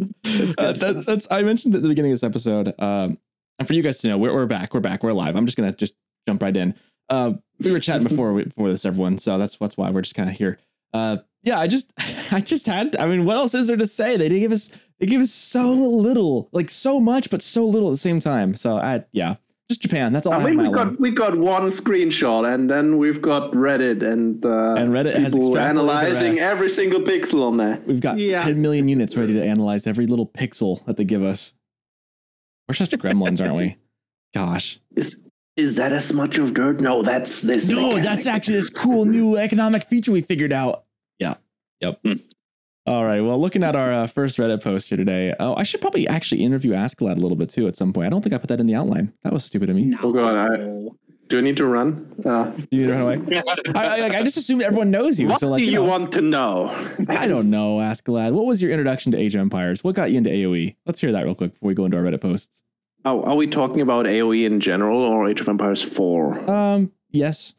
[0.00, 0.06] Uh,
[0.72, 2.68] that- that's I mentioned at the beginning of this episode.
[2.80, 3.18] Um,
[3.58, 4.72] and for you guys to know, we're, we're back.
[4.72, 5.02] We're back.
[5.02, 5.36] We're live.
[5.36, 5.92] I'm just gonna just
[6.26, 6.74] jump right in.
[7.08, 9.18] Uh, we were chatting before we, before this, everyone.
[9.18, 10.58] So that's that's why we're just kind of here.
[10.92, 11.92] Uh, yeah, I just
[12.32, 12.96] I just had.
[12.96, 14.16] I mean, what else is there to say?
[14.16, 17.88] They did give us they give us so little, like so much, but so little
[17.88, 18.54] at the same time.
[18.54, 19.36] So I yeah,
[19.68, 20.12] just Japan.
[20.12, 23.20] That's all I, I mean, we my got we got one screenshot, and then we've
[23.22, 27.80] got Reddit and uh, And Reddit has people extrapolated analyzing every single pixel on there.
[27.86, 28.42] We've got Yeah.
[28.44, 31.54] 10 million units ready to analyze every little pixel that they give us.
[32.68, 33.76] We're such gremlins, aren't we?
[34.34, 34.78] Gosh.
[34.96, 35.20] Is
[35.56, 36.80] is that a smudge of dirt?
[36.80, 37.68] No, that's this.
[37.68, 38.04] No, mechanic.
[38.04, 40.84] that's actually this cool new economic feature we figured out.
[41.18, 41.34] Yeah.
[41.80, 42.00] Yep.
[42.04, 42.12] Hmm.
[42.84, 43.20] All right.
[43.20, 46.42] Well, looking at our uh, first Reddit post here today, oh, I should probably actually
[46.42, 48.06] interview Askallad a little bit too at some point.
[48.06, 49.12] I don't think I put that in the outline.
[49.22, 49.84] That was stupid of me.
[49.84, 49.98] No.
[50.02, 50.56] Oh god, I,
[51.28, 52.12] do I need to run?
[52.24, 53.42] Uh, Do you need to run away?
[53.74, 55.28] I, I, like, I just assumed everyone knows you.
[55.28, 56.70] what so, like, do you know, want to know?
[57.08, 58.32] I don't know, Askallad.
[58.32, 59.84] What was your introduction to Age of Empires?
[59.84, 60.76] What got you into AoE?
[60.84, 62.62] Let's hear that real quick before we go into our Reddit posts.
[63.04, 66.48] Oh, are we talking about AOE in general or Age of Empires 4?
[66.50, 67.54] Um, yes.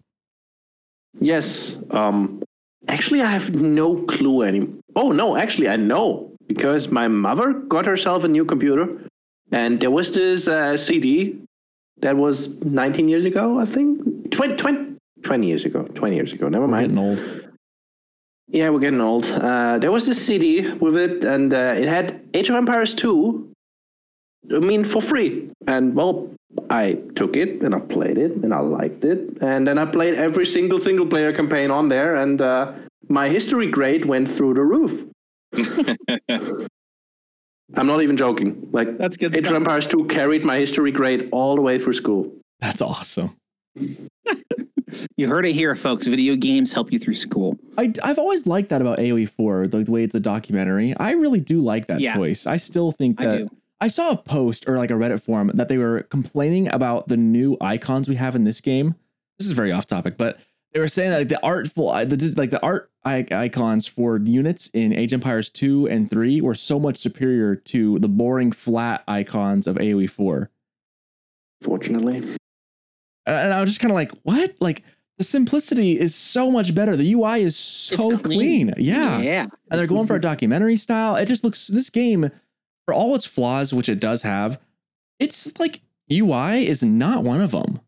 [1.19, 1.77] Yes.
[1.91, 2.41] Um,
[2.87, 4.67] actually, I have no clue any.
[4.95, 8.87] Oh no, actually, I know because my mother got herself a new computer,
[9.51, 11.39] and there was this uh, CD
[11.99, 14.31] that was 19 years ago, I think.
[14.31, 15.83] 20, 20, 20 years ago.
[15.83, 16.49] 20 years ago.
[16.49, 16.95] Never We're mind.
[16.95, 17.49] getting old.
[18.47, 19.25] Yeah, we're getting old.
[19.25, 23.52] Uh, there was this CD with it, and uh, it had Age of Empires 2.
[24.53, 25.49] I mean, for free.
[25.67, 26.29] And well,
[26.69, 30.15] I took it and I played it and I liked it, and then I played
[30.15, 32.73] every single single player campaign on there, and uh,
[33.09, 35.05] my history grade went through the roof.
[37.75, 38.69] I'm not even joking.
[38.71, 39.33] Like That's good.
[39.35, 39.55] Age of stuff.
[39.55, 42.31] Empires 2 carried my history grade all the way through school.
[42.59, 43.35] That's awesome.
[45.17, 46.05] You heard it here, folks.
[46.05, 47.57] Video games help you through school.
[47.79, 50.95] I, I've always liked that about AoE 4, the, the way it's a documentary.
[50.95, 52.13] I really do like that Yeah.
[52.13, 52.45] choice.
[52.45, 53.49] I still think I that do.
[53.83, 57.17] I saw a post or like a Reddit forum that they were complaining about the
[57.17, 58.95] new icons we have in this game.
[59.37, 60.39] This is very off topic, but
[60.71, 64.69] they were saying that like the artful, uh, the, like the art icons for units
[64.69, 69.67] in Age Empires 2 and 3 were so much superior to the boring flat icons
[69.67, 70.49] of AoE 4.
[71.61, 72.37] Fortunately.
[73.25, 74.55] And I was just kind of like, what?
[74.61, 74.83] Like
[75.17, 76.95] the simplicity is so much better.
[76.95, 78.21] The UI is so clean.
[78.21, 78.73] clean.
[78.77, 79.19] Yeah.
[79.19, 79.47] Yeah.
[79.69, 81.17] And they're going for a documentary style.
[81.17, 82.29] It just looks this game,
[82.85, 84.59] for all its flaws, which it does have,
[85.19, 85.81] it's like
[86.11, 87.79] UI is not one of them.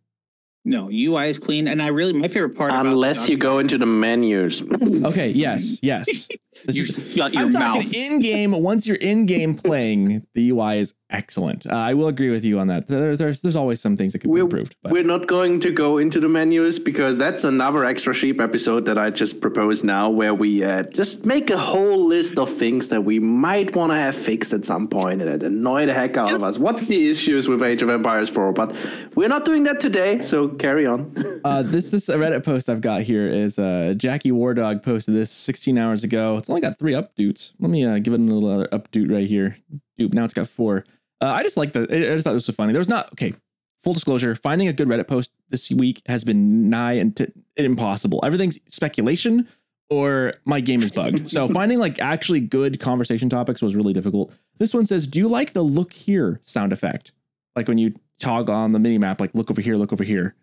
[0.67, 2.73] No, UI is clean, and I really my favorite part.
[2.73, 4.63] Unless the you go into the menus.
[4.63, 6.27] Okay, yes, yes.
[6.65, 8.51] This you is- shut your I'm talking in game.
[8.51, 11.65] Once you're in game playing, the UI is excellent.
[11.67, 12.87] Uh, I will agree with you on that.
[12.87, 14.75] There, there's there's always some things that could be We're- improved.
[14.81, 18.85] But We're not going to go into the menus because that's another extra sheep episode
[18.85, 22.89] that I just proposed now, where we uh, just make a whole list of things
[22.89, 26.29] that we might want to have fixed at some point and annoy the heck out
[26.29, 26.57] Just- of us.
[26.57, 28.53] What's the issues with Age of Empires 4?
[28.53, 28.75] But
[29.15, 31.11] we're not doing that today, so carry on.
[31.43, 35.77] uh, this this Reddit post I've got here is uh, Jackie Wardog posted this 16
[35.77, 36.41] hours ago.
[36.45, 37.53] It's only got three updates.
[37.59, 38.69] Let me uh, give it a little other
[39.07, 39.57] right here.
[39.97, 40.85] Dude, now it's got four.
[41.19, 41.87] Uh, I just like the.
[41.89, 42.71] I just thought this was funny.
[42.71, 43.33] There was not okay.
[43.81, 48.19] Full disclosure: finding a good Reddit post this week has been nigh and t- impossible.
[48.23, 49.47] Everything's speculation
[49.89, 51.31] or my game is bugged.
[51.31, 54.31] so finding like actually good conversation topics was really difficult.
[54.59, 57.11] This one says, "Do you like the look here sound effect?
[57.55, 60.35] Like when you toggle on the mini map, like look over here, look over here."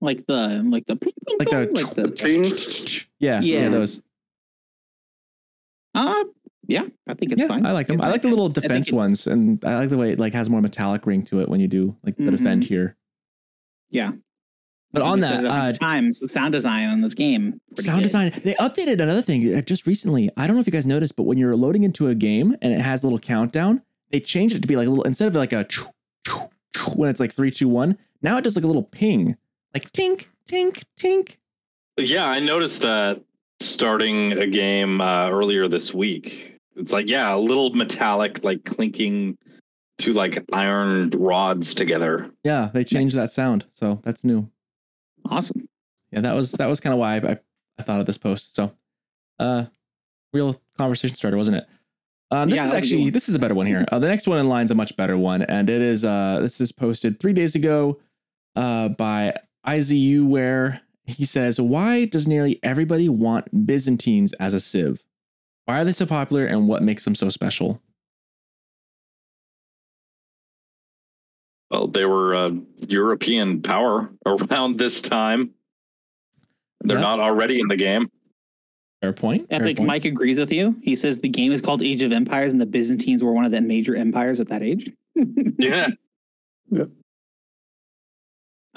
[0.00, 0.94] like the like the
[1.38, 3.68] like the, like the yeah, Yeah.
[3.70, 4.00] those.
[5.94, 6.24] Uh
[6.68, 7.64] yeah, I think it's yeah, fine.
[7.64, 8.00] I like them.
[8.00, 10.60] I like the little defense ones, and I like the way it like has more
[10.60, 12.96] metallic ring to it when you do like the defend here.
[13.88, 14.12] Yeah.
[14.92, 17.60] But Like on that, it a hundred uh, times the sound design on this game.
[17.74, 18.04] sound good.
[18.04, 20.30] design, they updated another thing uh, just recently.
[20.36, 22.72] I don't know if you guys noticed, but when you're loading into a game and
[22.72, 25.34] it has a little countdown, they changed it to be like a little instead of
[25.34, 25.86] like a choo,
[26.26, 27.98] choo, choo, when it's like three, two, one.
[28.22, 29.36] Now it does like a little ping,
[29.74, 31.36] like tink, tink, tink.
[31.98, 33.22] Yeah, I noticed that
[33.60, 36.56] starting a game uh, earlier this week.
[36.76, 39.36] It's like, yeah, a little metallic, like clinking
[39.98, 42.30] two like iron rods together.
[42.44, 43.26] Yeah, they changed Nice.
[43.26, 44.48] that sound, so that's new.
[45.28, 45.68] Awesome.
[46.12, 47.38] yeah that was that was kind of why I,
[47.78, 48.72] I thought of this post so
[49.38, 49.66] uh
[50.32, 51.66] real conversation starter wasn't it
[52.30, 53.84] um this Yeah, is that was a good actually this is a better one here
[53.92, 56.38] uh, the next one in line is a much better one and it is uh
[56.40, 57.98] this is posted three days ago
[58.56, 59.34] uh by
[59.66, 65.02] izu where he says why does nearly everybody want byzantines as a civ
[65.64, 67.80] why are they so popular and what makes them so special
[71.70, 72.58] Well, they were a
[72.88, 75.50] European power around this time.
[76.80, 77.02] They're Yeah.
[77.02, 78.08] not already in the game.
[79.02, 79.86] fair point fair Epic point.
[79.86, 80.74] Mike agrees with you.
[80.82, 83.50] He says the game is called Age of Empires, and the Byzantines were one of
[83.50, 84.90] the major empires at that age.
[85.58, 85.88] Yeah.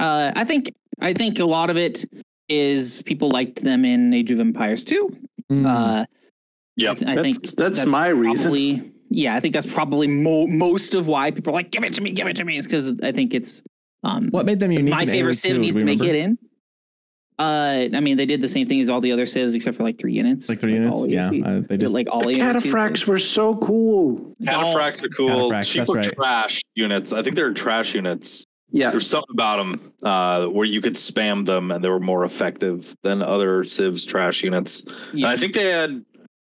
[0.02, 2.03] Uh, I think I think a lot of it
[2.49, 5.10] is people liked them in Age of Empires too.
[5.52, 5.65] Mm.
[5.65, 6.06] Uh,
[6.78, 6.91] Yep.
[6.91, 8.44] I, th- I That's, think that's, my reason.
[8.44, 9.36] probably yeah.
[9.36, 12.11] I think that's probably mo- most of why people are like, "Give it to me,
[12.11, 13.61] give it to me." Is because I think it's
[14.03, 16.38] um, what made them unique my favorite AoE Civ needs to make it in.
[17.38, 19.84] Uh, I mean, they did the same thing as all the other Civs except for
[19.84, 20.48] like three units.
[20.48, 22.40] like three units all yeah uh, they just like all the AOP.
[22.40, 24.34] cataphracts were so cool.
[24.41, 25.52] Cataphracts are cool.
[25.52, 26.14] Cataphracts, Cheaper right.
[26.15, 27.11] trash units.
[27.11, 28.45] I think they're trash units.
[28.72, 28.91] Yeah.
[28.91, 32.95] There's something about them uh, where you could spam them and they were more effective
[33.03, 34.84] than other Civs trash units.
[35.14, 35.27] Yeah.
[35.27, 36.03] I think they had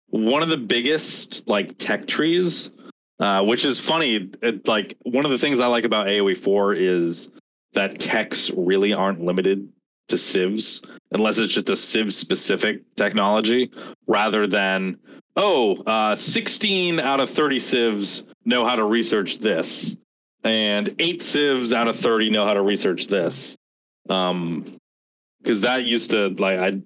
[0.10, 2.72] one of the biggest like tech trees,
[3.20, 4.30] uh, which is funny.
[4.42, 7.30] It, like one of the things I like about AoE four is
[7.74, 9.70] that techs really aren't limited
[10.10, 10.82] to civs
[11.12, 13.72] unless it's just a civ specific technology,
[14.08, 14.98] rather than
[15.36, 19.96] oh, uh, 16 out of 30 civs know how to research this,
[20.44, 23.58] and eight civs out of 30 know how to research this.
[24.10, 24.66] Um,
[25.42, 26.82] because that used to like I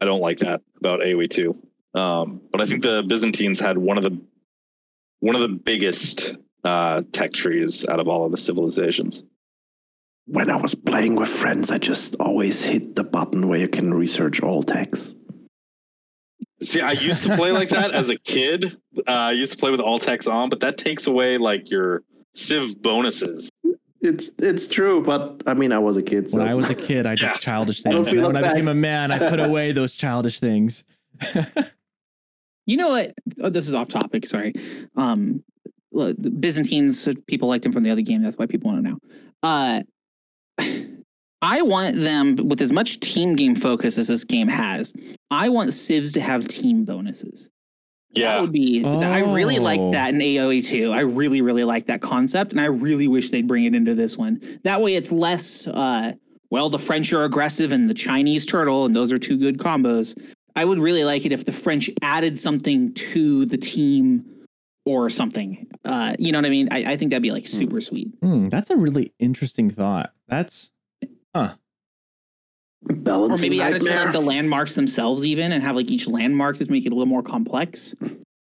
[0.00, 1.56] I don't like that about AoE two.
[1.94, 4.20] Um, but I think the Byzantines had one of the
[5.20, 9.24] one of the biggest uh, tech trees out of all of the civilizations.
[10.26, 13.92] When I was playing with friends, I just always hit the button where you can
[13.92, 15.14] research all techs
[16.62, 18.76] See, I used to play like that as a kid.
[19.06, 22.02] Uh, I used to play with all techs on, but that takes away like your
[22.34, 23.50] civ bonuses.
[24.00, 26.28] It's it's true, but I mean, I was a kid.
[26.30, 26.38] So.
[26.38, 27.32] when I was a kid, I did Yeah.
[27.34, 28.08] childish things.
[28.08, 30.84] And when I became a man, I put away those childish things.
[32.64, 33.12] You know what?
[33.40, 34.24] Oh, this is off topic.
[34.24, 34.52] Sorry.
[34.94, 35.42] Um,
[35.90, 38.22] look, the Byzantines people liked him from the other game.
[38.22, 38.98] That's why people want to know.
[39.42, 39.82] Uh,
[41.42, 44.92] I want them with as much team game focus as this game has.
[45.32, 47.50] I want civs to have team bonuses.
[48.14, 48.40] That Yeah.
[48.40, 48.84] would be.
[48.84, 49.92] I really like Oh.
[49.92, 50.90] that in AOE two.
[50.90, 54.18] I really, really like that concept, and I really wish they'd bring it into this
[54.18, 54.40] one.
[54.64, 55.66] That way, it's less.
[55.66, 56.12] Uh,
[56.50, 60.14] well, the French are aggressive, and the Chinese turtle, and those are two good combos.
[60.54, 64.26] I would really like it if the French added something to the team
[64.84, 65.66] or something.
[65.84, 66.68] Uh, you know what I mean?
[66.70, 68.08] I, I think that'd be like super sweet.
[68.22, 70.12] Hmm, that's a really interesting thought.
[70.28, 70.70] That's
[71.34, 71.54] Or
[72.84, 74.04] Balancing maybe add it to nightmare.
[74.04, 77.06] like the landmarks themselves, even, and have like each landmark to make it a little
[77.06, 77.94] more complex.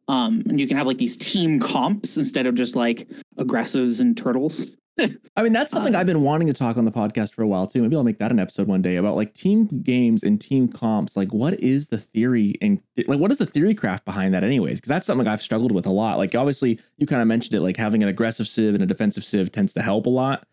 [0.09, 4.17] Um, and you can have like these team comps instead of just like aggressives and
[4.17, 4.77] turtles.
[5.37, 7.47] I mean, that's something Uh, I've been wanting to talk on the podcast for a
[7.47, 7.81] while too.
[7.83, 11.17] Maybe I'll make that an episode one day about like team games and team comps.
[11.17, 14.79] Like, what is the theory and like what is the theory craft behind that, anyways?
[14.81, 16.19] Because that's something I've struggled with a lot.
[16.19, 17.61] Like, obviously, you kind of mentioned it.
[17.63, 20.47] Like having an aggressive civ and a defensive civ tends to help a lot.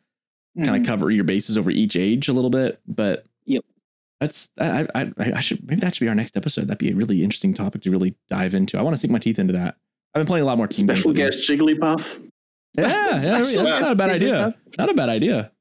[0.58, 0.82] Kind Mhm.
[0.82, 2.80] of cover your bases over each age a little bit.
[2.88, 3.29] But Yep.
[4.20, 6.68] That's I, I I should maybe that should be our next episode.
[6.68, 8.78] That'd be a really interesting topic to really dive into.
[8.78, 9.78] I want to sink my teeth into that.
[10.14, 12.30] I've been playing a lot more team Special guest Jigglypuff.
[12.78, 14.56] Yeah, yeah, that's not a bad idea.
[14.78, 15.52] Not a bad idea.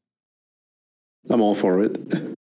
[1.31, 2.37] I'm all for it.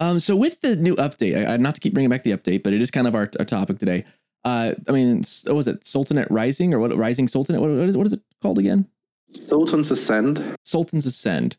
[0.00, 2.62] Um, so with the new update, I, I, not to keep bringing back the update,
[2.62, 4.04] but it is kind of our, our topic today.
[4.44, 6.96] Uh, I mean, what was it Sultanate Rising or what?
[6.96, 7.60] Rising Sultanate?
[7.60, 8.88] What, what is what is it called again?
[9.30, 10.56] Sultan's Ascend.
[10.64, 11.56] Sultan's Ascend.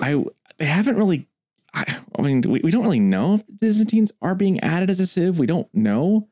[0.00, 0.24] I
[0.58, 1.28] they haven't really.
[1.74, 5.00] I, I mean, we, we don't really know if the Byzantines are being added as
[5.00, 5.38] a civ.
[5.38, 6.28] We don't know.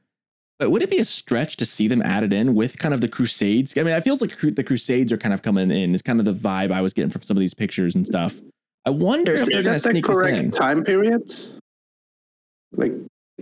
[0.59, 3.09] But would it be a stretch to see them added in with kind of the
[3.09, 3.79] Crusades?
[3.79, 5.95] I mean, it feels like the Crusades are kind of coming in.
[5.95, 8.37] It's kind of the vibe I was getting from some of these pictures and stuff.
[8.85, 10.51] I wonder if they're going to the sneak this in.
[10.51, 11.33] correct time period?
[12.73, 12.93] Like,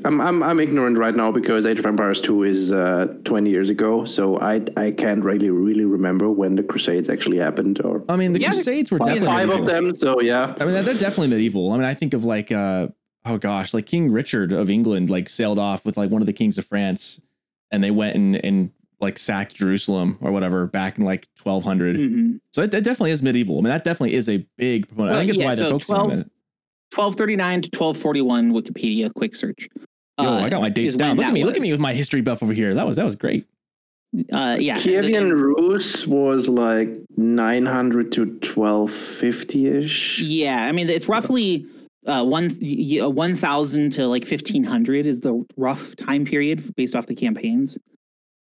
[0.05, 3.71] I'm I'm I'm ignorant right now because Age of Empires 2 is uh, 20 years
[3.71, 8.17] ago, so I I can't really really remember when the Crusades actually happened or I
[8.17, 9.69] mean, the Yeah, Crusades were five, definitely five medieval.
[9.71, 9.97] of them.
[9.97, 11.73] So yeah, I mean, they're definitely medieval.
[11.73, 12.89] I mean, I think of like, uh,
[13.25, 16.35] oh gosh, like King Richard of England, like sailed off with like one of the
[16.35, 17.21] kings of France,
[17.71, 18.71] and they went and and
[19.01, 21.97] like sacked Jerusalem or whatever back in like 1200.
[21.97, 22.41] Mhm.
[22.51, 23.59] So it, it definitely is medieval.
[23.59, 25.17] I mean, that definitely is a big proponent.
[25.17, 26.31] I think it's yeah, why they're focusing 12 on it.
[26.95, 29.69] 1239 to 1241 Wikipedia quick search.
[30.21, 31.17] Yo, Uh, I got my dates is down.
[31.17, 31.45] Look at that me.
[31.45, 32.73] Look at me with my history buff over here.
[32.75, 33.47] That was that was great.
[34.33, 34.79] Uh, yeah.
[34.79, 36.89] Kievan Rus was like
[37.19, 40.21] 900 to 1250 ish.
[40.23, 41.67] Yeah, I mean it's roughly
[42.07, 47.07] uh, one y- y- 1000 to like 1500 is the rough time period based off
[47.09, 47.77] the campaigns.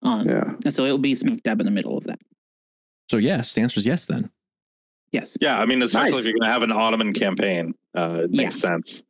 [0.03, 2.19] Um, Yeah, and so it will be smack dab in the middle of that.
[3.09, 4.05] So yes, the answer is yes.
[4.07, 4.29] Then
[5.11, 5.37] Yes.
[5.41, 6.19] Yeah, I mean, especially Nice.
[6.21, 9.03] if you're going to have an Ottoman campaign, uh, it makes sense.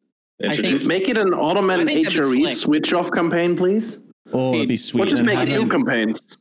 [0.43, 3.55] I think- Introduce- make it an Ottoman I think that'd be HRE switch off campaign,
[3.55, 3.99] please.
[4.33, 5.01] oh, that'd be sweet.
[5.03, 6.39] Or just make it two campaigns.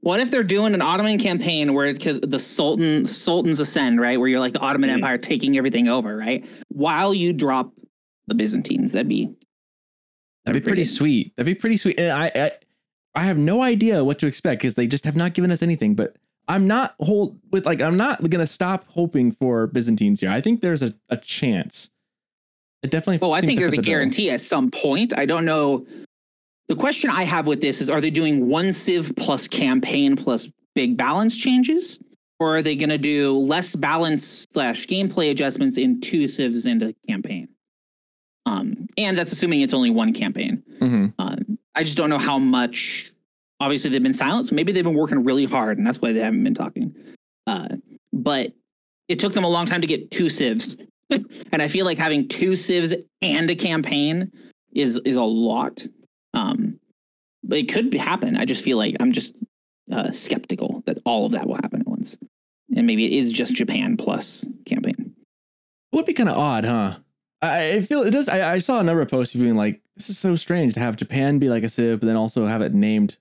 [0.00, 4.18] What if they're doing an Ottoman campaign where because the Sultan Sultans ascend, right?
[4.18, 4.94] Where you're like the Ottoman Mhm.
[4.94, 6.44] Empire taking everything over, right?
[6.68, 7.72] While you drop
[8.26, 9.30] the Byzantines, that'd be
[10.44, 11.34] That'd be pretty sweet.
[11.36, 11.98] That'd be pretty sweet.
[11.98, 12.50] And I, I,
[13.16, 15.96] I have no idea what to expect because they just have not given us anything.
[15.96, 16.16] But
[16.48, 20.30] I'm not hold with like I'm not gonna stop hoping for Byzantines here.
[20.30, 21.90] I think there's a, a chance.
[22.82, 23.26] It definitely.
[23.26, 23.92] Oh, I think there's a the bill.
[23.92, 25.12] guarantee at some point.
[25.16, 25.86] I don't know.
[26.68, 30.48] The question I have with this is are they doing one Civ plus campaign plus
[30.74, 31.98] big balance changes?
[32.38, 36.94] Or are they going to do less balance slash gameplay adjustments in two Civs into
[37.08, 37.48] campaign?
[38.44, 40.62] Um, and that's assuming it's only one campaign.
[40.78, 41.14] Mhm.
[41.18, 43.10] Um, I just don't know how much.
[43.60, 46.20] Obviously, they've been silent, so maybe they've been working really hard, and that's why they
[46.20, 46.94] haven't been talking.
[47.46, 47.68] Uh,
[48.12, 48.52] but
[49.08, 50.76] it took them a long time to get two civs,
[51.10, 54.30] and I feel like having two civs and a campaign
[54.72, 55.86] is is a lot.
[56.34, 56.78] Um,
[57.42, 58.36] but it could happen.
[58.36, 59.42] I just feel like I'm just
[59.90, 62.18] uh, skeptical that all of that will happen at once,
[62.74, 65.14] and maybe it is just Japan plus campaign.
[65.92, 66.96] It would be kind of odd, huh?
[67.42, 68.28] I, feel it does.
[68.28, 70.96] I, I saw a number of posts being like, "This is so strange to have
[70.96, 73.18] Japan be like a civ, but then also have it named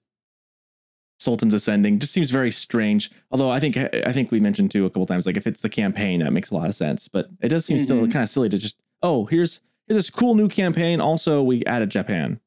[1.20, 3.12] Sultan's Ascending." Just seems very strange.
[3.32, 5.70] Although I think I think we mentioned too a couple times, like if it's the
[5.70, 7.08] campaign, that makes a lot of sense.
[7.08, 8.12] But it does seem still Mhm.
[8.12, 11.00] kind of silly to just, oh, here's here's this cool new campaign.
[11.00, 12.40] Also, we added Japan.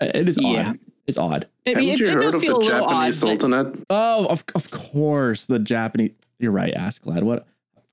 [0.00, 0.70] It is Yeah.
[0.70, 0.78] odd.
[1.06, 1.46] It's odd.
[1.66, 2.90] It, Haven't it, you it heard does of feel the a little odd.
[2.90, 3.84] Japanese but- Sultanate?
[3.90, 6.12] Oh, of of course, the Japanese.
[6.38, 7.22] You're right, Askallad.
[7.22, 7.46] What?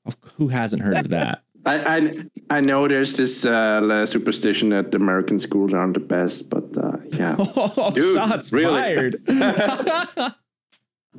[0.06, 1.44] Of, who hasn't heard of that?
[1.66, 2.12] I, I
[2.50, 7.36] I know there's this uh, superstition that American schools aren't the best, but uh, yeah.
[7.40, 8.80] Oh, Dude, shots really?
[8.82, 9.22] fired.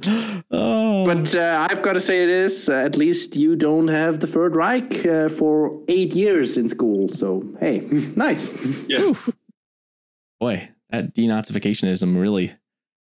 [0.51, 4.27] oh, But uh, I've got to say this: uh, at least you don't have the
[4.27, 7.09] Third Reich uh, for eight years in school.
[7.11, 7.81] So hey,
[8.17, 8.49] nice.
[8.89, 9.13] yeah.
[10.41, 12.53] boy, that denazificationism really,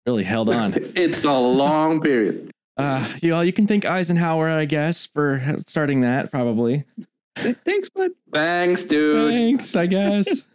[0.06, 0.74] really held on.
[0.96, 2.52] it's a long period.
[2.78, 6.32] Uh, you know, you can thank Eisenhower, I guess, for starting that.
[6.32, 6.86] Probably.
[7.66, 8.12] Thanks, bud.
[8.34, 9.32] Thanks, dude.
[9.34, 10.46] Thanks, I guess.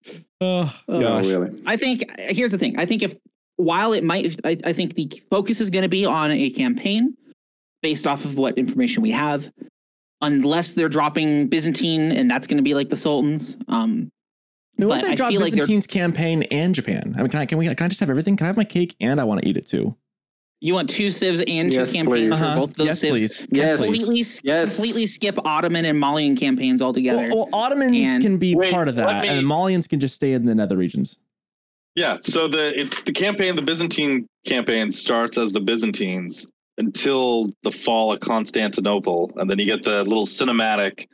[0.40, 1.26] oh, No, gosh.
[1.26, 1.62] really.
[1.66, 2.78] I think here's the thing.
[2.78, 3.14] I think if
[3.56, 7.16] while it might, I, I think the focus is going to be on a campaign
[7.82, 9.50] based off of what information we have,
[10.20, 13.56] unless they're dropping Byzantine, and that's going to be like the Sultans.
[13.68, 14.10] Um,
[14.78, 17.14] I mean, what but if they I drop feel like they're- Byzantine's campaign and Japan?
[17.16, 18.36] I mean, can I can we can I just have everything?
[18.36, 19.96] Can I have my cake and I want to eat it too?
[20.62, 22.38] You want two civs and two Yes, campaigns please.
[22.38, 22.60] for Uh-huh.
[22.60, 23.10] both those yes, civs.
[23.18, 23.48] please.
[23.50, 23.80] Yes.
[23.80, 23.86] please.
[23.90, 24.76] Completely, s- Yes.
[24.76, 27.26] completely skip Ottoman and Malian campaigns altogether.
[27.28, 29.98] Well, well, Ottomans And- can be Wait, part of let that, me- and Malians can
[29.98, 31.16] just stay in the nether regions.
[31.96, 32.18] Yeah.
[32.22, 36.46] So the it, the campaign, the Byzantine campaign, starts as the Byzantines
[36.78, 41.06] until the fall of Constantinople, and then you get the little cinematic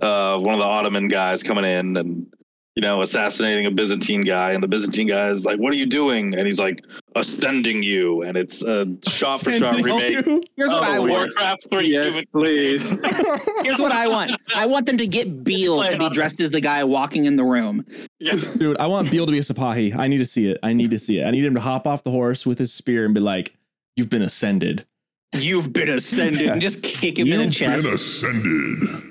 [0.00, 2.26] uh, of one of the Ottoman guys coming in and
[2.74, 5.86] you know assassinating a Byzantine guy, and the Byzantine guy is like, "What are you
[5.86, 6.84] doing?" And he's like,
[7.14, 10.24] "Ascending you," and it's a shot for shot remake.
[10.26, 10.42] you.
[10.56, 11.12] Here's what of I the want.
[11.12, 12.98] Warcraft 3 Yes, please.
[13.62, 14.32] Here's what I want.
[14.54, 17.44] I want them to get Beale to be dressed as the guy walking in the
[17.44, 17.84] room.
[18.18, 18.36] Yeah.
[18.56, 19.94] Dude, I want Beale to be a Sipahi.
[19.96, 20.58] I need to see it.
[20.62, 21.26] I need to see it.
[21.26, 23.52] I need him to hop off the horse with his spear and be like,
[23.96, 24.86] "You've been ascended."
[25.34, 26.48] You've been ascended.
[26.48, 27.86] And just kick him in the chest.
[27.86, 28.80] You've.
[28.80, 29.04] Been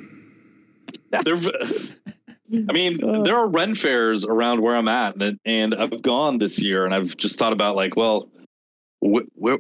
[1.24, 1.98] ascended.
[2.52, 6.38] There, I mean, there are Ren fairs around where I'm at, and, and I've gone
[6.38, 8.30] this year, and I've just thought about like, well,
[9.00, 9.60] wh- where,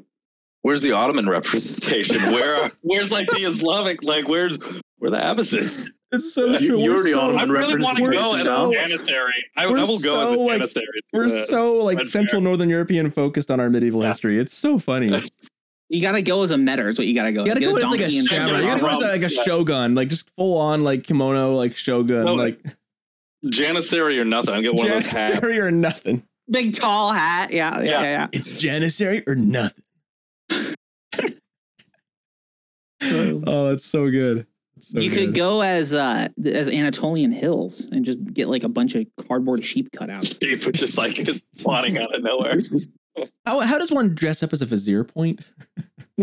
[0.62, 2.22] where's the Ottoman representation?
[2.32, 4.04] Where, are- where's like the Islamic?
[4.04, 4.58] Like, where's
[4.98, 5.90] where the Abbasids?
[6.12, 6.80] It's so You- true.
[6.82, 9.46] you're We're the so- Ottoman I really want to we're go as so- a janissary.
[9.56, 10.86] I, I we're will go as so, a like, janissary.
[11.14, 12.50] We're Uh, so like Red Central Fair.
[12.50, 14.10] Northern European focused on our medieval Yeah.
[14.10, 14.38] history.
[14.40, 15.12] It's so funny.
[15.94, 17.42] You gotta go as a meta is what you gotta go.
[17.42, 18.60] You gotta Get go a as like a donkey samurai.
[18.62, 22.24] You gotta go as like a shogun, like just full on like kimono, like shogun,
[22.24, 22.64] No, like
[23.50, 24.54] janissary or nothing.
[24.54, 25.30] I'm get one of those hats.
[25.36, 26.24] janissary or nothing.
[26.50, 27.52] big tall hat.
[27.52, 27.92] Yeah, yeah, Yeah.
[27.92, 28.02] yeah.
[28.04, 28.28] yeah.
[28.32, 29.84] It's janissary or nothing.
[33.04, 34.46] oh, that's so good.
[34.76, 35.18] That's so you good.
[35.28, 39.64] could go as uh as Anatolian Hills and just get like a bunch of cardboard
[39.66, 40.34] sheep cutouts.
[40.34, 41.28] Steve was just like
[41.58, 42.60] spawning out of nowhere.
[43.46, 45.42] How, how does one dress up as a vizier point?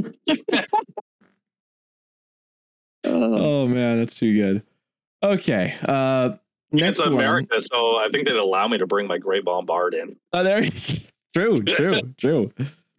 [3.05, 4.63] oh man, that's too good.
[5.23, 5.75] Okay.
[5.83, 6.37] Uh
[6.73, 7.13] next it's one.
[7.15, 10.17] America, so I think they'd allow me to bring my Great bombard in.
[10.33, 10.63] Oh, there.
[11.35, 12.53] true, true, true.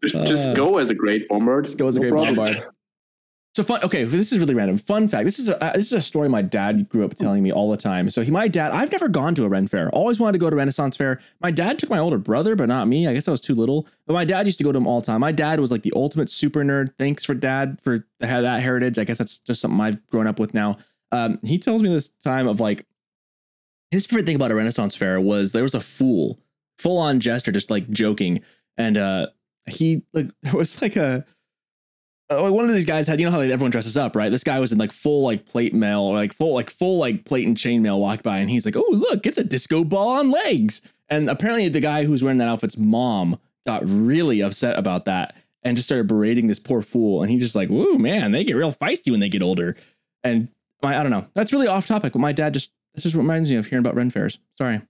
[0.03, 1.61] Just, just Uh, go as a great bomber.
[1.61, 2.35] Just go as a No great problem.
[2.35, 2.73] bombard.
[3.55, 3.83] So fun.
[3.83, 4.77] Okay, this is really random.
[4.77, 5.25] Fun fact.
[5.25, 7.69] This is a uh, this is a story my dad grew up telling me all
[7.71, 8.09] the time.
[8.11, 9.89] So he, my dad, I've never gone to a Ren fair.
[9.89, 11.19] Always wanted to go to Renaissance fair.
[11.41, 13.07] My dad took my older brother, but not me.
[13.07, 13.87] I guess I was too little.
[14.05, 15.19] But my dad used to go to them all the time.
[15.19, 16.93] My dad was like the ultimate super nerd.
[16.99, 18.99] Thanks for dad for to that heritage.
[18.99, 20.77] I guess that's just something I've grown up with now.
[21.11, 22.85] Um, he tells me this time of like
[23.91, 26.39] his favorite thing about a Renaissance fair was there was a fool,
[26.77, 28.41] full on jester, just like joking,
[28.77, 29.27] and uh,
[29.67, 31.25] he like there was like a
[32.29, 34.31] uh, one of these guys had you know how like, everyone dresses up right?
[34.31, 37.25] This guy was in like full like plate mail or like full like full like
[37.25, 40.09] plate and chain mail walked by and he's like oh look it's a disco ball
[40.09, 40.81] on legs.
[41.09, 45.75] And apparently the guy who's wearing that outfit's mom got really upset about that and
[45.75, 48.71] just started berating this poor fool and he just like whoa man they get real
[48.71, 49.75] feisty when they get older.
[50.23, 50.49] And
[50.83, 53.49] my, i don't know that's really off topic but my dad just this just reminds
[53.49, 54.81] me of hearing about ren fairs sorry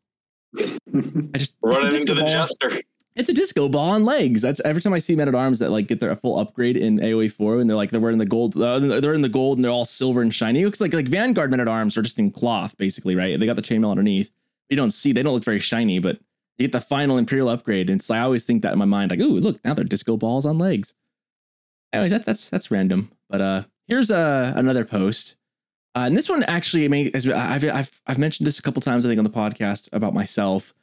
[0.57, 2.29] i just Running into the ball.
[2.29, 2.81] jester.
[3.15, 4.41] It's a disco ball on legs.
[4.41, 6.99] That's every time I see men at arms that like get their full upgrade in
[6.99, 8.55] AOE four, and they're like they're wearing the gold.
[8.55, 10.61] Uh, they're in the gold, and they're all silver and shiny.
[10.61, 13.37] It looks like like Vanguard men at arms are just in cloth, basically, right?
[13.37, 14.31] They got the chainmail underneath.
[14.69, 15.11] You don't see.
[15.11, 16.19] They don't look very shiny, but
[16.57, 17.89] you get the final Imperial upgrade.
[17.89, 20.15] And so I always think that in my mind, like, ooh, look, now they're disco
[20.15, 20.93] balls on legs.
[21.91, 23.11] Anyways, that's that's that's random.
[23.29, 25.35] But uh, here's uh another post.
[25.99, 29.09] Uh, and this one actually, may, I've, I've I've mentioned this a couple times, I
[29.09, 30.73] think, on the podcast about myself.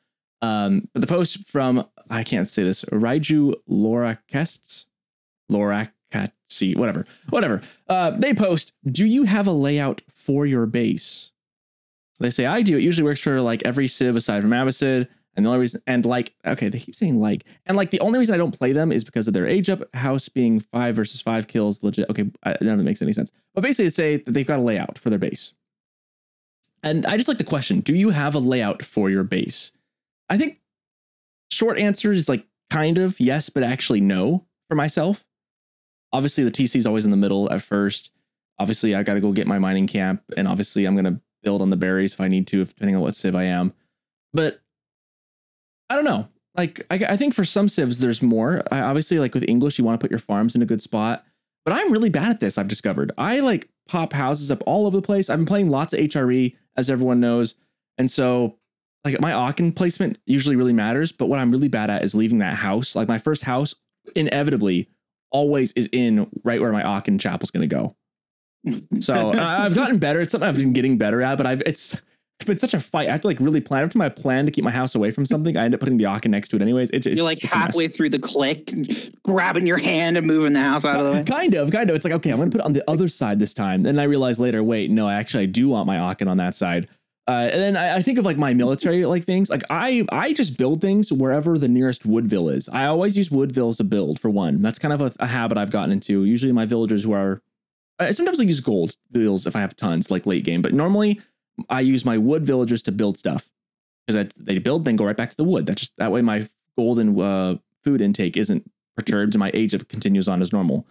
[0.42, 4.88] Um, but the post from I can't say this Raiju Laura Kests,
[5.48, 7.62] Laura Katsi, whatever, whatever.
[7.88, 11.32] Uh, they post, do you have a layout for your base?
[12.20, 12.76] They say I do.
[12.76, 15.08] It usually works for like every civ aside from Abbasid.
[15.36, 18.18] And the only reason, and like, okay, they keep saying like, and like the only
[18.18, 21.20] reason I don't play them is because of their age up house being five versus
[21.20, 21.82] five kills.
[21.82, 22.08] Legit.
[22.08, 23.30] Okay, I, none of it makes any sense.
[23.54, 25.52] But basically, say that they've got a layout for their base.
[26.82, 29.72] And I just like the question: Do you have a layout for your base?
[30.30, 30.60] I think
[31.50, 35.26] short answer is like kind of yes, but actually no for myself.
[36.14, 38.10] Obviously, the TC is always in the middle at first.
[38.58, 41.68] Obviously, I got to go get my mining camp, and obviously, I'm gonna build on
[41.68, 43.74] the berries if I need to, depending on what civ I am.
[44.32, 44.62] But
[45.90, 46.28] I don't know.
[46.56, 48.62] Like, I, I think for some civs, there's more.
[48.70, 51.24] I, obviously, like with English, you want to put your farms in a good spot.
[51.64, 52.58] But I'm really bad at this.
[52.58, 53.12] I've discovered.
[53.18, 55.28] I like pop houses up all over the place.
[55.28, 57.54] I've been playing lots of HRE, as everyone knows,
[57.98, 58.56] and so
[59.04, 61.12] like my Aachen placement usually really matters.
[61.12, 62.96] But what I'm really bad at is leaving that house.
[62.96, 63.74] Like my first house,
[64.14, 64.88] inevitably,
[65.30, 67.96] always is in right where my Aachen chapel's going to go.
[69.00, 70.20] So I've gotten better.
[70.20, 72.02] It's something I've been getting better at, but I've it's
[72.38, 73.08] it's been such a fight.
[73.08, 73.80] I have to like really plan.
[73.80, 75.96] Every time I plan to keep my house away from something, I end up putting
[75.96, 76.90] the Aachen next to it anyways.
[76.90, 78.70] It, You're like halfway through the click,
[79.24, 81.22] grabbing your hand and moving the house out of the way.
[81.26, 81.96] Kind of, kind of.
[81.96, 83.84] It's like, okay, I'm going to put it on the other side this time.
[83.84, 86.54] Then I realize later, wait, no, I actually I do want my Aachen on that
[86.54, 86.88] side.
[87.28, 89.50] Uh, and then I, I, think of like my military like things.
[89.50, 92.68] Like I I just build things wherever the nearest Woodville is.
[92.68, 94.62] I always use Woodvilles to build for one.
[94.62, 96.24] That's kind of a, a habit I've gotten into.
[96.24, 97.42] Usually my villagers who are
[97.98, 101.20] I sometimes I use gold bills if I have tons like late game, but normally
[101.68, 103.50] I use my wood villagers to build stuff
[104.06, 105.66] because they build then go right back to the wood.
[105.66, 106.46] That's just that way my
[106.76, 110.86] golden uh, food intake isn't perturbed and my age continues on as normal.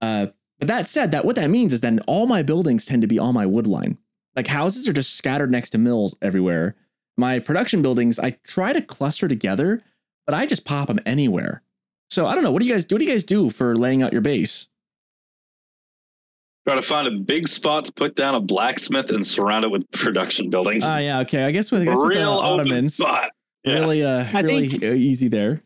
[0.00, 0.26] Uh,
[0.58, 3.18] but that said, that what that means is then all my buildings tend to be
[3.18, 3.98] on my wood line.
[4.34, 6.76] Like houses are just scattered next to mills everywhere.
[7.16, 9.82] My production buildings, I try to cluster together,
[10.26, 11.62] but I just pop them anywhere.
[12.10, 12.50] So I don't know.
[12.50, 12.94] What do you guys do?
[12.94, 14.68] What do you guys do for laying out your base?
[16.66, 19.90] Try to find a big spot to put down a blacksmith and surround it with
[19.92, 20.82] production buildings.
[20.84, 21.44] Ah, uh, yeah, okay.
[21.44, 23.30] I guess with, I guess with real uh, Ottomans, spot.
[23.64, 23.74] Yeah.
[23.80, 25.62] Really, uh, I really think- easy there.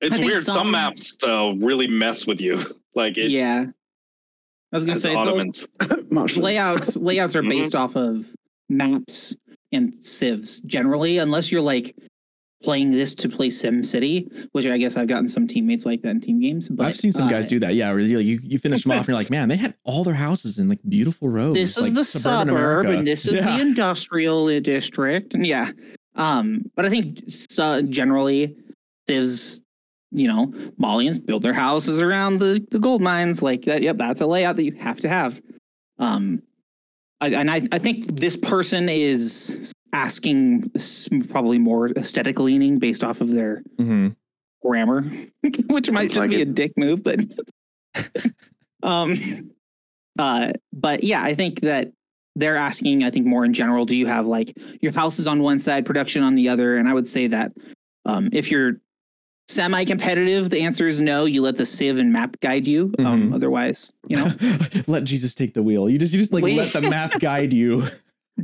[0.00, 0.42] It's weird.
[0.42, 2.60] Some, some- maps though really mess with you.
[2.96, 3.64] Like it yeah.
[4.72, 5.66] I was gonna as say it's all- Ottomans.
[6.12, 6.42] Marshall.
[6.44, 7.48] layouts layouts are Mhm.
[7.48, 8.32] based off of
[8.68, 9.36] maps
[9.72, 11.96] and civs generally, unless you're like
[12.64, 16.08] playing this to play Sim City, which I guess I've gotten some teammates like that
[16.08, 16.68] in team games.
[16.68, 17.74] But I've seen some uh, guys do that.
[17.74, 20.14] Yeah, really, you you finish them off and you're like, man, they had all their
[20.14, 21.54] houses in like beautiful rows.
[21.54, 22.90] This is like the suburb, America.
[22.98, 23.56] and this is Yeah.
[23.56, 25.70] the industrial district, and yeah.
[26.16, 28.56] Um, but I think so, generally,
[29.08, 29.60] civs,
[30.12, 30.46] you know,
[30.80, 33.82] Malians build their houses around the the gold mines like that.
[33.82, 35.40] Yep, that's a layout that you have to have.
[35.98, 36.42] Um,
[37.20, 40.70] I, and I I think this person is asking
[41.30, 44.16] probably more aesthetic leaning based off of their Mhm.
[44.60, 45.02] grammar,
[45.70, 46.48] which might Sounds just like be it.
[46.48, 47.20] a dick move, but
[48.82, 49.14] um,
[50.18, 51.92] uh, but yeah, I think that
[52.36, 53.04] they're asking.
[53.04, 53.86] I think more in general.
[53.86, 56.76] Do you have like your house is on one side, production on the other?
[56.76, 57.52] And I would say that
[58.04, 58.80] um, if you're
[59.46, 61.24] semi-competitive, the answer is no.
[61.26, 62.92] You let the civ and map guide you.
[62.98, 63.34] Um, Mhm.
[63.34, 64.28] otherwise, you know,
[64.88, 65.88] let Jesus take the wheel.
[65.88, 67.84] You just you just like let the map guide you.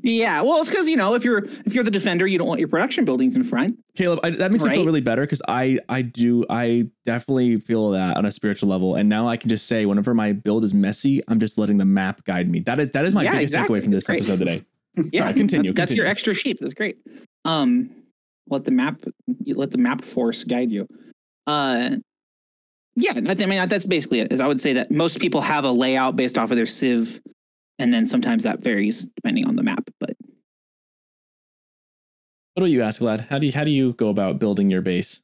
[0.02, 0.40] Yeah.
[0.42, 2.68] Well, it's because you know if you're if you're the defender, you don't want your
[2.68, 3.76] production buildings in front.
[3.96, 7.90] Caleb, I, that makes me feel really better because I I do I definitely feel
[7.90, 10.72] that on a spiritual level, and now I can just say whenever my build is
[10.72, 12.60] messy, I'm just letting the map guide me.
[12.60, 13.80] That is that is my Yeah, biggest exactly.
[13.80, 14.18] takeaway from this Great.
[14.20, 14.62] episode today.
[15.12, 16.58] Yeah, Sorry, continue, That's, that's your extra sheep.
[16.60, 16.98] That's great.
[17.44, 17.90] Um,
[18.48, 19.00] let the map,
[19.44, 20.88] you let the map force guide you.
[21.46, 21.90] Uh,
[22.96, 24.32] yeah, I, I mean that's basically it.
[24.32, 27.20] Is I would say that most people have a layout based off of their civ,
[27.80, 29.88] and then sometimes that varies depending on the map.
[29.98, 30.16] But
[32.54, 33.26] What do you ask, lad?
[33.30, 35.22] How do you how do you go about building your base?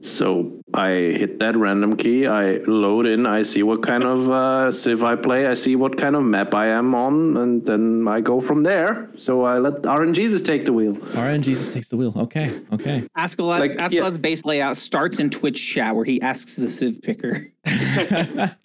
[0.00, 2.26] So I hit that random key.
[2.26, 3.26] I load in.
[3.26, 5.46] I see what kind of uh, civ I play.
[5.46, 9.08] I see what kind of map I am on, and then I go from there.
[9.14, 10.94] So I let RNGesus take the wheel.
[11.16, 12.12] RN Jesus takes the wheel.
[12.16, 13.06] Okay, okay.
[13.16, 17.46] Askallad's Like, Askallad's base layout starts in Twitch chat where he asks the civ picker.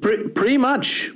[0.00, 1.10] Pre- pretty much,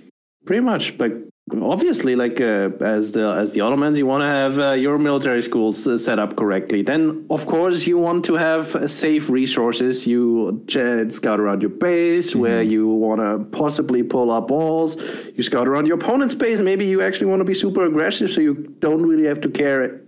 [0.44, 0.98] pretty much.
[0.98, 1.14] Like
[1.60, 5.42] obviously, like uh, as the as the Ottomans, you want to have uh, your military
[5.42, 6.82] schools uh, set up correctly.
[6.82, 10.06] Then, of course, you want to have uh, safe resources.
[10.06, 14.96] You uh, scout around your base where you want to possibly pull up walls.
[15.34, 16.60] You scout around your opponent's base.
[16.60, 20.00] Maybe you actually want to be super aggressive, so you don't really have to care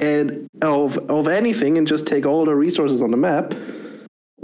[0.00, 3.54] and of of anything and just take all the resources on the map.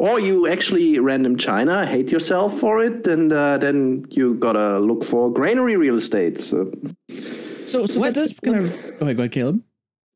[0.00, 5.04] Or you actually random China, hate yourself for it, and uh, then you gotta look
[5.04, 6.38] for granary real estate.
[6.40, 6.72] So
[7.66, 9.62] so so What- that does kind of go ahead, go ahead, Caleb.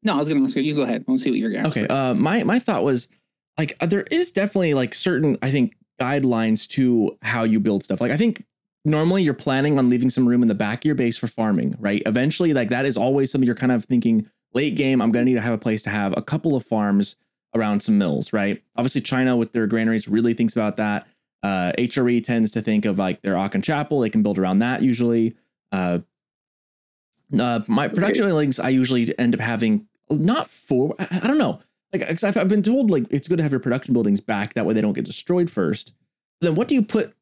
[0.02, 0.62] No, I was going to ask you.
[0.62, 1.02] You go ahead.
[1.06, 1.77] I want to see what you're going to ask.
[1.77, 1.86] Okay.
[1.86, 3.09] Uh, my my thought was
[3.59, 8.01] like uh, there is definitely like certain I think guidelines to how you build stuff.
[8.01, 8.44] Like I think
[8.86, 11.77] normally you're planning on leaving some room in the back of your base for farming,
[11.78, 12.02] right?
[12.06, 15.01] Eventually, like that is always something you're kind of thinking late game.
[15.02, 17.16] I'm gonna need to have a place to have a couple of farms
[17.55, 18.62] around some mills, right?
[18.76, 21.06] Obviously, China with their granaries really thinks about that.
[21.43, 24.01] Uh, HRE tends to think of like their Aachen Chapel.
[24.01, 25.35] They can build around that usually.
[25.72, 25.98] Uh,
[27.39, 30.94] uh, my production buildings, I usually end up having not four.
[30.98, 31.60] I, I don't know.
[31.93, 34.55] Like 'cause I've, I've been told like it's good to have your production buildings back
[34.55, 35.93] that way they don't get destroyed first.
[36.40, 37.14] Then what do you put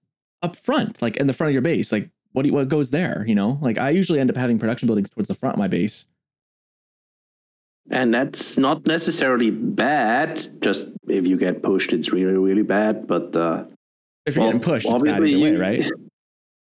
[0.42, 1.92] up front, like in the front of your base?
[1.92, 3.24] Like what do you, what goes there?
[3.26, 5.68] You know, like I usually end up having production buildings towards the front of my
[5.68, 6.06] base.
[7.90, 10.40] And that's not necessarily bad.
[10.62, 13.06] Just if you get pushed, it's really really bad.
[13.06, 13.64] But uh,
[14.26, 15.90] If you're well, getting pushed, it's bad obviously either way, you- right?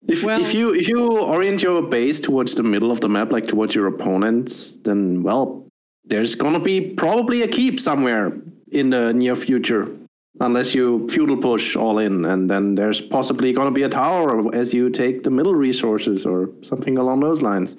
[0.07, 3.31] If, Well- if you if you orient your base towards the middle of the map,
[3.31, 5.67] like towards your opponents, then well,
[6.05, 8.33] there's gonna be probably a keep somewhere
[8.71, 9.91] in the near future,
[10.39, 14.73] unless you feudal push all in, and then there's possibly gonna be a tower as
[14.73, 17.75] you take the middle resources or something along those lines.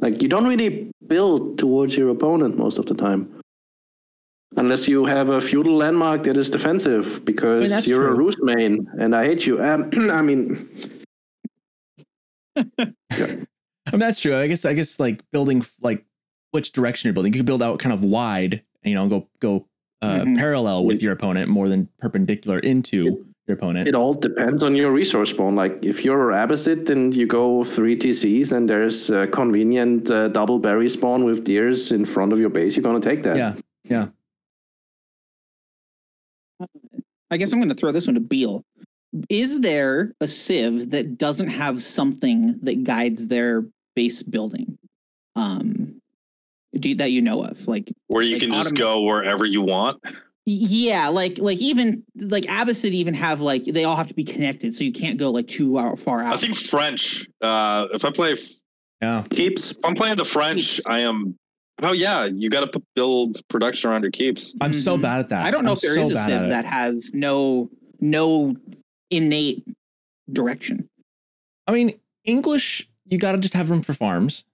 [0.00, 3.34] Like you don't really build towards your opponent most of the time.
[4.56, 8.26] Unless you have a feudal landmark that is defensive because that's you're a true.
[8.26, 9.62] Rus main and I hate you.
[9.62, 10.68] Um, I mean,
[12.56, 12.62] I
[13.92, 14.36] mean, that's true.
[14.36, 16.04] I guess I guess like building like
[16.52, 17.32] which direction you're building.
[17.32, 19.66] You could build out kind of wide, and, you know, go go
[20.00, 20.36] uh, Mhm.
[20.38, 23.88] parallel with your opponent more than perpendicular into your opponent.
[23.88, 25.56] it all depends on your resource spawn.
[25.56, 30.58] Like if you're Abbasid and you go three TCs and there's a convenient uh, double
[30.58, 33.36] berry spawn with deers in front of your base, you're gonna take that.
[33.36, 33.54] yeah,
[33.84, 34.08] yeah.
[37.30, 38.64] I guess I'm going to throw this one to Beale.
[39.28, 44.78] Is there a Civ that doesn't have something that guides their base building?
[45.36, 46.00] Um,
[46.74, 47.68] do that you know of?
[47.68, 50.02] Like, Where you Like can just autom- go wherever you want.
[50.50, 54.74] Yeah, like like even like Abbasid even have like they all have to be connected,
[54.74, 56.34] so you can't go like too out, far out.
[56.34, 57.26] I think French.
[57.42, 58.50] Uh, if I play, if
[59.02, 59.24] yeah.
[59.30, 60.88] Keeps I'm playing the French, Keeps.
[60.88, 61.36] I am.
[61.82, 64.54] Oh yeah, you got to build production around your keeps.
[64.60, 65.02] I'm so Mhm.
[65.02, 65.42] bad at that.
[65.44, 67.70] I don't know I'm if there so is a bad Civ that has no
[68.00, 68.56] no
[69.10, 69.64] innate
[70.32, 70.88] direction.
[71.66, 74.44] I mean, English, you got to just have room for farms.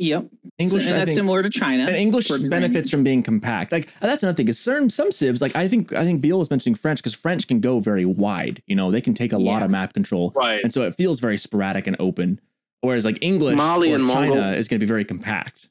[0.00, 0.26] Yep,
[0.58, 1.82] English, and I that's think, similar to China.
[1.82, 3.72] and English for the benefits from being compact.
[3.72, 4.46] Like that's another thing.
[4.46, 7.48] Is certain some civs, like I think I think Beale was mentioning French because French
[7.48, 8.62] can go very wide.
[8.68, 10.60] You know, they can take a lot of map control, Right.
[10.62, 12.40] and so it feels very sporadic and open.
[12.80, 14.54] Whereas like English Mali or and China Mongol.
[14.54, 15.68] is going to be very compact.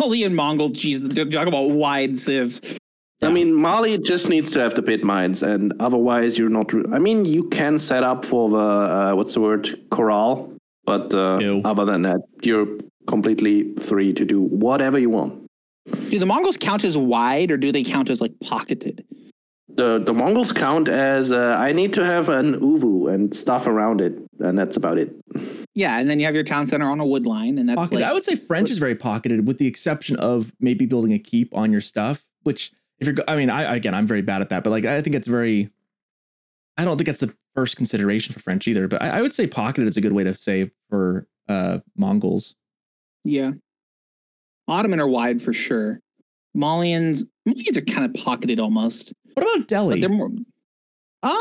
[0.00, 2.60] Mali and Mongol, geez, talk about wide civs.
[3.22, 6.72] I mean, Mali just needs to have the pit mines, and otherwise, you're not.
[6.72, 10.52] Re- I mean, you can set up for the uh, what's the word corral,
[10.84, 12.66] but uh, other than that, you're
[13.08, 15.46] completely free to do whatever you want.
[16.10, 19.04] Do the Mongols count as wide or do they count as like pocketed?
[19.74, 24.00] The the Mongols count as uh, I need to have an ovoo and stuff around
[24.00, 25.14] it, and that's about it.
[25.74, 28.00] Yeah, and then you have your town center on a wood line, and that's Pocketed.
[28.00, 31.18] like I would say French is very pocketed, with the exception of maybe building a
[31.18, 32.24] keep on your stuff.
[32.42, 35.00] Which, if you're, I mean, I again, I'm very bad at that, but like, I
[35.00, 35.70] think it's very.
[36.76, 39.46] I don't think that's the first consideration for French either, but I, I would say
[39.46, 42.56] pocketed is a good way to say for uh Mongols.
[43.28, 43.52] Yeah.
[44.66, 46.00] Ottoman are wide for sure.
[46.56, 50.00] Malians, Malians are kind of pocketed almost, What about but Delhi?
[50.00, 50.30] they're more.
[51.22, 51.34] Uh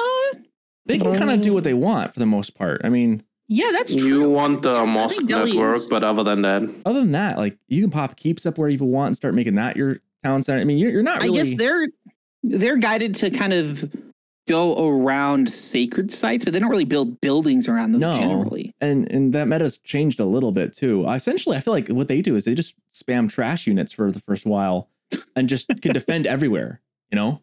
[0.86, 2.82] They can kind of do what they want for the most part.
[2.84, 4.24] I mean, yeah, that's true.
[4.24, 7.58] You want the I mosque network, is- but other than that, other than that, like
[7.68, 10.60] you can pop keeps up where you want and start making that your town center.
[10.62, 11.38] I mean, you're, you're not I really.
[11.40, 11.88] guess they're
[12.44, 13.90] they're guided to kind of
[14.48, 18.14] go around sacred sites, but they don't really build buildings around them No.
[18.14, 18.74] generally.
[18.82, 21.08] and and that meta's changed a little bit too.
[21.10, 24.20] Essentially, I feel like what they do is they just spam trash units for the
[24.20, 24.90] first while,
[25.36, 26.82] and just can defend everywhere.
[27.12, 27.42] You know,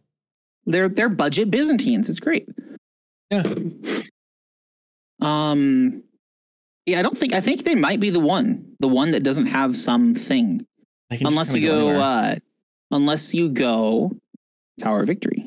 [0.67, 2.09] They're they're budget Byzantines.
[2.09, 2.49] It's great.
[3.31, 3.43] yeah.
[5.21, 6.03] Um,
[6.87, 9.47] yeah, I don't think I think they might be the one, the one that doesn't
[9.47, 10.67] have something,
[11.11, 12.35] They can just unless you kinda go, uh,
[12.91, 14.13] unless you go
[14.81, 15.47] Tower of Victory.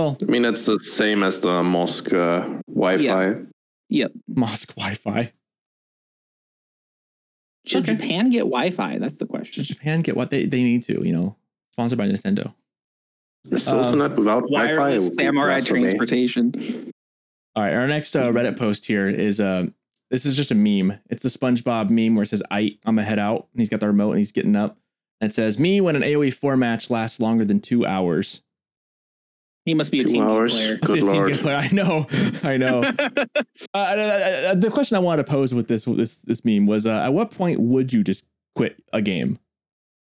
[0.00, 3.42] Well, I mean it's the same as the mosque uh, Wi-Fi.
[3.90, 4.12] Yep.
[4.28, 5.32] Mosque Wi-Fi.
[7.66, 7.96] Should Okay.
[7.96, 8.98] Japan get Wi-Fi?
[8.98, 9.64] That's the Should question.
[9.64, 11.04] Japan get what they, they need to?
[11.06, 11.36] You know,
[11.72, 12.54] sponsored by Nintendo.
[13.44, 14.76] The Sultanate without Wi-Fi.
[14.76, 16.54] Wireless samurai transportation.
[17.56, 19.66] All right, our next uh, Reddit post here is uh,
[20.10, 20.98] this is just a meme.
[21.10, 23.80] It's the SpongeBob meme where it says "I I'm gonna head out," and he's got
[23.80, 24.78] the remote and he's getting up.
[25.20, 28.42] And it says, "Me when an AOE four match lasts longer than two hours."
[29.66, 30.52] He must be a Two team game hours.
[30.52, 30.78] player.
[30.78, 31.30] Good a team lord.
[31.32, 31.56] game player.
[31.56, 32.06] I know,
[32.42, 32.80] I know.
[32.98, 33.14] uh,
[33.74, 37.02] uh, uh, the question I wanted to pose with this this this meme was, uh,
[37.04, 38.24] at what point would you just
[38.56, 39.38] quit a game?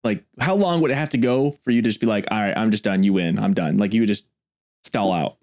[0.03, 2.39] Like, how long would it have to go for you to just be like, "All
[2.39, 3.03] right, I'm just done.
[3.03, 3.37] You win.
[3.37, 4.29] I'm done." Like, you would just
[4.83, 5.35] stall out.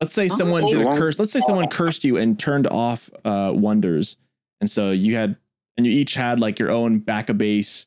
[0.00, 1.18] Let's say someone did a curse.
[1.18, 4.16] Let's say someone cursed you and turned off uh, wonders,
[4.60, 5.36] and so you had,
[5.76, 7.86] and you each had like your own back of base,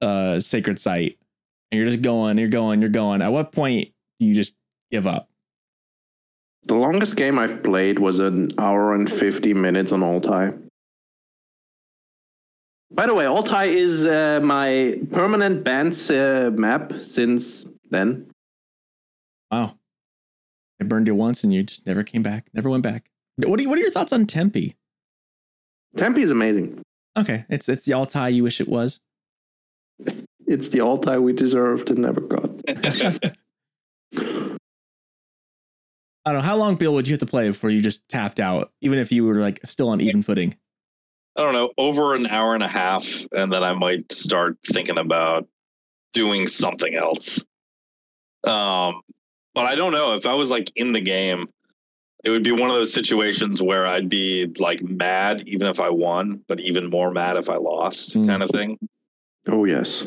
[0.00, 1.18] uh, sacred site,
[1.72, 3.22] and you're just going, you're going, you're going.
[3.22, 3.88] At what point
[4.20, 4.54] do you just
[4.90, 5.30] give up?
[6.64, 10.52] The longest game I've played was an hour and 50 minutes on Altai.
[12.92, 18.30] By the way, Altai is uh, my permanent bands uh, map since then.
[19.50, 19.78] Wow.
[20.78, 23.08] I burned you once and you just never came back, never went back.
[23.36, 24.76] What are, you, what are your thoughts on Tempe?
[25.96, 26.82] Tempe is amazing.
[27.16, 29.00] Okay, it's it's the Altai you wish it was.
[30.52, 32.50] It's the Altai we deserved and never got.
[36.24, 36.40] I don't know.
[36.42, 39.10] How long, Bill, would you have to play before you just tapped out, even if
[39.10, 40.54] you were like still on even footing?
[41.36, 44.98] I don't know, over an hour and a half, and then I might start thinking
[44.98, 45.48] about
[46.12, 47.38] doing something else.
[48.46, 49.00] Um,
[49.54, 51.46] but I don't know if I was like in the game.
[52.24, 55.88] it would be one of those situations where I'd be like mad even if I
[55.90, 58.26] won, but even more mad if I lost, Mm.
[58.26, 58.78] kind of thing.
[59.48, 60.04] Oh yes.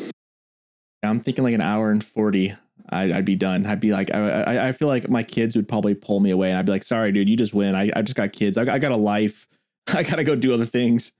[1.06, 2.54] I'm thinking like an hour and 40.
[2.90, 3.66] I'd, I'd be done.
[3.66, 6.50] I'd be like, I, I, I feel like my kids would probably pull me away
[6.50, 7.74] and I'd be like, sorry, dude, you just win.
[7.74, 8.56] I, I just got kids.
[8.56, 9.48] I, I got a life.
[9.88, 11.12] I got to go do other things.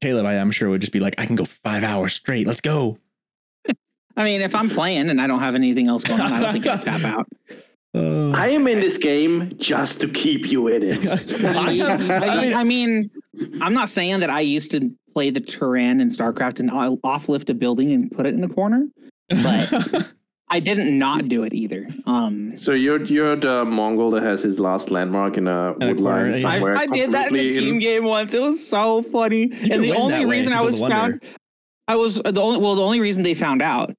[0.00, 2.46] Caleb, I am sure would just be like, I can go for five hours straight.
[2.46, 2.98] Let's go.
[4.16, 6.52] I mean, if I'm playing and I don't have anything else going on, I don't
[6.52, 7.26] think I'd tap out.
[7.96, 11.44] Uh, I am in this game just to keep you in it.
[11.44, 13.10] I, I mean- I mean,
[13.62, 17.48] I'm not saying that I used to play the Terran in StarCraft and I'll offlift
[17.48, 18.86] a building and put it in a corner.
[19.28, 20.12] but-
[20.48, 21.88] I didn't not do it either.
[22.06, 25.86] Um, so you're you're the Mongol that has his last landmark in a In a
[25.88, 26.48] wood corner, line yeah.
[26.48, 26.76] I, somewhere.
[26.76, 28.32] I did that in a completely team game once.
[28.32, 29.48] It was so funny.
[29.48, 31.18] can and the only reason I was people wonder.
[31.18, 31.38] found,
[31.88, 33.90] I was the only well, the only reason they found out.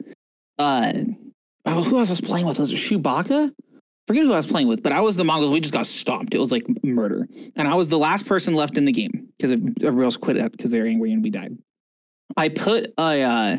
[0.58, 0.94] Uh,
[1.66, 2.60] oh, who else was playing with?
[2.60, 3.52] Was it Chewbacca?
[4.08, 5.52] Forget who I was playing with, but I was the Mongols.
[5.52, 6.34] We just got stomped.
[6.34, 7.28] It was like murder,
[7.58, 10.52] and I was the last person left in the game because everybody else quit it
[10.54, 11.58] because they're angry and we died.
[12.38, 13.58] I put a, uh,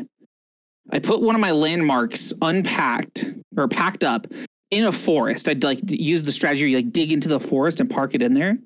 [0.91, 3.25] I put one of my landmarks unpacked
[3.57, 4.25] or packed up
[4.71, 5.47] in a forest.
[5.47, 8.57] I'd like use the strategy, like dig into the forest and park it in there.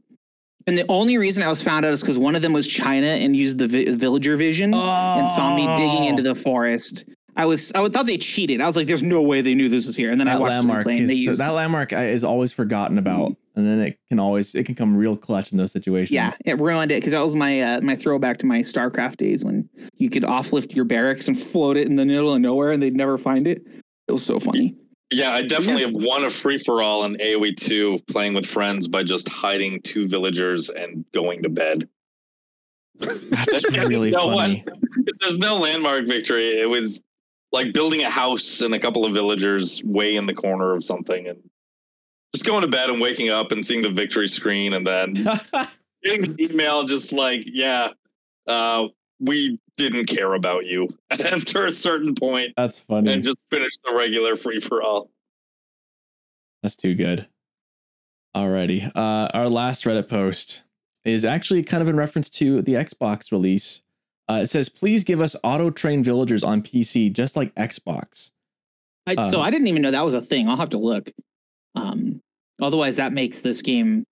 [0.65, 3.07] And the only reason I was found out is because one of them was China
[3.07, 7.03] and used the vi- villager vision and saw me digging into the forest.
[7.35, 8.61] I was I thought they cheated.
[8.61, 10.41] I was like, "There's no way they knew this was here." And then I that
[10.41, 13.35] watched them landmark play, and they is, used that landmark uh, is always forgotten about
[13.55, 16.59] and then it can always it can come real clutch in those situations yeah, it
[16.59, 20.09] ruined it because that was my uh, my throwback to my StarCraft days when you
[20.09, 23.17] could offlift your barracks and float it in the middle of nowhere and they'd never
[23.17, 23.65] find it.
[24.07, 24.75] It was so funny.
[25.11, 28.87] Yeah, I definitely have won a free for all in AoE two playing with friends
[28.87, 31.87] by just hiding two villagers and going to bed.
[32.95, 34.63] that's really No funny
[35.05, 37.03] If there's no landmark victory, it was
[37.53, 41.27] like building a house and a couple of villagers way in the corner of something
[41.27, 41.41] and
[42.33, 45.13] just going to bed and waking up and seeing the victory screen and then
[46.03, 47.89] getting the email just like, yeah,
[48.47, 48.87] uh,
[49.19, 53.93] we didn't care about you after a certain point that's funny and just finish the
[53.93, 55.09] regular free for all.
[56.63, 57.27] That's too good.
[58.35, 58.91] Alrighty.
[58.95, 60.63] Uh, our last Reddit post
[61.05, 63.83] is actually kind of in reference to the Xbox release.
[64.29, 68.31] Uh, it says, please give us auto train villagers on PC, just like Xbox.
[69.05, 70.47] I, so Uh, I didn't even know that was a thing.
[70.47, 71.09] I'll have to look.
[71.75, 72.21] Um,
[72.61, 74.05] otherwise, that makes this game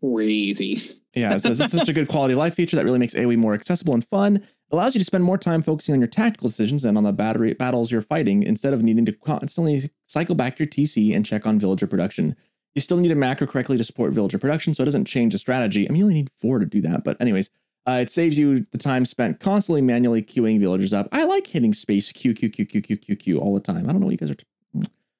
[0.00, 0.80] crazy.
[1.16, 3.14] Yeah, it says this is such a good quality of life feature that really makes
[3.14, 4.38] AoE more accessible and fun.
[4.38, 4.42] It
[4.72, 7.54] allows you to spend more time focusing on your tactical decisions and on the battery
[7.54, 11.46] battles you're fighting instead of needing to constantly cycle back to your TC and check
[11.46, 12.34] on villager production.
[12.74, 15.38] You still need a macro correctly to support villager production, so it doesn't change the
[15.38, 15.88] strategy.
[15.88, 17.48] I mean, you only need four to do that, but anyways,
[17.86, 21.08] uh, it saves you the time spent constantly manually queuing villagers up.
[21.12, 23.88] I like hitting space Q Q Q Q Q Q Q all the time.
[23.88, 24.34] I don't know what you guys are.
[24.36, 24.44] T-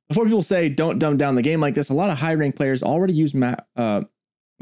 [0.08, 2.56] Before people say don't dumb down the game like this, a lot of high rank
[2.56, 4.02] players already use ma- uh,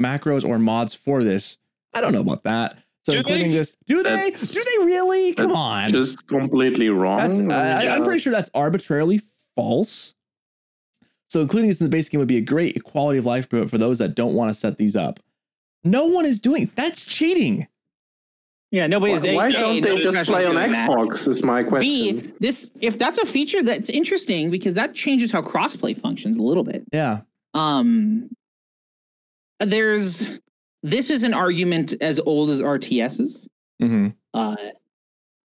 [0.01, 1.57] macros or mods for this.
[1.93, 2.77] I don't know about that.
[3.05, 3.57] So Do including they?
[3.57, 4.09] this, do they?
[4.09, 5.33] That's- do they really?
[5.33, 5.91] Come on.
[5.91, 7.17] Just completely wrong.
[7.17, 7.93] That's uh, I.
[7.95, 9.21] I'm pretty sure that's arbitrarily
[9.55, 10.13] false.
[11.29, 13.71] So including this in the base game would be a great quality of life improvement
[13.71, 15.19] for those that don't want to set these up.
[15.83, 17.67] No one is doing that's cheating.
[18.73, 19.23] Yeah, nobody's.
[19.23, 20.55] why A, don't A, they just play on.
[20.55, 21.27] Xbox?
[21.27, 22.17] Is my question.
[22.17, 26.41] B, this if that's a feature that's interesting because that changes how crossplay functions a
[26.41, 26.83] little bit.
[26.91, 27.21] Yeah.
[27.53, 28.31] Um,
[29.59, 30.41] there's
[30.81, 33.47] this is an argument as old as RTS's,
[33.79, 34.55] hmm uh,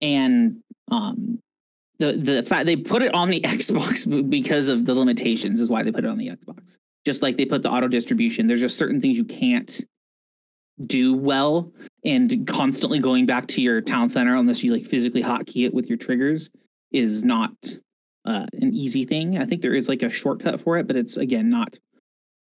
[0.01, 1.39] and um,
[1.99, 5.83] the the fact they put it on the Xbox because of the limitations is why
[5.83, 6.79] they put it on the Xbox.
[7.05, 9.85] Just like they put the auto distribution, there's just certain things you can't
[10.87, 11.73] do well,
[12.05, 15.89] and constantly going back to your town center unless you like physically hotkey it with
[15.89, 16.51] your triggers
[16.93, 17.53] is not
[18.25, 19.39] uh, an easy thing.
[19.39, 21.79] I think there is like a shortcut for it, but it's again not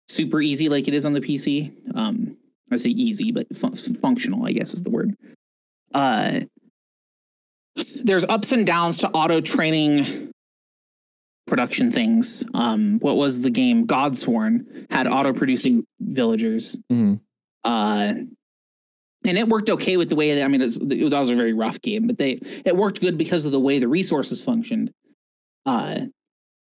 [0.09, 1.73] super easy like it is on the PC.
[1.95, 2.37] Um,
[2.71, 5.15] I say easy, but fun- functional, I guess is the word.
[5.95, 6.41] Uh,
[8.03, 10.31] there's ups and downs to auto training
[11.47, 12.45] production things.
[12.55, 13.87] Um, what was the game?
[13.87, 16.79] Godsworn had auto producing villagers.
[16.91, 17.15] hmm
[17.67, 18.15] Uh,
[19.27, 21.33] and it worked okay with the way that I mean, it was, it was also
[21.33, 24.43] a very rough game, but they it worked good because of the way the resources
[24.43, 24.93] functioned.
[25.67, 26.09] Uh, I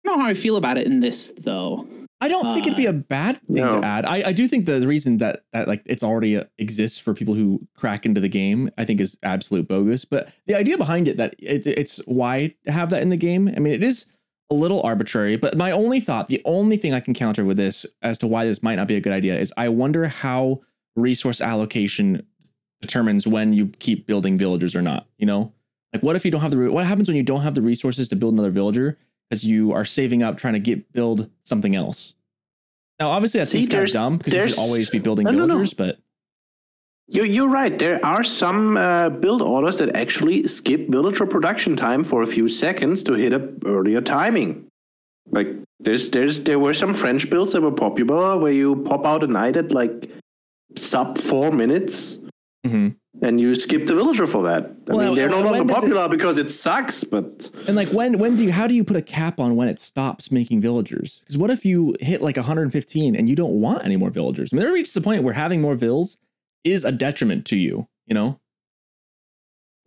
[0.04, 1.86] don't know how I feel about it in this though.
[2.20, 3.80] I don't think it'd be a bad thing No.
[3.80, 4.04] to add.
[4.04, 7.34] I, I do think the reason that that like it's already uh, exists for people
[7.34, 10.04] who crack into the game, I think is absolute bogus.
[10.04, 13.46] But the idea behind it that it, it's why have that in the game.
[13.56, 14.06] I mean, it is
[14.50, 15.36] a little arbitrary.
[15.36, 18.46] But my only thought, the only thing I can counter with this as to why
[18.46, 20.62] this might not be a good idea is I wonder how
[20.98, 22.26] resource allocation
[22.80, 25.06] determines when you keep building villagers or not.
[25.18, 25.52] You know,
[25.92, 28.08] like what if you don't have the what happens when you don't have the resources
[28.08, 28.98] to build another villager
[29.28, 32.14] because you are saving up trying to get build something else.
[33.00, 35.30] Now, obviously, that See, seems kind of dumb because you should always be building No,
[35.30, 35.46] no, no.
[35.46, 35.98] villagers, but
[37.06, 37.78] You, you're right.
[37.78, 42.48] There are some uh, build orders that actually skip villager production time for a few
[42.48, 44.66] seconds to hit a earlier timing.
[45.30, 45.46] Like
[45.78, 49.26] there's there's there were some French builds that were popular where you pop out a
[49.26, 50.10] knight at like
[50.78, 52.18] sub four minutes
[52.66, 52.96] Mhm.
[53.22, 54.74] and you skip the villager for that.
[54.88, 57.88] I Well, mean they're no longer does it- popular because it sucks, but and like
[57.88, 60.60] when when do you how do you put a cap on when it stops making
[60.60, 61.20] villagers?
[61.20, 64.50] Because what if you hit like 115 and you don't want any more villagers?
[64.52, 66.18] I mean, there reaches a point where having more vills
[66.64, 67.86] is a detriment to you.
[68.06, 68.40] You know,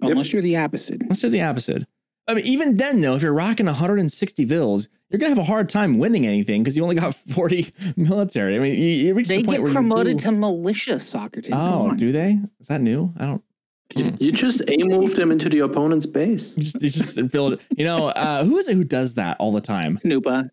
[0.02, 0.12] Yep.
[0.12, 1.02] Unless you're the opposite.
[1.10, 1.86] let's say the opposite.
[2.28, 5.70] I mean, even then though, if you're rocking 160 vills, you're gonna have a hard
[5.70, 8.56] time winning anything because you only got 40 military.
[8.56, 11.00] I mean, you, you reach They the point get where promoted you do, to militia
[11.00, 11.54] soccer team.
[11.56, 12.38] Oh, do they?
[12.60, 13.14] Is that new?
[13.18, 13.44] I don't.
[13.96, 16.56] you, you just a move them into the opponent's base.
[16.56, 17.60] You just, you just build.
[17.76, 19.96] You know, uh, who is it who does that all the time?
[19.96, 20.50] Snoopa.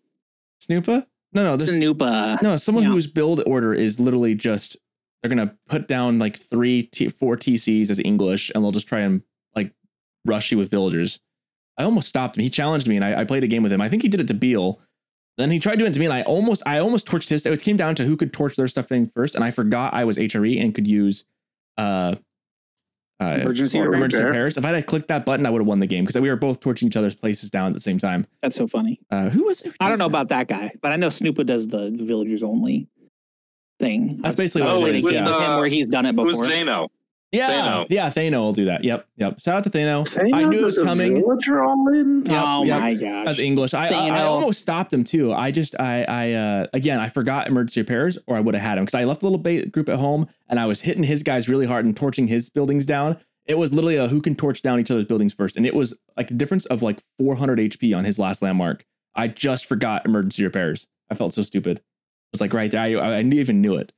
[0.61, 1.05] Snoopa?
[1.31, 2.41] No, no, this Snoopa.
[2.41, 2.57] no.
[2.57, 2.89] Someone Yeah.
[2.91, 4.75] whose build order is literally just
[5.21, 8.99] they're gonna put down like three, T, four TCs as English, and they'll just try
[9.01, 9.21] and
[9.55, 9.71] like
[10.25, 11.19] rush you with villagers.
[11.79, 12.43] I almost stopped him.
[12.43, 13.81] He challenged me, and I, I played a game with him.
[13.81, 14.79] I think he did it to Beale.
[15.37, 17.45] Then he tried doing it to me, and I almost, I almost torched his.
[17.45, 20.03] It came down to who could torch their stuff thing first, and I forgot I
[20.03, 21.23] was HRE and could use
[21.77, 22.15] uh,
[23.21, 24.57] uh Emergency or emergency repairs.
[24.57, 26.35] If I had clicked that button, I would have won the game because we were
[26.35, 28.27] both torching each other's places down at the same time.
[28.41, 28.99] That's so funny.
[29.09, 29.61] Uh, who was?
[29.61, 30.09] Who I don't know that?
[30.09, 32.89] about that guy, but I know Snoopa does the villagers only
[33.79, 34.17] thing.
[34.17, 35.31] That's I've- basically what it played a is, game yeah.
[35.31, 36.87] with him where he's done it It was before.
[37.31, 37.37] Thano.
[37.37, 37.85] Yeah, Thano.
[37.89, 38.83] yeah, Thano will do that.
[38.83, 39.39] Yep, yep.
[39.39, 40.33] Shout out to Thano.
[40.33, 41.15] I knew it was coming.
[41.15, 42.25] Villager all in.
[42.25, 42.79] Yep, oh yep.
[42.79, 43.39] my That's gosh.
[43.39, 43.73] English.
[43.73, 45.31] I, I, I almost stopped him too.
[45.31, 48.77] I just I I uh again I forgot emergency repairs or I would have had
[48.79, 51.21] him because I left a little bait group at home and I was hitting his
[51.21, 53.17] guys really hard and torching his buildings down.
[53.45, 55.97] It was literally a who can torch down each other's buildings first, and it was
[56.17, 58.85] like a difference of like 400 HP on his last landmark.
[59.15, 60.87] I just forgot emergency repairs.
[61.09, 61.77] I felt so stupid.
[61.77, 61.83] It
[62.31, 62.81] was like right there.
[62.81, 63.91] I I even knew it.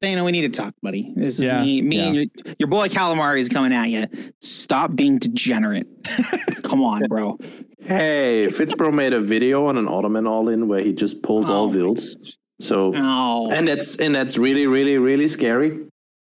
[0.00, 1.12] Dana, we need to talk, buddy.
[1.16, 2.04] This is Yeah, me, me yeah.
[2.04, 2.24] and your,
[2.58, 4.06] your boy Calamari is coming at you.
[4.40, 5.86] Stop being degenerate.
[6.62, 7.38] Come on, bro.
[7.80, 11.64] Hey, Fitzbro made a video on an Ottoman all in where he just pulls all
[11.64, 11.68] Oh.
[11.68, 12.36] vills.
[12.60, 15.86] So Oh, and that's and that's really really really scary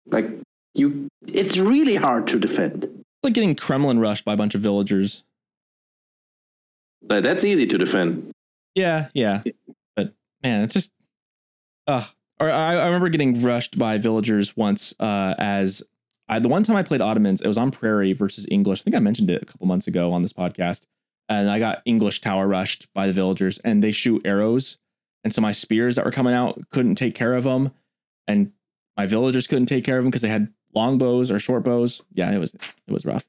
[0.05, 0.27] like
[0.75, 2.93] you it's really hard to defend It's
[3.23, 5.23] like getting Kremlin rushed by a bunch of villagers.
[7.01, 8.31] but that's easy to defend
[8.75, 9.41] Yeah, yeah.
[9.95, 10.13] But
[10.43, 10.91] man, it's just
[11.87, 12.05] uh
[12.41, 15.83] or I, I remember getting rushed by villagers once uh as
[16.27, 18.81] I the one time I played Ottomans, it was on Prairie versus English.
[18.81, 20.85] I think I mentioned it a couple months ago on this podcast.
[21.27, 24.77] And I got English tower rushed by the villagers and they shoot arrows.
[25.23, 27.71] And so my spears that were coming out couldn't take care of them.
[28.27, 28.53] And
[28.97, 32.01] my villagers couldn't take care of them because they had long bows or short bows.
[32.13, 33.25] Yeah, it was it was rough.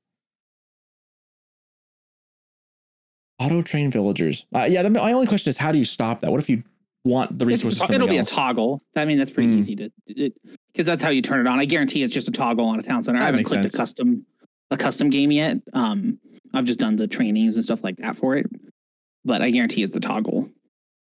[3.40, 4.46] Auto train villagers.
[4.54, 6.30] Uh, yeah, my only question is how do you stop that?
[6.30, 6.62] What if you
[7.04, 7.82] want the It's- resources?
[7.82, 8.82] from it'll be something a toggle.
[8.96, 9.58] I mean, that's pretty Hmm.
[9.58, 9.90] easy to
[10.72, 11.58] because that's how you turn it on.
[11.58, 13.18] I guarantee it's just a toggle on a town center.
[13.18, 13.74] That I haven't clicked sense.
[13.74, 14.26] a custom
[14.70, 15.58] a custom game yet.
[15.74, 16.18] Um,
[16.54, 18.46] I've just done the trainings and stuff like that for it.
[19.24, 20.50] But I guarantee it's a toggle.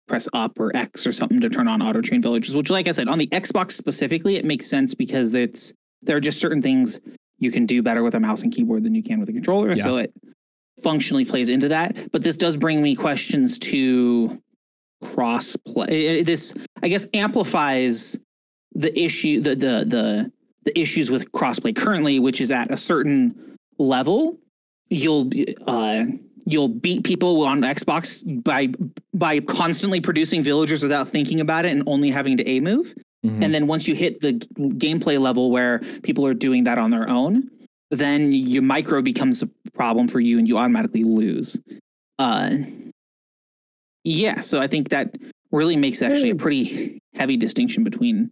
[0.07, 2.55] Press up or X or something to turn on auto train villages.
[2.55, 6.21] Which, like I said, on the Xbox specifically, it makes sense because it's there are
[6.21, 6.99] just certain things
[7.39, 9.69] you can do better with a mouse and keyboard than you can with a controller.
[9.69, 9.75] Yeah.
[9.75, 10.11] So it
[10.83, 12.07] functionally plays into that.
[12.11, 14.41] But this does bring me questions to
[15.01, 16.21] cross play.
[16.21, 18.19] This, I guess, amplifies
[18.73, 20.31] the issue, the the the
[20.63, 24.37] the issues with crossplay currently, which is at a certain level,
[24.89, 25.29] you'll
[25.67, 26.03] uh
[26.45, 28.69] you'll beat people on Xbox by
[29.13, 32.93] by constantly producing villagers without thinking about it and only having to a move.
[33.25, 33.43] Mhm.
[33.43, 37.07] And then once you hit the gameplay level where people are doing that on their
[37.09, 37.49] own,
[37.91, 41.59] then your micro becomes a problem for you and you automatically lose.
[42.17, 42.51] Uh,
[44.03, 45.17] yeah, so I think that
[45.51, 48.31] really makes actually a pretty heavy distinction between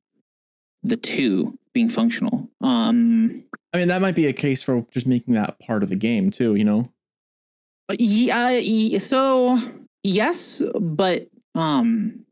[0.83, 2.49] the two being functional.
[2.61, 3.43] Um,
[3.73, 6.31] I mean, that might be a case for just making that part of the game
[6.31, 6.55] too.
[6.55, 6.89] You know,
[7.97, 9.59] yeah, so
[10.03, 12.25] yes, but um,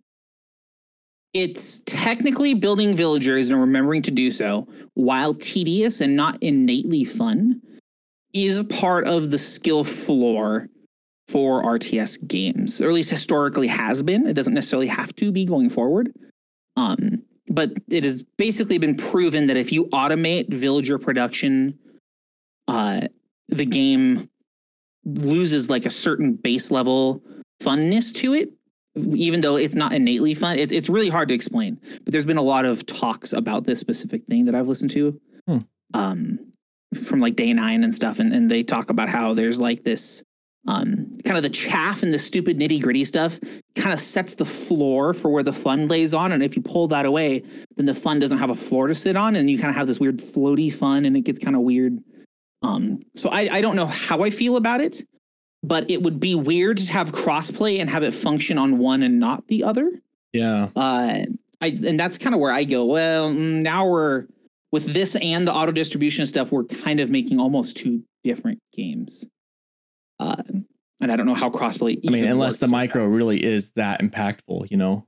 [1.33, 7.61] it's technically building villagers and remembering to do so, while tedious and not innately fun,
[8.33, 10.69] is part of the skill floor
[11.27, 14.27] for RTS games, or at least historically has been.
[14.27, 16.13] It doesn't necessarily have to be going forward.
[16.77, 21.77] Um, but it has basically been proven that if you automate villager production,
[22.67, 23.01] uh,
[23.49, 24.29] the game
[25.05, 27.21] loses like a certain base level
[27.61, 28.51] funness to it
[29.15, 32.37] even though it's not innately fun it's, it's really hard to explain but there's been
[32.37, 35.59] a lot of talks about this specific thing that i've listened to Hmm.
[35.93, 36.39] um,
[37.05, 40.23] from like day nine and stuff and, and they talk about how there's like this
[40.67, 43.39] um, kind of the chaff and the stupid nitty gritty stuff
[43.75, 46.33] kind of sets the floor for where the fun lays on.
[46.33, 47.43] And if you pull that away,
[47.75, 49.87] then the fun doesn't have a floor to sit on, and you kind of have
[49.87, 51.97] this weird floaty fun, and it gets kind of weird.
[52.61, 55.03] Um, so I, I don't know how I feel about it,
[55.63, 59.19] but it would be weird to have crossplay and have it function on one and
[59.19, 59.91] not the other.
[60.33, 60.69] Yeah.
[60.75, 61.25] Uh,
[61.61, 62.85] I and that's kind of where I go.
[62.85, 64.27] Well, now we're
[64.71, 66.51] with this and the auto distribution stuff.
[66.51, 69.25] We're kind of making almost two different games.
[70.19, 70.41] Uh,
[70.99, 71.99] and I don't know how crossplay.
[72.07, 75.05] I mean, unless the micro really is that impactful, you know,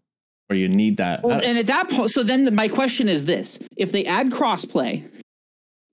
[0.49, 1.21] or you need that.
[1.21, 1.27] that.
[1.27, 4.29] Well, and at that point, so then the, my question is this: If they add
[4.29, 5.09] crossplay,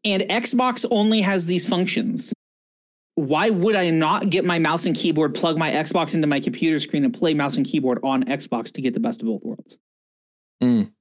[0.05, 2.33] and Xbox only has these functions,
[3.15, 6.79] why would I not get my mouse and keyboard, plug my Xbox into my computer
[6.79, 9.79] screen, and play mouse and keyboard on Xbox to get the best of both worlds?
[10.63, 10.93] Mm.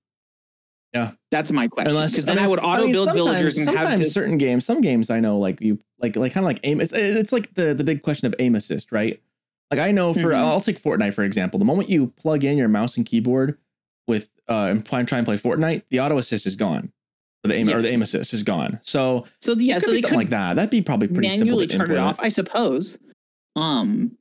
[0.96, 1.12] Yeah.
[1.30, 1.92] that's my question.
[1.92, 4.10] Unless Because then I, mean- would auto mean, build sometimes- villagers and have sometimes to,
[4.10, 4.66] certain games.
[4.66, 6.80] Some games I know, like you, like like kind of like aim.
[6.82, 9.22] It's it's like the the big question of aim assist, right?
[9.72, 10.36] Like I know for Mhm.
[10.36, 11.60] I'll take Fortnite for example.
[11.60, 13.58] The moment you plug in your mouse and keyboard
[14.08, 16.92] with uh and try try and play Fortnite, the auto assist is gone,
[17.44, 18.80] or the aim or the aim assist is gone.
[18.84, 20.56] So So yeah, it could so be they something could like that.
[20.56, 22.98] That'd be probably pretty simple manually to turn it off, I suppose.
[23.58, 24.18] Um,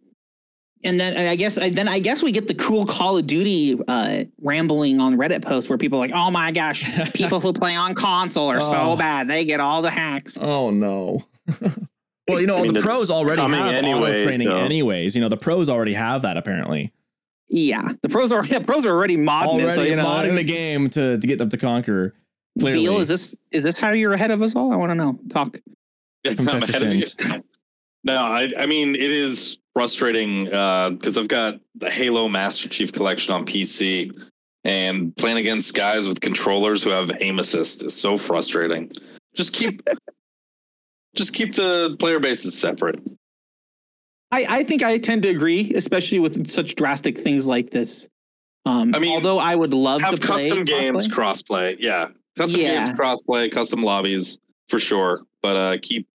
[0.84, 4.24] and then I guess then I guess we get the cool Call of Duty uh,
[4.40, 6.84] rambling on Reddit posts where people are like, oh my gosh,
[7.14, 8.70] people who play on console are Oh.
[8.70, 10.38] so bad, they get all the hacks.
[10.40, 11.24] Oh no.
[12.28, 15.14] well, you know, I mean, the pros already coming have auto anyway, training, so- anyways.
[15.14, 16.92] You know, the pros already have that apparently.
[17.48, 19.70] Yeah, the pros are yeah, pros are already modding Already it.
[19.72, 22.14] So, you know, modding the game to to get them to conquer.
[22.58, 24.72] Clearly, Beale, is this is this how you're ahead of us all?
[24.72, 25.18] I want to know.
[25.28, 25.58] Talk.
[26.24, 27.42] Confess I'm ahead of you.
[28.06, 33.34] No, I, I mean it is frustrating because I've got the Halo Master Chief Collection
[33.34, 34.12] on PC,
[34.64, 38.90] and playing against guys with controllers who have aim assist is so frustrating.
[39.34, 39.86] Just keep,
[41.16, 42.98] just keep the player bases separate.
[44.32, 48.08] I, I think I tend to agree, especially with such drastic things like this.
[48.66, 51.74] Um, I mean, although I would love Have to play custom games crossplay.
[51.74, 52.86] crossplay, yeah, custom Yeah.
[52.86, 54.38] games crossplay, custom lobbies
[54.68, 55.22] for sure.
[55.42, 56.08] But uh, keep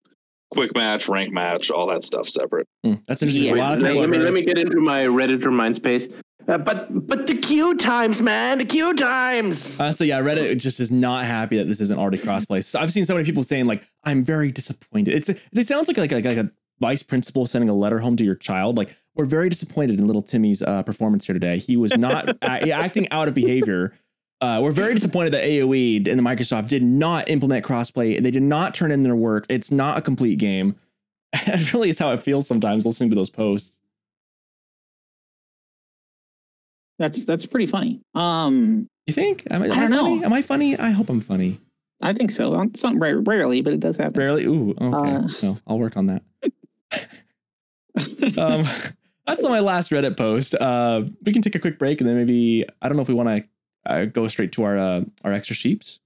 [0.50, 2.66] quick match, rank match, all that stuff separate.
[2.84, 3.44] Hmm, that's interesting.
[3.44, 3.54] Yeah.
[3.54, 6.08] A lot of let, let me let me get into my redditor mind space.
[6.48, 9.78] Uh, but but the queue times, man, the queue times.
[9.80, 12.64] Honestly, yeah, Reddit just is not happy that this isn't already crossplay.
[12.64, 15.98] So I've seen so many people saying like, "I'm very disappointed." It's it sounds like
[15.98, 16.50] like like, like a
[16.80, 18.76] vice principal sending a letter home to your child.
[18.76, 21.58] Like, we're very disappointed in little Timmy's uh, performance here today.
[21.58, 23.92] He was not a- acting out of behavior.
[24.40, 28.22] Uh, we're very disappointed that AOE and the Microsoft did not implement crossplay.
[28.22, 29.44] They did not turn in their work.
[29.50, 30.76] It's not a complete game.
[31.34, 33.80] it really is how it feels sometimes listening to those posts.
[36.98, 38.00] That's that's pretty funny.
[38.14, 39.46] Um, You think?
[39.50, 40.18] Am I, am I don't funny?
[40.20, 40.24] know.
[40.24, 40.78] Am I funny?
[40.78, 41.60] I hope I'm funny.
[42.02, 42.54] I think so.
[42.54, 44.18] Um, Some rare, rarely, but it does happen.
[44.18, 44.44] Rarely.
[44.46, 45.10] Ooh, okay.
[45.10, 45.28] Uh.
[45.42, 46.22] no, I'll work on that.
[48.38, 48.64] um,
[49.26, 50.54] that's my last Reddit post.
[50.54, 53.14] Uh, we can take a quick break and then maybe I don't know if we
[53.14, 53.44] want to
[53.86, 56.00] uh, go straight to our uh, our extra sheeps.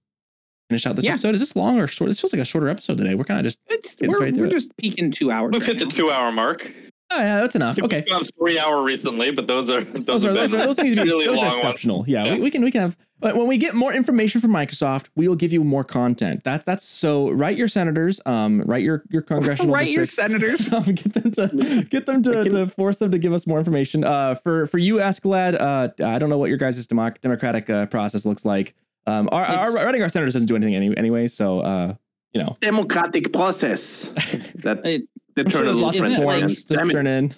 [0.71, 1.13] Finish out this Yeah.
[1.13, 1.35] episode.
[1.35, 2.09] Is this long or short?
[2.09, 3.15] This feels like a shorter episode today.
[3.15, 5.53] We're kind of just It's Getting we're, right we're just peaking two hours.
[5.53, 6.71] We've right hit the two hour mark.
[7.10, 7.76] Oh yeah, that's enough.
[7.76, 8.01] We've Okay.
[8.09, 10.94] gone three hour recently, but those are those, Those are, those, been are, those things
[10.94, 11.59] be really those are long ones.
[11.59, 12.05] exceptional.
[12.09, 12.35] Yeah, Yeah.
[12.35, 12.97] We, we can we can have.
[13.20, 16.43] But when we get more information from Microsoft, we will give you more content.
[16.44, 17.31] That's that's so.
[17.31, 18.20] Write your senators.
[18.26, 19.72] Um, write your your congressional.
[19.72, 20.72] write your senators.
[20.72, 23.59] Um, get them to get them to, can- to force them to give us more
[23.59, 24.02] information.
[24.02, 27.86] Uh, for for you, Askallad, uh, I don't know what your guys' democ- democratic uh,
[27.86, 28.74] process looks like.
[29.06, 31.28] Um, our, our writing our senators doesn't do anything any, anyway.
[31.28, 31.94] So uh,
[32.32, 34.09] you know, Democratic process.
[34.64, 37.35] That It- the I'm sure there's lots of Isn't it like- forms to turn in.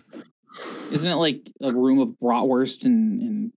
[0.90, 3.52] Isn't it like a room of bratwurst and and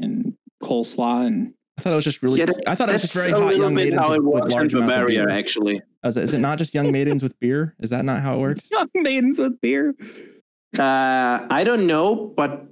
[0.00, 2.38] and coleslaw and I thought it was just really.
[2.40, 4.18] Yeah, that- I thought it was just very hot little young bit maidens how with,
[4.18, 5.28] it with works in large amounts of Bavaria, beer.
[5.30, 5.82] actually.
[6.04, 7.74] Is it, is it not just young maidens with beer?
[7.80, 8.68] Is that not how it works?
[8.70, 9.94] young maidens with beer?
[10.78, 12.66] Uh, I don't know, but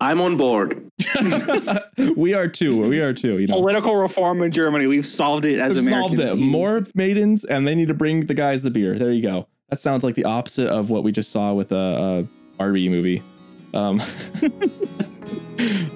[0.00, 0.88] I'm on board.
[2.16, 2.88] we are too.
[2.88, 3.38] We are too.
[3.38, 4.86] You know, Political reform in Germany.
[4.86, 6.18] We've solved it as We've Americans.
[6.20, 6.42] solved it.
[6.42, 8.98] More maidens, and they need to bring the guys the beer.
[8.98, 9.46] There you go.
[9.72, 13.22] That sounds like the opposite of what we just saw with a, a Barbie movie.
[13.72, 14.00] Um,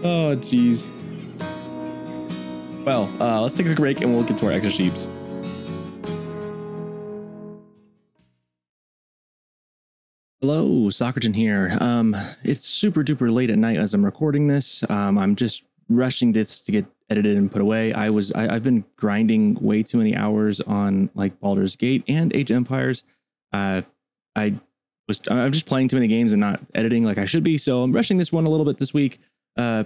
[0.03, 0.87] oh, jeez.
[2.87, 5.11] Well, uh, let's take a quick break and we'll get to our extra sheeps.
[10.41, 11.77] Hello, Socerton here.
[11.79, 14.89] Um, it's super duper late at night as I'm recording this.
[14.89, 17.93] Um, I'm just rushing this to get edited and put away.
[17.93, 22.35] I was I, I've been grinding way too many hours on like Baldur's Gate and
[22.35, 23.05] Age Empires.
[23.53, 23.83] Uh,
[24.35, 24.55] I
[25.09, 27.59] was I'm just playing too many games and not editing like I should be.
[27.59, 29.21] So I'm rushing this one a little bit this week.
[29.57, 29.85] Uh,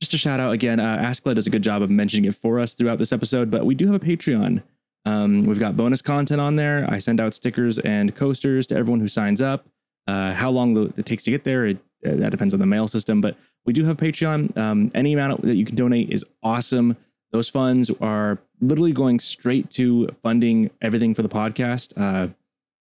[0.00, 0.78] just a shout out again.
[0.78, 3.66] Uh, Askla does a good job of mentioning it for us throughout this episode, but
[3.66, 4.62] we do have a Patreon.
[5.04, 6.86] Um, we've got bonus content on there.
[6.88, 9.66] I send out stickers and coasters to everyone who signs up.
[10.06, 12.88] Uh, how long it takes to get there, it, uh, that depends on the mail
[12.88, 13.20] system.
[13.20, 13.36] But
[13.66, 14.56] we do have Patreon.
[14.56, 16.96] Um, any amount that you can donate is awesome.
[17.32, 21.92] Those funds are literally going straight to funding everything for the podcast.
[21.96, 22.28] Uh,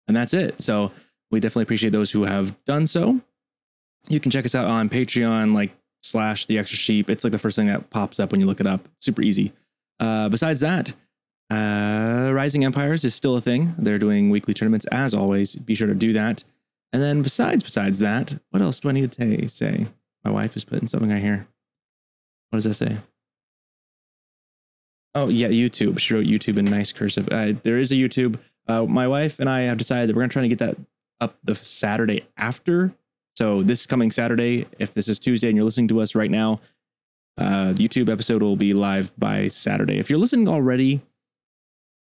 [0.08, 0.62] and that's it.
[0.62, 0.92] So
[1.32, 3.22] we definitely appreciate those who have done so.
[4.10, 5.72] You can check us out on Patreon, like
[6.04, 7.10] slash the extra sheep.
[7.10, 8.88] It's like the first thing that pops up when you look it up.
[9.02, 9.52] Super easy.
[10.00, 10.94] Uh, besides that,
[11.50, 13.74] uh, Rising Empires is still a thing.
[13.78, 15.56] They're doing weekly tournaments as always.
[15.56, 16.44] Be sure to do that.
[16.94, 19.88] And then besides besides that, what else do I need to say?
[20.24, 21.48] My wife is putting something right here.
[22.50, 22.98] What does that say?
[25.14, 26.00] Oh yeah, YouTube.
[26.00, 27.28] She wrote YouTube in nice cursive.
[27.32, 28.40] Uh, there is a YouTube.
[28.68, 30.78] Uh, my wife and I have decided that we're gonna try to get that
[31.22, 32.94] up the Saturday after.
[33.36, 36.62] So this coming Saturday, if this is Tuesday and you're listening to us right now,
[37.38, 40.00] uh, the YouTube episode will be live by Saturday.
[40.00, 41.02] If you're listening already,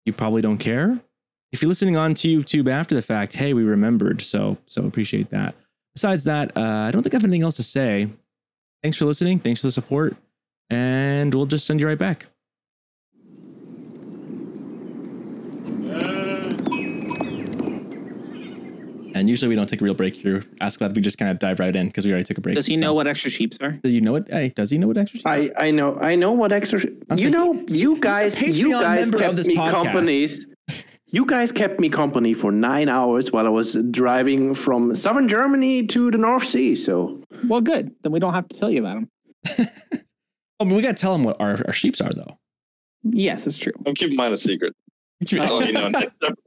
[0.05, 0.99] you probably don't care.
[1.51, 4.21] If you're listening on to YouTube after the fact, hey, we remembered.
[4.21, 5.55] So so appreciate that.
[5.95, 8.07] Besides that, uh, I don't think I have anything else to say.
[8.81, 9.39] Thanks for listening.
[9.39, 10.15] Thanks for the support,
[10.69, 12.27] and we'll just send you right back.
[19.19, 20.43] And usually we don't take a real break here.
[20.61, 22.55] Ask that we just kind of dive right in because we already took a break.
[22.55, 23.71] Does he So- know what extra sheeps are?
[23.83, 24.29] Does you know what?
[24.29, 25.19] Hey, does he know what extra?
[25.25, 26.79] I, I know I know what extra
[27.09, 29.71] I'm you saying know he- you guys you guys kept this me podcast.
[29.71, 30.47] companies
[31.11, 35.85] you guys kept me company for nine hours while I was driving from southern Germany
[35.87, 36.73] to the North Sea.
[36.75, 37.91] So Well, good.
[38.03, 39.09] Then we don't have to tell you about them.
[40.61, 42.37] Oh, but we got to tell them what our, our sheeps are, though.
[43.03, 43.71] Yes, it's true.
[43.87, 44.73] I'm keeping mine a secret.
[45.39, 45.91] I'll you know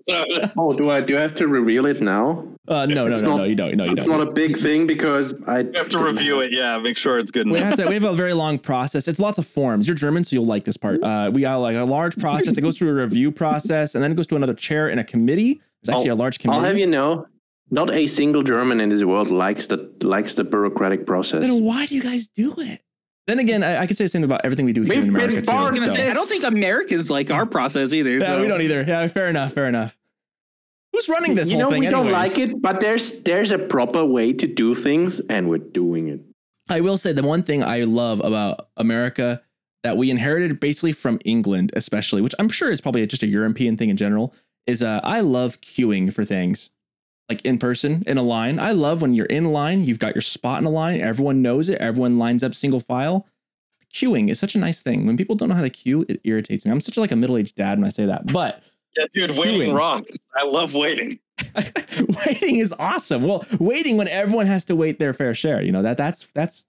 [0.57, 2.47] oh do I do I have to reveal it now?
[2.67, 3.77] Uh, no, no, no, not- no, you don't.
[3.77, 4.19] No, you It's don't.
[4.19, 6.53] not a big thing because I You have to review it.
[6.53, 7.71] Yeah, make sure it's good we enough.
[7.71, 7.87] have to.
[7.89, 9.09] We have a very long process.
[9.09, 9.87] It's lots of forms.
[9.89, 11.03] You're German, so you'll like this part.
[11.03, 12.57] Uh, we got like a large process.
[12.57, 15.05] It goes through a review process, and then it goes to another chair in a
[15.05, 15.61] committee.
[15.83, 16.61] There's actually a large committee.
[16.61, 17.27] I'll have you know,
[17.71, 21.43] not a single German in this world likes the likes the bureaucratic process.
[21.43, 22.81] Then why do you guys do it?
[23.27, 25.09] Then again, I, I could say the same about everything we do here We've in
[25.11, 25.53] America too.
[25.53, 28.19] I so- I don't think Americans like our process either.
[28.19, 28.41] Yeah, so.
[28.43, 28.85] we don't either.
[28.87, 29.53] Yeah, fair enough.
[29.53, 29.97] Fair enough.
[30.93, 31.81] Who's running this you whole know, thing?
[31.81, 35.59] we don't like it, but there's there's a proper way to do things, and we're
[35.59, 36.21] doing it.
[36.69, 39.41] I will say the one thing I love about America
[39.83, 43.77] that we inherited basically from England, especially, which I'm sure is probably just a European
[43.77, 44.35] thing in general,
[44.67, 46.71] is uh, I love queuing for things
[47.29, 48.59] like in person in a line.
[48.59, 51.69] I love when you're in line, you've got your spot in a line, everyone knows
[51.69, 53.27] it, everyone lines up single file.
[53.93, 55.07] Queuing is such a nice thing.
[55.07, 56.73] When people don't know how to queue, it irritates me.
[56.73, 58.63] I'm such like a middle aged dad when I say that, but
[58.97, 59.77] Yeah, dude, waiting Queuing.
[59.77, 60.19] rocks.
[60.37, 61.19] I love waiting.
[62.27, 63.23] waiting is awesome.
[63.23, 66.67] Well, waiting when everyone has to wait their fair share, you know that that's that's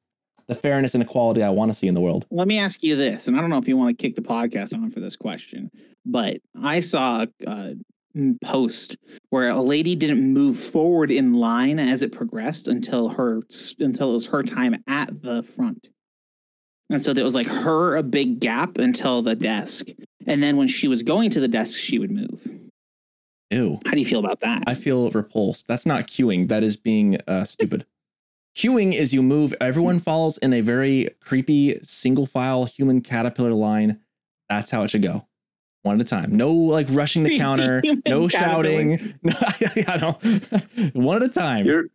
[0.47, 2.25] the fairness and equality I want to see in the world.
[2.29, 4.21] Let me ask you this, and I don't know if you want to kick the
[4.21, 5.71] podcast on for this question,
[6.05, 7.81] but I saw a mm,
[8.43, 8.95] post
[9.29, 13.41] where a lady didn't move forward in line as it progressed until her
[13.79, 15.89] until it was her time at the front,
[16.89, 19.87] and so there was like her a big gap until the desk,
[20.27, 22.47] and then when she was going to the desk, she would move.
[23.51, 23.77] Ew.
[23.85, 24.63] How do you feel about that?
[24.65, 25.67] I feel repulsed.
[25.67, 26.47] That's not queuing.
[26.47, 27.85] That is being uh, stupid.
[28.57, 33.99] queuing is you move, everyone falls in a very creepy single file human caterpillar line.
[34.49, 35.27] That's how it should go.
[35.83, 36.35] One at a time.
[36.35, 38.99] No like rushing the counter, no shouting.
[39.23, 39.33] No,
[39.87, 40.95] I don't.
[40.95, 41.65] One at a time.
[41.65, 41.85] You're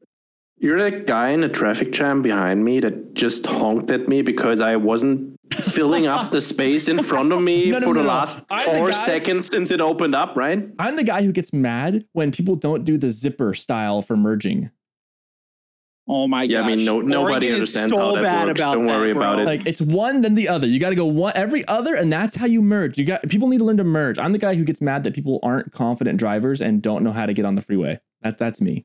[0.60, 4.60] you're that guy in the traffic jam behind me that just honked at me because
[4.60, 8.06] I wasn't filling up the space in front of me No, no, for no, the
[8.08, 8.08] no.
[8.12, 10.68] last I'm four guy- seconds since it opened up, right?
[10.80, 14.70] I'm the guy who gets mad when people don't do the zipper style for merging.
[16.08, 18.60] Oh my Yeah, I mean, no- nobody Oregon is understands so how that bad works.
[18.60, 19.22] about Don't that, worry bro.
[19.22, 19.44] about it.
[19.46, 20.66] Like it's one then the other.
[20.66, 22.96] You got to go one every other, and that's how you merge.
[22.98, 24.18] You got people need to learn to merge.
[24.18, 27.26] I'm the guy who gets mad that people aren't confident drivers and don't know how
[27.26, 28.00] to get on the freeway.
[28.22, 28.84] That that's me.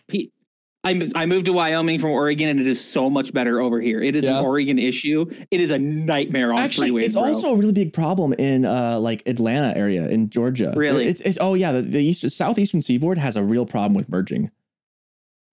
[0.85, 4.01] I, I moved to Wyoming from Oregon, and it is so much better over here.
[4.03, 4.39] It is Yeah.
[4.39, 5.25] an Oregon issue.
[5.49, 7.03] It is a nightmare on Actually, freeways.
[7.05, 7.23] it's bro.
[7.23, 10.73] also a really big problem in uh like Atlanta area in Georgia.
[10.75, 11.07] Really?
[11.07, 14.51] It's, it's oh yeah, the, the east southeastern seaboard has a real problem with merging.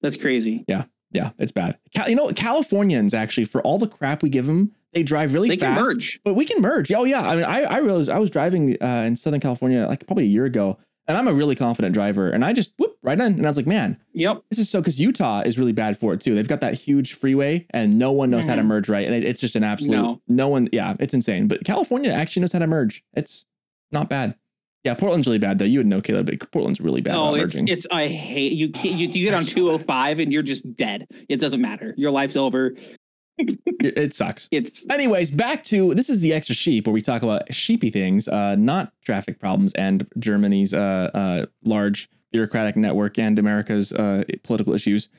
[0.02, 0.66] that's crazy.
[0.68, 1.78] Yeah, it's bad.
[1.94, 5.50] Cal- you know, Californians actually, for all the crap we give them, they drive really
[5.50, 5.78] They fast.
[5.78, 6.20] can merge.
[6.24, 6.92] But we can merge.
[6.92, 7.22] Oh yeah.
[7.22, 10.28] I mean, I, I realized I was driving uh, in Southern California like probably a
[10.28, 10.78] year ago,
[11.08, 13.58] and I'm a really confident driver, and I just whoop right in, and I was
[13.58, 14.44] like, man, Yep.
[14.50, 16.36] this is so because Utah is really bad for it too.
[16.36, 18.66] They've got that huge freeway, and no one knows how to Mhm.
[18.68, 20.48] merge right, and it, it's just an absolute No.
[20.48, 20.70] one.
[20.72, 21.48] Yeah, it's insane.
[21.48, 23.04] But California actually knows how to merge.
[23.14, 23.46] It's
[23.92, 24.36] not bad.
[24.84, 25.66] Yeah, Portland's really bad though.
[25.66, 26.28] You would know, Caleb.
[26.28, 27.16] But Portland's really bad.
[27.16, 27.68] Oh, it's merging.
[27.68, 28.72] it's I hate you.
[28.82, 31.08] You you get on 205 and you're just dead.
[31.28, 31.94] It doesn't matter.
[31.98, 32.76] Your life's over.
[33.38, 34.48] it, it sucks.
[34.52, 38.28] It's Anyways, back to this is the extra sheep where we talk about sheepy things,
[38.28, 44.74] uh, not traffic problems and Germany's uh, uh, large bureaucratic network and America's uh, political
[44.74, 45.10] issues.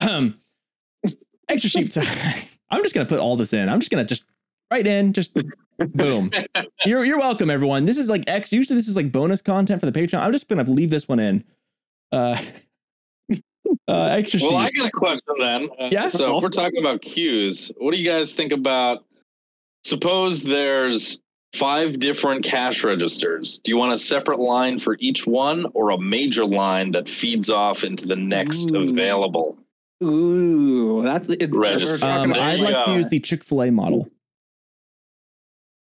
[0.00, 0.38] Um,
[1.48, 2.06] extra sheep time.
[2.70, 3.68] I'm just gonna put all this in.
[3.68, 4.24] I'm just gonna just
[4.70, 5.34] right in, just
[5.78, 6.30] boom.
[6.84, 7.84] You're you're welcome, everyone.
[7.84, 8.52] This is like X.
[8.52, 10.20] Usually this is like bonus content for the Patreon.
[10.20, 11.44] I'm just gonna leave this one in.
[12.12, 12.40] Uh,
[13.88, 15.68] uh extra Well, I got a question then.
[15.78, 16.08] Uh, Yeah?
[16.08, 19.04] So if we're talking about queues, what do you guys think about?
[19.84, 21.20] Suppose there's
[21.54, 23.58] five different cash registers.
[23.60, 27.50] Do you want a separate line for each one, or a major line that feeds
[27.50, 28.88] off into the next Ooh.
[28.88, 29.58] available?
[30.02, 32.06] Ooh, that's it's, Register.
[32.06, 34.08] Um, I'd you like to use the Chick Fil A model.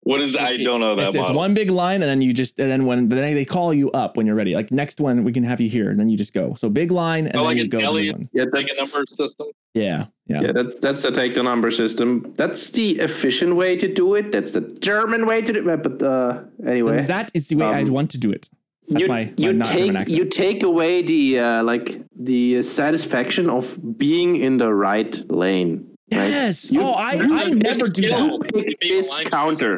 [0.09, 0.37] What is?
[0.37, 2.87] I don't know that It's, it's one big line, and then you just and then
[2.87, 4.55] when then they call you up when you're ready.
[4.55, 6.55] Like next one, we can have you here, and then you just go.
[6.55, 7.79] So big line, and Oh, then like you an go.
[7.79, 9.49] to the Elliot- Yeah, like a number system.
[9.75, 10.41] Yeah, yeah.
[10.41, 12.33] yeah, that's that's the take the number system.
[12.37, 14.33] That's the efficient way to do it.
[14.33, 15.83] That's the German way to do it.
[15.83, 18.49] But uh, anyway, That is the way I'd Um, want to do it.
[18.89, 23.51] That's you, my, my you not take you take away the uh, like the satisfaction
[23.51, 25.73] of being in the right lane.
[26.11, 26.31] right?
[26.31, 26.73] yes.
[26.73, 27.11] You- oh, I,
[27.43, 28.23] I never do that.
[28.33, 29.31] You pick this aligned.
[29.31, 29.75] counter.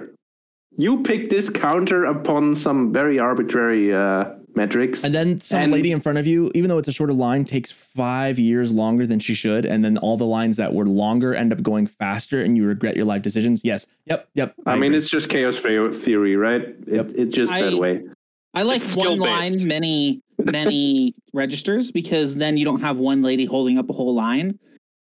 [0.76, 5.05] You pick this counter upon some very arbitrary uh, metrics.
[5.05, 7.44] And then some And- lady in front of you, even though it's a shorter line,
[7.44, 9.66] takes five years longer than she should.
[9.66, 12.97] And then all the lines that were longer end up going faster and you regret
[12.97, 13.62] your life decisions.
[13.64, 13.86] Yes.
[14.06, 14.28] Yep.
[14.34, 14.55] Yep.
[14.64, 14.97] I mean, agree.
[14.98, 16.62] it's just chaos theory, right?
[16.62, 17.10] It, Yep.
[17.16, 18.02] It's just that way.
[18.55, 23.44] I like It's one line, many many registers because then you don't have one lady
[23.44, 24.59] holding up a whole line.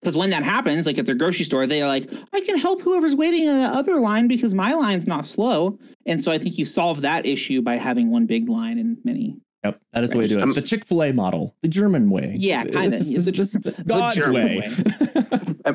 [0.05, 3.17] Because when that happens, like at their grocery store, they're like, I can help whoever's
[3.17, 5.79] waiting in the other line because my line's not slow.
[6.05, 9.39] And so I think you solve that issue by having one big line and many.
[9.65, 9.81] Yep.
[9.95, 10.55] That is the way to do it.
[10.55, 12.37] The Chick fil A model, the German way.
[12.39, 12.91] Yeah, kinda.
[12.91, 14.59] This is- Yeah, this the just Ger- the God's German way.
[14.59, 15.75] way.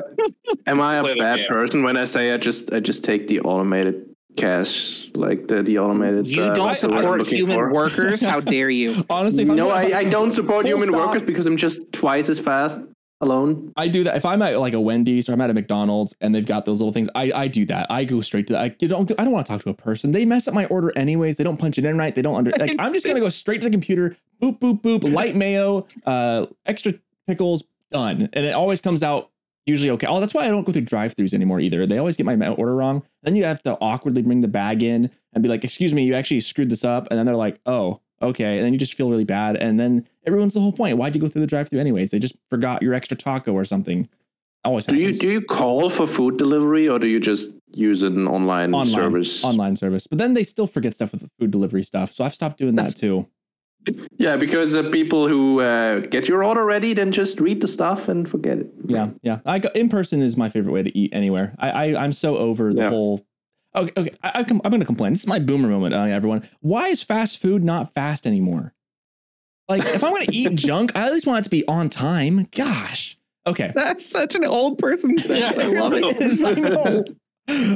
[0.66, 3.26] Am I Play a the bad person when I say I just I just take
[3.26, 6.28] the automated cash, like the the automated?
[6.28, 7.72] You uh, don't what's the word I'm support human for?
[7.72, 8.22] workers.
[8.22, 9.04] How dare you?
[9.10, 11.08] Honestly, No, I, I don't support Full human stop.
[11.08, 12.78] workers because I'm just twice as fast
[13.20, 13.72] alone.
[13.76, 16.34] I do that if I'm at like a Wendy's or I'm at a McDonald's and
[16.34, 17.08] they've got those little things.
[17.14, 17.86] I, I do that.
[17.90, 18.62] I go straight to that.
[18.62, 20.12] I don't I don't want to talk to a person.
[20.12, 21.36] They mess up my order anyways.
[21.36, 22.14] They don't punch it in right.
[22.14, 24.16] They don't under like I'm just gonna go straight to the computer.
[24.42, 25.12] Boop boop boop.
[25.12, 26.94] Light mayo, uh, extra
[27.26, 28.28] pickles, done.
[28.32, 29.30] And it always comes out
[29.66, 30.06] usually okay.
[30.06, 31.86] Oh, that's why I don't go through drive-throughs anymore either.
[31.86, 33.02] They always get my order wrong.
[33.22, 36.14] Then you have to awkwardly bring the bag in and be like, "Excuse me, you
[36.14, 39.08] actually screwed this up." And then they're like, "Oh." Okay, and then you just feel
[39.08, 40.96] really bad, and then it ruins the whole point.
[40.98, 42.10] Why'd you go through the drive-through anyways?
[42.10, 44.08] They just forgot your extra taco or something.
[44.64, 48.28] Always Do you do you call for food delivery or do you just use an
[48.28, 49.42] online, online service?
[49.44, 52.12] online service, but then they still forget stuff with the food delivery stuff.
[52.12, 53.26] So I've stopped doing that too.
[54.18, 58.08] Yeah, because the people who uh, get your order ready then just read the stuff
[58.08, 58.66] and forget it.
[58.84, 59.38] Yeah, yeah.
[59.46, 61.54] I go, in person is my favorite way to eat anywhere.
[61.58, 62.88] I, I I'm so over the Yeah.
[62.90, 63.24] whole.
[63.74, 64.10] Okay, okay.
[64.22, 65.12] I, I com- I'm going to complain.
[65.14, 66.46] This is my boomer moment, uh, everyone.
[66.60, 68.74] Why is fast food not fast anymore?
[69.70, 71.88] Like, if I'm going to eat junk, I at least want it to be on
[71.88, 72.48] time.
[72.54, 73.16] Gosh.
[73.46, 73.72] Okay.
[73.74, 75.56] That's such an old person sense.
[75.56, 76.04] I love it.
[76.04, 77.04] It is, I know.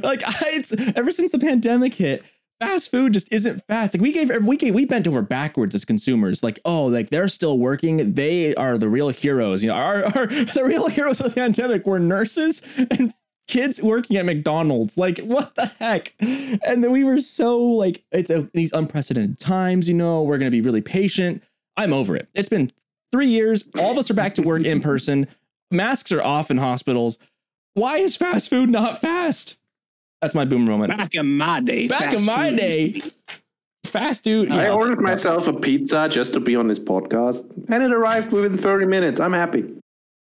[0.02, 2.22] Like I, it's ever since the pandemic hit,
[2.60, 3.94] fast food just isn't fast.
[3.94, 6.42] Like we gave we gave we bent over backwards as consumers.
[6.42, 8.12] Like oh, like they're still working.
[8.12, 9.64] They are the real heroes.
[9.64, 13.12] You know, our, our the real heroes of the pandemic were nurses and
[13.48, 14.96] kids working at McDonald's.
[14.96, 16.14] Like what the heck?
[16.20, 19.88] And then we were so like it's a, these unprecedented times.
[19.88, 21.42] You know, we're gonna be really patient.
[21.76, 22.28] I'm over it.
[22.34, 22.70] It's been
[23.12, 23.64] three years.
[23.78, 25.26] All of us are back to work in person.
[25.70, 27.18] Masks are off in hospitals.
[27.74, 29.56] Why is fast food not fast?
[30.22, 30.96] That's my boomer moment.
[30.96, 31.88] Back in my day.
[31.88, 34.50] Back in my food day, used to be- fast dude.
[34.50, 34.72] I yeah.
[34.72, 38.86] ordered myself a pizza just to be on this podcast, and it arrived within 30
[38.86, 39.20] minutes.
[39.20, 39.74] I'm happy.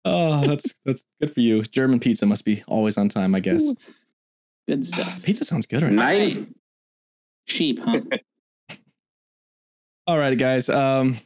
[0.05, 1.63] Oh, that's that's good for you.
[1.63, 3.63] German pizza must be always on time, I guess.
[4.67, 5.23] Good stuff.
[5.23, 6.03] pizza sounds good right now.
[6.03, 6.55] Nine.
[7.47, 8.01] Sheep, huh?
[10.07, 10.69] All right, guys.
[10.69, 11.17] Um,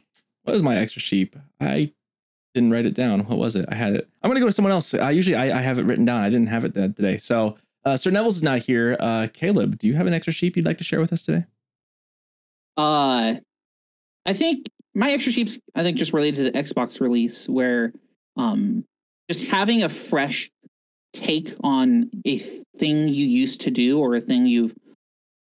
[0.44, 1.36] what is my extra sheep?
[1.60, 1.92] I
[2.54, 3.20] didn't write it down.
[3.26, 3.66] What was it?
[3.68, 4.08] I had it.
[4.22, 4.94] I'm gonna go to someone else.
[4.94, 6.22] I usually I, I have it written down.
[6.22, 7.18] I didn't have it th- today.
[7.18, 8.96] So uh, Sir Nevels not here.
[9.00, 11.44] Uh, Caleb, do you have an extra sheep you'd like to share with us today?
[12.76, 13.34] Uh,
[14.26, 17.92] I think my extra sheep's I think just related to the Xbox release where
[18.36, 18.84] um
[19.30, 20.50] just having a fresh
[21.12, 24.74] take on a thing you used to do or a thing you've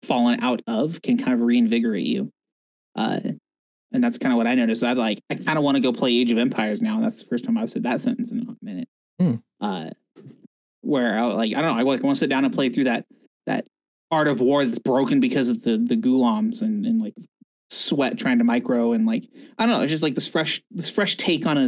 [0.02, 2.30] fallen out of can kind of reinvigorate you.
[2.96, 3.20] Uh
[3.94, 4.84] and that's kind of what I noticed.
[4.84, 6.96] I like I kind of want to go play Age of Empires now.
[6.96, 8.88] And that's the first time I've said that sentence in a minute.
[9.18, 9.36] Hmm.
[9.60, 9.90] Uh
[10.82, 12.84] where I like I don't know, I like want to sit down and play through
[12.84, 13.06] that
[13.46, 13.66] that
[14.10, 17.14] art of war that's broken because of the the Ghulams and, and like
[17.70, 20.90] sweat trying to micro and like I don't know, it's just like this fresh this
[20.90, 21.64] fresh take on a,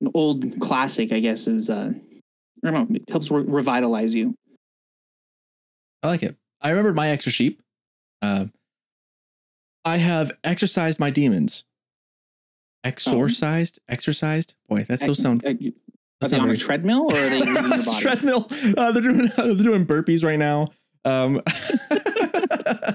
[0.00, 1.92] an old classic, I guess, is uh
[2.64, 4.34] I don't know, it helps re- revitalize you.
[6.02, 6.36] I like it.
[6.60, 7.62] I remembered my extra sheep.
[8.22, 8.46] Uh,
[9.84, 11.64] I have exercised my demons.
[12.84, 14.54] Exorcised, exercised.
[14.68, 15.54] Boy, that's so sound Uh,
[16.22, 17.44] Are they on a treadmill or are they
[17.84, 18.00] body?
[18.00, 18.48] treadmill.
[18.76, 20.68] Uh, they're doing they're doing burpees right now.
[21.06, 21.42] Um,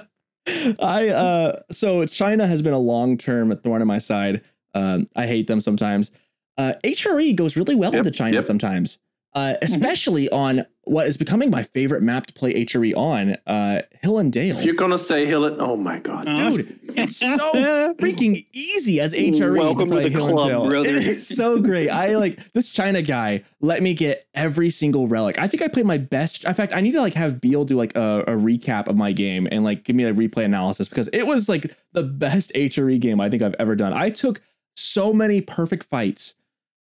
[0.79, 4.41] I uh, so China has been a long term thorn in my side.
[4.73, 6.11] Um, I hate them sometimes.
[6.57, 8.43] Uh, HRE goes really well Yep, into China yep.
[8.43, 8.99] sometimes,
[9.33, 14.17] uh, especially on what is becoming my favorite map to play HRE on, uh, Hill
[14.17, 14.57] and Dale.
[14.57, 17.27] If you're gonna say Hill, and, oh my god, Uh, Dude, it's so
[17.99, 19.55] freaking easy as HRE.
[19.55, 20.67] Welcome to play the Hill and club, Dale.
[20.67, 20.89] brother.
[20.89, 21.89] It is so great.
[21.89, 23.43] I like this China guy.
[23.61, 25.37] Let me get every single relic.
[25.37, 26.43] I think I played my best.
[26.43, 29.11] In fact, I need to like have Beale do like a, a recap of my
[29.11, 32.99] game and like give me a replay analysis because it was like the best HRE
[32.99, 33.93] game I think I've ever done.
[33.93, 34.41] I took
[34.75, 36.33] so many perfect fights.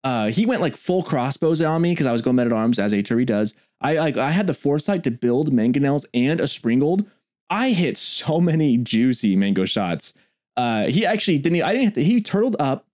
[0.06, 2.78] Uh, he went like full crossbows on me because I was going men at arms
[2.78, 3.56] as HRE does.
[3.82, 7.08] I like I had the foresight to build mangonels and a springald.
[7.50, 10.14] I hit so many juicy mango shots.
[10.56, 11.64] Uh, he actually didn't.
[11.64, 11.96] I didn't.
[11.96, 12.86] To, he turtled up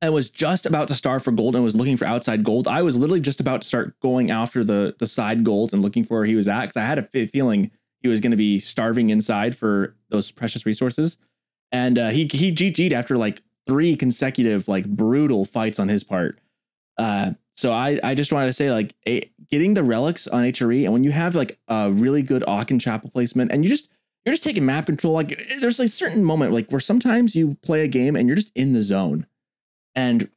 [0.00, 2.68] and was just about to starve for gold and was looking for outside gold.
[2.68, 6.04] I was literally just about to start going after the the side golds and looking
[6.04, 7.72] for where he was at because I had a feeling
[8.02, 11.18] he was going to be starving inside for those precious resources.
[11.72, 16.40] And uh, he he GG'd after like three consecutive like brutal fights on his part.
[16.98, 20.84] Uh, so I I just wanted to say like a, getting the relics on HRE
[20.84, 23.88] and when you have like a really good Aachen chapel placement and you just
[24.24, 27.82] you're just taking map control like there's a certain moment like where sometimes you play
[27.82, 29.26] a game and you're just in the zone.
[29.94, 30.28] And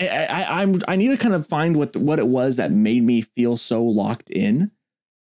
[0.00, 3.22] I, I I need to kind of find what what it was that made me
[3.22, 4.70] feel so locked in.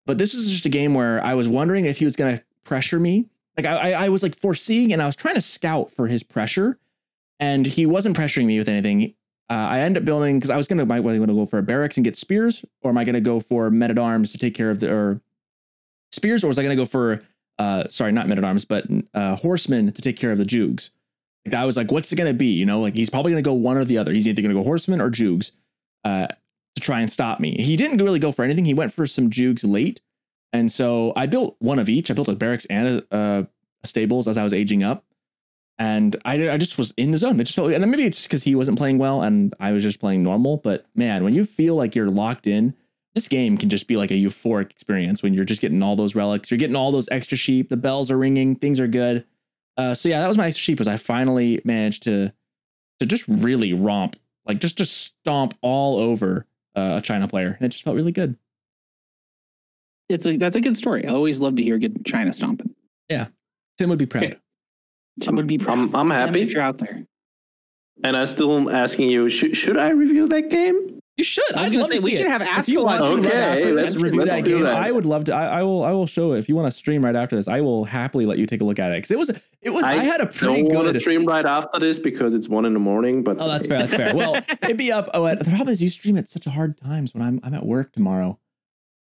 [0.05, 2.43] But this was just a game where I was wondering if he was going to
[2.63, 3.27] pressure me.
[3.55, 6.79] Like I I was like foreseeing and I was trying to scout for his pressure
[7.39, 9.13] and he wasn't pressuring me with anything
[9.49, 11.63] uh, I ended up building because I was gonna might want to go for a
[11.63, 14.53] barracks and get spears, or am I gonna go for men at arms to take
[14.53, 15.21] care of the or
[16.11, 17.21] spears, or was I gonna go for
[17.57, 20.91] uh sorry not men at arms but uh horsemen to take care of the jugs?
[21.45, 22.47] Like I was like, what's it gonna be?
[22.47, 24.11] You know, like he's probably gonna go one or the other.
[24.11, 25.53] He's either gonna go horsemen or jugs
[26.03, 27.55] uh to try and stop me.
[27.57, 28.65] He didn't really go for anything.
[28.65, 30.01] He went for some jugs late,
[30.51, 32.11] and so I built one of each.
[32.11, 33.47] I built a barracks and a, a
[33.87, 35.05] stables as I was aging up
[35.79, 37.39] and I, I just was in the zone.
[37.39, 39.71] It just felt, and then maybe it's just because he wasn't playing well and I
[39.71, 40.57] was just playing normal.
[40.57, 42.73] But man, when you feel like you're locked in,
[43.13, 46.15] this game can just be like a euphoric experience when you're just getting all those
[46.15, 49.25] relics, you're getting all those extra sheep, the bells are ringing, things are good.
[49.75, 50.79] Uh, so yeah, that was my extra sheep.
[50.79, 52.33] Was I finally managed to
[52.99, 56.45] to just really romp, like just just stomp all over
[56.75, 58.35] uh, a China player, and it just felt really good.
[60.09, 61.05] It's a that's a good story.
[61.05, 62.73] I always love to hear good China stomping.
[63.09, 63.27] Yeah,
[63.77, 64.39] Tim would be proud.
[65.21, 65.77] Tim would be proud.
[65.79, 66.41] I'm- I'm happy.
[66.41, 67.05] if you're out there.
[68.03, 70.93] and I still am asking you, should should I review that game?
[71.17, 71.43] You should.
[71.55, 72.29] I was I'd gonna love say to we should it.
[72.29, 74.55] have asked you a want lot to of right Okay, let's- review let's that do
[74.57, 74.75] game, that.
[74.75, 75.33] I would love to.
[75.33, 75.83] I, I will.
[75.83, 77.47] I will show it if you want to stream right after this.
[77.47, 79.31] I will happily let you take a look at it because it was.
[79.63, 79.83] It was.
[79.83, 81.01] I, I had a pretty Don't want to good.
[81.01, 83.23] stream right after this because it's one in the morning.
[83.23, 83.79] But Oh, that's fair.
[83.79, 84.15] That's fair.
[84.15, 85.09] Well, it'd be up.
[85.15, 87.93] Oh, the problem is you stream at such hard times when I'm I'm at work
[87.93, 88.37] tomorrow.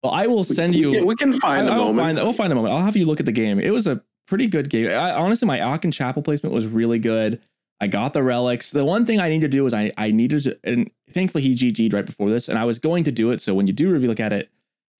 [0.04, 0.92] Well, I will send we, you.
[0.94, 2.00] can, we can find a I will moment.
[2.00, 2.18] find.
[2.18, 2.74] We'll find a moment.
[2.74, 3.60] I'll have you look at the game.
[3.60, 4.02] It was a
[4.32, 4.88] pretty good game.
[4.88, 7.42] I, honestly, my Aachen Chapel placement was really good.
[7.82, 8.72] I got the relics.
[8.72, 11.54] The one thing I need to do is I I needed to, and thankfully he
[11.54, 13.42] GG'd right before this, and I was going to do it.
[13.42, 14.50] So when you do review look at it,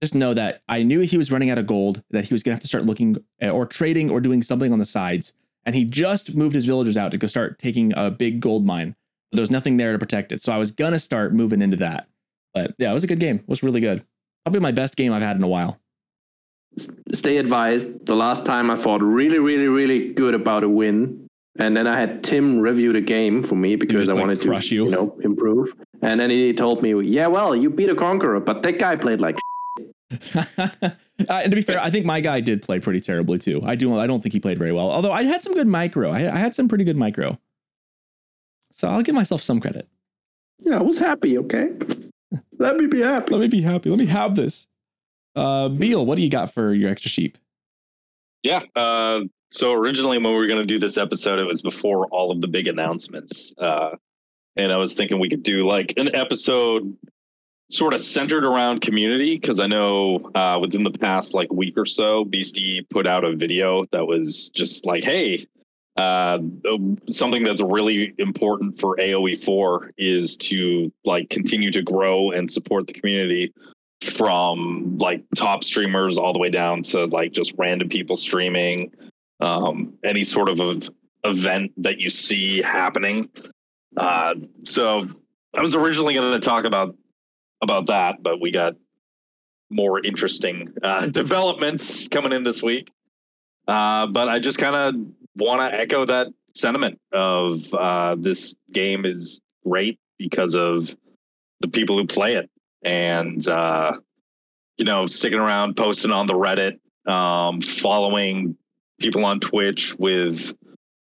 [0.04, 2.56] just know that I knew he was running out of gold, that he was gonna
[2.56, 5.32] have to start looking uh, or trading or doing something on the sides,
[5.66, 8.98] and he just moved his villagers out to go start taking a big gold mine.
[9.32, 12.10] There was nothing there to protect it, so I was gonna start moving into that.
[12.54, 13.38] But yeah, it was a good game.
[13.38, 14.04] It was really good.
[14.44, 15.81] Probably my best game I've had in a while.
[17.12, 18.06] Stay advised.
[18.06, 21.28] The last time I thought really, really, really good about a win,
[21.60, 24.76] and then I had Tim review the game for me because I like, wanted to,
[24.76, 24.90] you.
[24.90, 25.74] know, improve.
[26.02, 29.20] And then he told me, "Yeah, well, you beat a conqueror, but that guy played
[29.20, 29.38] like."
[30.58, 30.70] uh,
[31.30, 33.62] and to be fair, I think my guy did play pretty terribly too.
[33.64, 33.98] I do.
[33.98, 34.90] I don't think he played very well.
[34.90, 36.12] Although I had some good micro.
[36.12, 37.38] I, I had some pretty good micro.
[38.74, 39.88] So I'll give myself some credit.
[40.60, 41.38] Yeah, I was happy.
[41.38, 41.72] Okay,
[42.58, 43.34] let me be happy.
[43.34, 43.90] Let me be happy.
[43.90, 44.68] Let me have this.
[45.36, 47.38] Uh, Beale, what do you got for your extra sheep?
[48.44, 48.64] Yeah.
[48.76, 52.32] Uh, so originally, when we were going to do this episode, it was before all
[52.32, 53.54] of the big announcements.
[53.58, 53.96] Uh,
[54.56, 56.96] and I was thinking we could do like an episode
[57.70, 61.86] sort of centered around community because I know uh, within the past like week or
[61.86, 65.46] so, Beastie put out a video that was just like, hey,
[65.98, 66.40] uh,
[67.10, 72.94] something that's really important for AOE4 is to like continue to grow and support the
[72.94, 73.54] community
[74.04, 78.92] from like top streamers all the way down to like just random people streaming
[79.40, 80.90] um any sort of
[81.24, 83.30] event that you see happening.
[83.98, 85.08] Uh so
[85.56, 86.96] i was originally going to talk about
[87.62, 88.76] about that but we got
[89.70, 92.92] more interesting uh developments coming in this week.
[93.68, 94.96] Uh but i just kind of
[95.36, 100.96] want to echo that sentiment of uh this game is great because of
[101.62, 102.51] the people who play it
[102.84, 103.98] and uh,
[104.78, 106.80] you know sticking around, posting on the Reddit,
[107.12, 108.58] um, following
[109.00, 110.54] people on Twitch with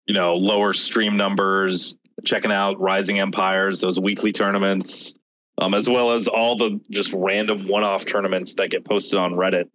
[0.06, 5.14] you know lower stream numbers, checking out Rising Empires, those weekly tournaments,
[5.58, 9.70] um, as well as all the just random one-off tournaments that get posted on Reddit.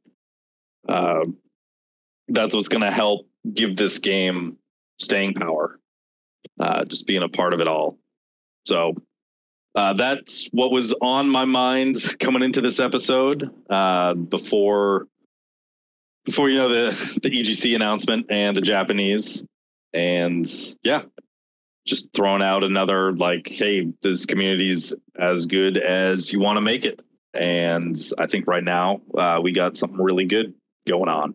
[0.88, 1.24] Uh,
[2.28, 4.58] that's what's going to help give this game
[4.98, 5.78] staying power.
[6.58, 7.98] Uh, just being a part of it all.
[8.64, 8.94] So
[9.76, 15.06] uh, that's what was on my mind coming into this episode uh, before
[16.24, 19.46] before you know the the EGC announcement and the Japanese,
[19.92, 20.50] and
[20.82, 21.02] yeah,
[21.86, 26.86] just throwing out another like, hey, this community's as good as you want to make
[26.86, 27.02] it,
[27.34, 30.54] and I think right now uh, we got something really good
[30.88, 31.34] going on.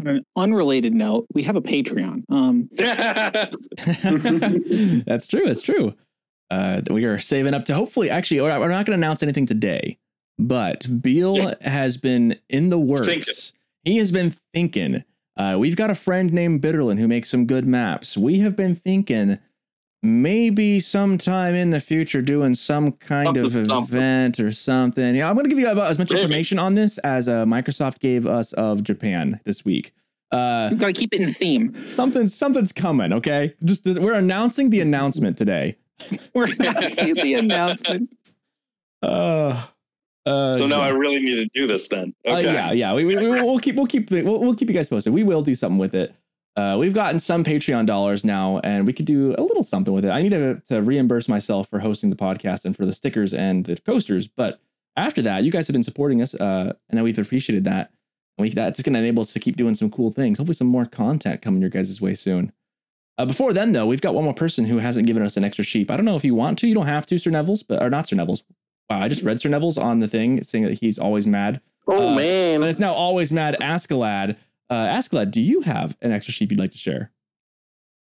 [0.00, 2.22] On an unrelated note, we have a Patreon.
[2.28, 2.68] Um,
[5.06, 5.46] That's true.
[5.46, 5.94] That's true.
[6.52, 8.10] Uh, we are saving up to hopefully.
[8.10, 9.98] Actually, we're not, going to announce anything today,
[10.38, 11.54] but Beale Yeah.
[11.62, 13.06] has been in the works.
[13.06, 13.34] Thinking.
[13.84, 15.02] He has been thinking.
[15.36, 18.18] Uh, we've got a friend named Bitterlin who makes some good maps.
[18.18, 19.38] We have been thinking
[20.02, 23.96] maybe sometime in the future doing some kind of Something, something.
[23.98, 25.14] event or something.
[25.14, 26.20] Yeah, I'm going to give you about as much Maybe.
[26.22, 29.92] information on this as uh, Microsoft gave us of Japan this week.
[30.32, 31.74] Uh, we've got to keep it in theme.
[31.74, 33.12] something something's coming.
[33.12, 35.76] Okay, just we're announcing the announcement today.
[36.34, 38.10] We're not seeing the announcement.
[39.04, 39.60] Uh,
[40.24, 40.86] uh, so now yeah.
[40.86, 42.14] I really need to do this then.
[42.24, 42.94] Uh, yeah, yeah.
[42.94, 45.12] We, we, we, will keep we'll keep we'll, we'll keep you guys posted.
[45.12, 46.14] We will do something with it.
[46.54, 50.04] Uh, we've gotten some Patreon dollars now, and we could do a little something with
[50.04, 50.10] it.
[50.10, 53.64] I need to, to reimburse myself for hosting the podcast and for the stickers and
[53.64, 54.28] the coasters.
[54.28, 54.60] But
[54.96, 57.90] after that, you guys have been supporting us, uh, and then we've appreciated that.
[58.36, 60.38] And we, that's going to enable us to keep doing some cool things.
[60.38, 62.52] Hopefully, some more content coming your guys' way soon.
[63.18, 65.64] Uh, before then, though, we've got one more person who hasn't given us an extra
[65.64, 65.90] sheep.
[65.90, 66.66] I don't know if you want to.
[66.66, 68.42] You don't have to, Sir Nevels, but or not Sir Nevels.
[68.88, 71.60] Wow, I just read Sir Nevels on the thing saying that he's always mad.
[71.86, 74.36] Oh Uh, man, And it's now always mad Askallad.
[74.70, 77.10] Uh, Askallad, do you have an extra sheep you'd like to share?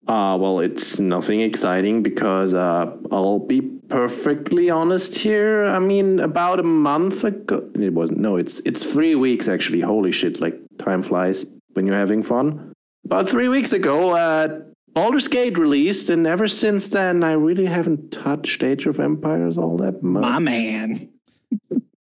[0.07, 5.65] Uh, well, it's nothing exciting because uh, I'll be perfectly honest here.
[5.65, 8.19] I mean, about a month ago, it wasn't.
[8.19, 9.81] No, it's it's three weeks actually.
[9.81, 10.41] Holy shit!
[10.41, 12.73] Like time flies when you're having fun.
[13.05, 14.61] About three weeks ago, uh,
[14.93, 19.77] Baldur's Gate released, and ever since then, I really haven't touched Age of Empires all
[19.77, 20.21] that much.
[20.21, 21.09] My man.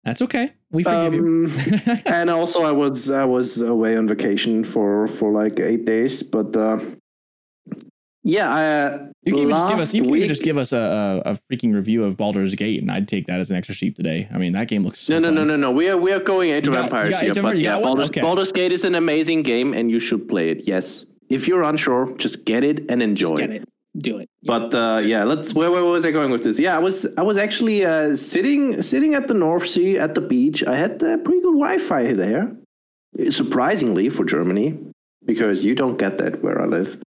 [0.03, 0.53] That's okay.
[0.71, 1.19] We forgive you.
[1.25, 1.51] Um,
[2.05, 6.55] and also, I was I was away on vacation for for like eight days, but
[6.55, 6.79] uh,
[8.23, 9.93] yeah, I, You can even just give us.
[9.93, 12.81] You can even week- just give us a, a, a freaking review of Baldur's Gate,
[12.81, 14.27] and I'd take that as an extra sheep today.
[14.33, 15.13] I mean, that game looks so.
[15.13, 15.35] No, no, fun.
[15.47, 15.71] no, no, no.
[15.71, 17.83] We are we are going Age You of got- Empires here, but yeah, got one?
[17.83, 18.21] Baldur's, Okay.
[18.21, 20.67] Baldur's Gate is an amazing game, and you should play it.
[20.67, 23.29] Yes, if you're unsure, just get it and enjoy.
[23.29, 23.69] Just get it.
[23.97, 24.29] Do it.
[24.43, 25.53] But uh, yeah, let's.
[25.53, 26.59] Where, where was I going with this?
[26.59, 30.21] Yeah, I was I was actually uh, sitting sitting at the North Sea at the
[30.21, 30.63] beach.
[30.63, 32.55] I had uh, pretty good Wi-Fi there,
[33.29, 34.77] surprisingly for Germany,
[35.25, 37.01] because you don't get that where I live.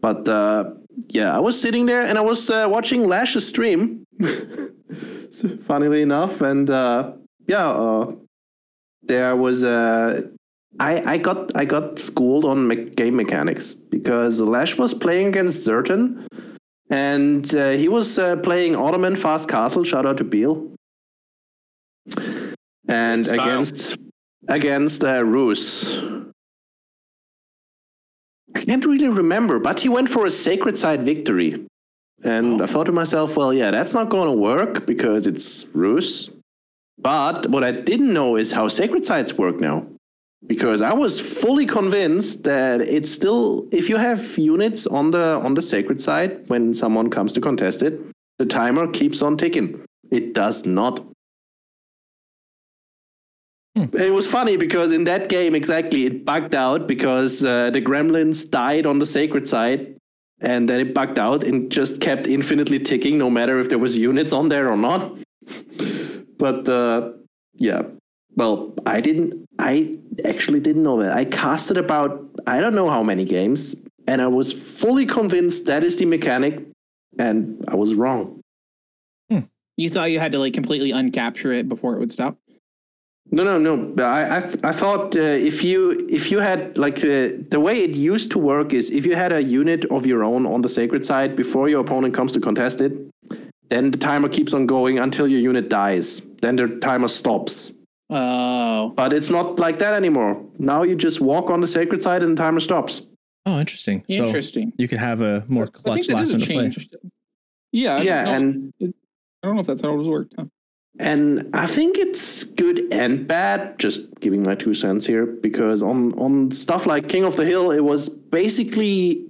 [0.00, 0.70] But uh,
[1.08, 4.04] yeah, I was sitting there and I was uh, watching Lash's stream,
[5.64, 7.12] funnily enough, and uh,
[7.46, 8.12] yeah, uh,
[9.02, 10.28] there was uh,
[10.80, 15.66] I, I got I got schooled on me- game mechanics because Lash was playing against
[15.66, 16.26] Zertan,
[16.90, 19.84] and uh, he was uh, playing Ottoman Fast Castle.
[19.84, 20.72] Shout out to Beale.
[22.88, 23.40] And Style.
[23.40, 23.98] against
[24.48, 26.00] against uh, Rus.
[28.56, 31.66] I can't really remember, but he went for a sacred side victory.
[32.22, 36.30] And I thought to myself, well, yeah, that's not going to work because it's Rus.
[36.96, 39.86] But what I didn't know is how sacred sides work now
[40.46, 45.54] because I was fully convinced that it's still if you have units on the on
[45.54, 48.00] the sacred side when someone comes to contest it,
[48.38, 49.82] the timer keeps on ticking.
[50.10, 51.04] It does not.
[53.76, 58.48] It was funny because in that game exactly it bugged out because uh, the gremlins
[58.48, 59.96] died on the sacred side
[60.40, 63.98] and then it bugged out and just kept infinitely ticking no matter if there was
[63.98, 65.16] units on there or not.
[66.38, 67.10] but uh,
[67.56, 67.82] yeah,
[68.36, 69.46] well, I didn't.
[69.58, 71.12] I actually didn't know that.
[71.12, 75.84] I casted about I don't know how many games, and I was fully convinced that
[75.84, 76.62] is the mechanic,
[77.18, 78.40] and I was wrong.
[79.76, 82.36] You thought you had to like completely uncapture it before it would stop?
[83.30, 84.04] No, no, no.
[84.04, 87.90] I I, I thought uh, if you if you had like uh, the way it
[87.90, 91.04] used to work is if you had a unit of your own on the sacred
[91.04, 92.92] side before your opponent comes to contest it,
[93.70, 96.22] then the timer keeps on going until your unit dies.
[96.42, 97.72] Then the timer stops.
[98.16, 98.92] Oh.
[98.94, 100.40] But it's not like that anymore.
[100.58, 103.02] Now you just walk on the sacred side and the timer stops.
[103.46, 104.04] Oh, interesting.
[104.08, 104.72] So Interesting.
[104.78, 106.70] you could have a more I think clutch last a minute play.
[106.70, 106.88] change.
[107.72, 108.34] Yeah, I yeah, don't,
[108.80, 108.94] and
[109.42, 110.34] I don't know if that's how it was worked.
[110.38, 110.46] Huh?
[111.00, 113.78] and I think it's good and bad.
[113.80, 117.72] Just giving my two cents here, because on on stuff like King of the Hill,
[117.72, 119.26] it was basically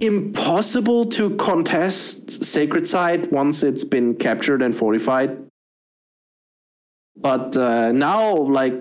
[0.00, 5.45] impossible to contest Sacred Site once it's been captured and fortified.
[7.16, 8.74] But uh, now, like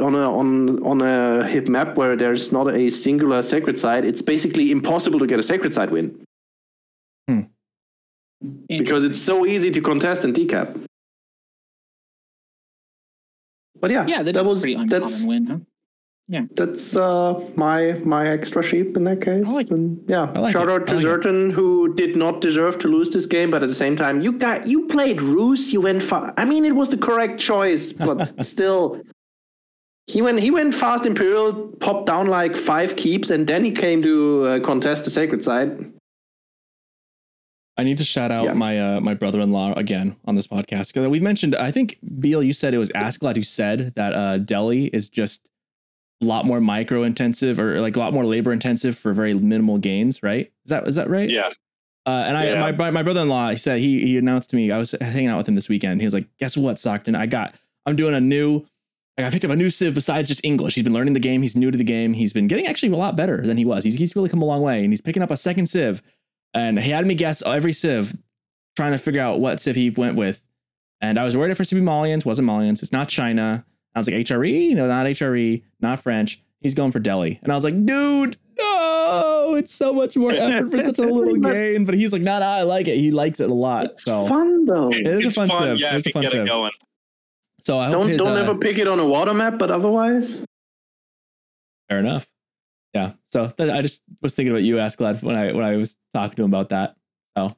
[0.00, 4.22] on a on on a hip map where there's not a singular sacred site, it's
[4.22, 6.24] basically impossible to get a sacred site win
[8.68, 10.86] because it's so easy to contest and decap.
[13.80, 15.58] But yeah, yeah, that, that was pretty uncommon that's win, huh?
[16.54, 19.48] That's uh, my my extra sheep in that case.
[19.48, 20.72] I like and yeah, I like shout it.
[20.72, 21.08] out to I like it.
[21.08, 24.32] Zerton who did not deserve to lose this game, but at the same time, you
[24.32, 25.72] got you played Rus.
[25.72, 26.32] You went far.
[26.36, 29.00] I mean, it was the correct choice, but still.
[30.06, 30.40] He went.
[30.40, 31.06] He went fast.
[31.06, 35.44] Imperial popped down like five keeps, and then he came to uh, contest the sacred
[35.44, 35.92] side.
[37.76, 38.52] I need to shout out Yeah.
[38.54, 41.54] my uh, my brother-in-law again on this podcast because we mentioned.
[41.54, 45.48] I think Beale, you said it was Askallad who said that uh, Delhi is just
[46.22, 49.78] a lot more micro intensive or like a lot more labor intensive for very minimal
[49.78, 50.22] gains.
[50.22, 50.52] Right?
[50.64, 51.28] Is that is that right?
[51.30, 51.48] Yeah.
[52.06, 52.60] Uh, and I, Yeah.
[52.60, 54.70] my, my my brother-in-law, he said he he announced to me.
[54.70, 56.00] I was hanging out with him this weekend.
[56.00, 57.16] He was like, "Guess what, Socerton?
[57.16, 57.54] I got.
[57.86, 58.64] I'm doing a new.
[59.18, 60.74] I picked up a new civ besides just English.
[60.74, 61.42] He's been learning the game.
[61.42, 62.14] He's new to the game.
[62.14, 63.84] He's been getting actually a lot better than he was.
[63.84, 66.02] He's he's really come a long way, and he's picking up a second civ.
[66.54, 68.16] And he had me guess every civ,
[68.76, 70.42] trying to figure out what civ he went with.
[71.02, 72.24] And I was worried at first to be Malians.
[72.24, 72.82] Wasn't Malians.
[72.82, 73.64] It's not China.
[73.94, 74.74] I was like HRE.
[74.74, 75.62] No, not HRE.
[75.80, 76.42] Not French.
[76.60, 77.38] He's going for Delhi.
[77.42, 81.36] And I was like, dude, no, it's so much more effort for such a little
[81.36, 81.84] game.
[81.84, 82.98] But he's like, nah, nah, I like it.
[82.98, 83.86] He likes it a lot.
[83.86, 84.90] It's so, fun though.
[84.90, 85.76] It is a fun fun.
[85.78, 86.70] Yeah, It is a fun get it going.
[87.62, 89.70] so I hope Don't his, don't uh, ever pick it on a water map, but
[89.70, 90.44] otherwise,
[91.88, 92.28] Fair enough.
[92.94, 93.12] Yeah.
[93.26, 96.36] So th- I just was thinking about you, Askallad, when I when I was talking
[96.36, 96.94] to him about that.
[97.36, 97.56] So,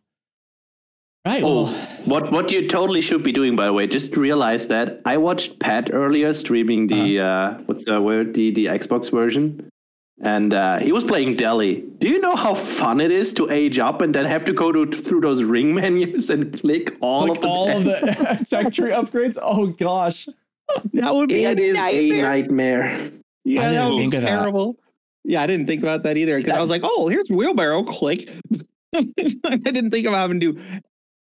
[1.26, 1.42] right.
[1.42, 5.00] Oh, Well, what what you totally should be doing, by the way, just realize that
[5.04, 9.68] I watched Pat earlier streaming the uh what's the word the the Xbox version,
[10.20, 11.84] and uh, he was playing Delhi.
[11.98, 14.72] Do you know how fun it is to age up and then have to go
[14.72, 18.72] to through those ring menus and click all like of the all of the tech
[18.72, 19.38] tree upgrades.
[19.40, 20.28] Oh gosh.
[20.94, 22.22] That would be It a is a nightmare.
[22.22, 23.10] nightmare.
[23.44, 24.20] Yeah, I that didn't would be think that.
[24.22, 24.76] terrible.
[25.24, 27.82] Yeah, I didn't think about that either because I was like, oh, here's wheelbarrow.
[27.84, 28.28] Click.
[28.94, 29.02] I
[29.56, 30.60] didn't think of having to do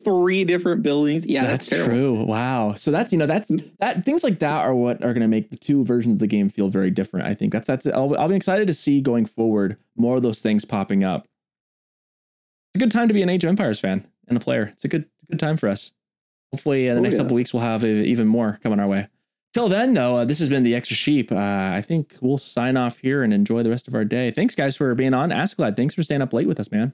[0.07, 1.27] three different buildings.
[1.27, 2.23] Yeah, that's, that's, true.
[2.23, 2.75] Wow.
[2.75, 5.49] So that's you know that's that things like that are what are going to make
[5.49, 7.27] the two versions of the game feel very different.
[7.27, 10.41] I think that's that's I'll, I'll be excited to see going forward more of those
[10.41, 11.27] things popping up.
[12.73, 14.69] It's a good time to be an Age of Empires fan and a player.
[14.73, 15.91] It's a good good time for us.
[16.53, 17.21] Hopefully, in the Oh, next yeah.
[17.23, 19.09] couple weeks we'll have uh, even more coming our way.
[19.53, 21.31] Till then, though, uh, this has been the extra sheep.
[21.31, 21.35] Uh,
[21.73, 24.29] I think we'll sign off here and enjoy the rest of our day.
[24.29, 25.31] Thanks, guys, for being on.
[25.31, 26.93] Askallad, thanks for staying up late with us, man.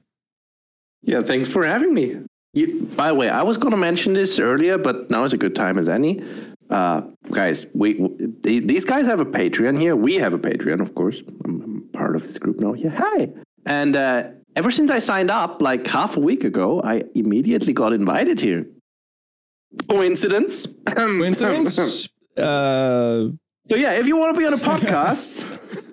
[1.02, 2.20] Yeah, thanks for having me.
[2.54, 5.36] You, by the way, I was going to mention this earlier, but now is a
[5.36, 6.22] good time as any.
[6.70, 9.96] Uh, guys, we, we these guys have a Patreon here.
[9.96, 11.22] We have a Patreon, of course.
[11.44, 12.74] I'm, I'm part of this group now.
[12.74, 13.30] Yeah, hi.
[13.66, 17.92] And uh, ever since I signed up, like half a week ago, I immediately got
[17.92, 18.66] invited here.
[19.88, 20.66] Coincidence?
[20.86, 22.08] Coincidence?
[22.36, 23.28] uh,
[23.66, 25.48] so yeah, if you want to be on a podcast,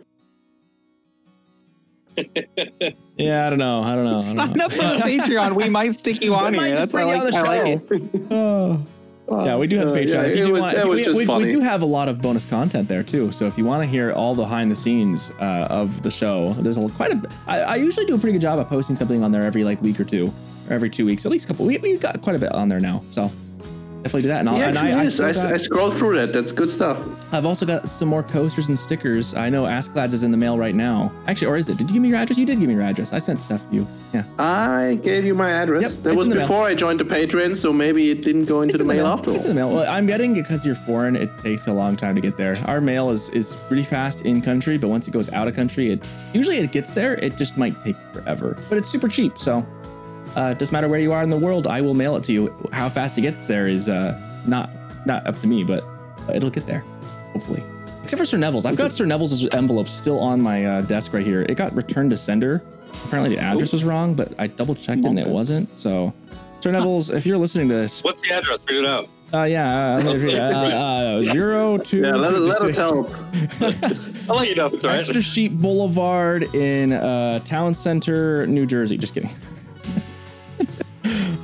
[3.17, 3.81] yeah, I don't know.
[3.81, 4.09] I don't know.
[4.11, 4.65] I don't Sign know.
[4.65, 5.55] up for the Patreon.
[5.55, 6.75] We might stick you on We here.
[6.75, 8.27] That's I like, on the I like it.
[8.31, 8.83] Oh.
[9.31, 10.07] Yeah, we do have Uh, Patreon.
[10.09, 11.61] yeah, if you it do was- want, that if was we, just we, we do
[11.61, 13.31] have a lot of bonus content there too.
[13.31, 16.51] So if you want to hear all the behind the scenes uh, of the show,
[16.55, 17.21] there's a, quite a.
[17.47, 19.81] I, I usually do a pretty good job of posting something on there every like
[19.81, 20.33] week or two,
[20.67, 21.65] or every two weeks, at least a couple.
[21.65, 23.31] We, we've got quite a bit on there now, so
[24.03, 24.39] definitely do that.
[24.41, 25.19] And, I'll, and I, I, is.
[25.21, 26.33] I, got- I scrolled through that.
[26.33, 26.99] That's good stuff.
[27.33, 29.33] I've also got some more coasters and stickers.
[29.35, 31.11] I know Askallad's is in the mail right now.
[31.27, 31.77] Actually, or is it?
[31.77, 32.37] Did you give me your address?
[32.37, 33.13] You did give me your address.
[33.13, 33.87] I sent stuff to you.
[34.13, 34.23] Yeah.
[34.39, 35.81] I gave you my address.
[35.83, 36.47] Yep, that was the mail.
[36.47, 39.29] before I joined the Patreon, so maybe it didn't go into the in mail after
[39.29, 39.35] all.
[39.37, 39.69] It's in the mail.
[39.69, 41.15] Well, I'm getting it because you're foreign.
[41.15, 42.57] It takes a long time to get there.
[42.65, 45.91] Our mail is is pretty fast in country, but once it goes out of country,
[45.91, 47.15] it usually it gets there.
[47.15, 49.37] It just might take forever, but it's super cheap.
[49.37, 49.65] So
[50.35, 51.67] uh, it doesn't matter where you are in the world.
[51.67, 52.53] I will mail it to you.
[52.71, 54.69] How fast it gets there is uh, not
[55.05, 55.83] not up to me, but
[56.27, 56.79] uh, it'll get there,
[57.33, 57.63] hopefully.
[58.03, 58.65] Except for Sir Nevels.
[58.65, 61.41] I've got Sir Nevels' envelope still on my uh, desk right here.
[61.43, 62.61] It got returned to sender.
[63.05, 65.77] Apparently the address was wrong, but I double checked and it wasn't.
[65.77, 66.13] So,
[66.61, 68.59] Sir Nevels, if you're listening to this, What's the address?
[68.69, 69.07] Read it out.
[69.33, 70.39] uh, yeah, uh, let me read it.
[70.39, 71.99] uh, uh, zero two.
[71.99, 73.09] Yeah, let, let us help.
[74.29, 74.69] I'll let you know.
[74.69, 74.99] Right?
[74.99, 78.97] Extra Sheep Boulevard in uh, Town Center, New Jersey.
[78.97, 79.29] Just kidding.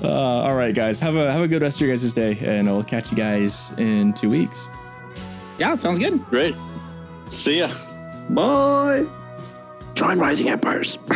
[0.07, 2.69] Uh, all right, guys, have a have a good rest of your guys' day, and
[2.69, 4.69] I'll catch you guys in two weeks.
[5.57, 6.23] Yeah, sounds good.
[6.25, 6.55] Great.
[7.29, 7.69] See ya.
[8.29, 9.05] Bye.
[9.95, 10.97] Join Rising Empires.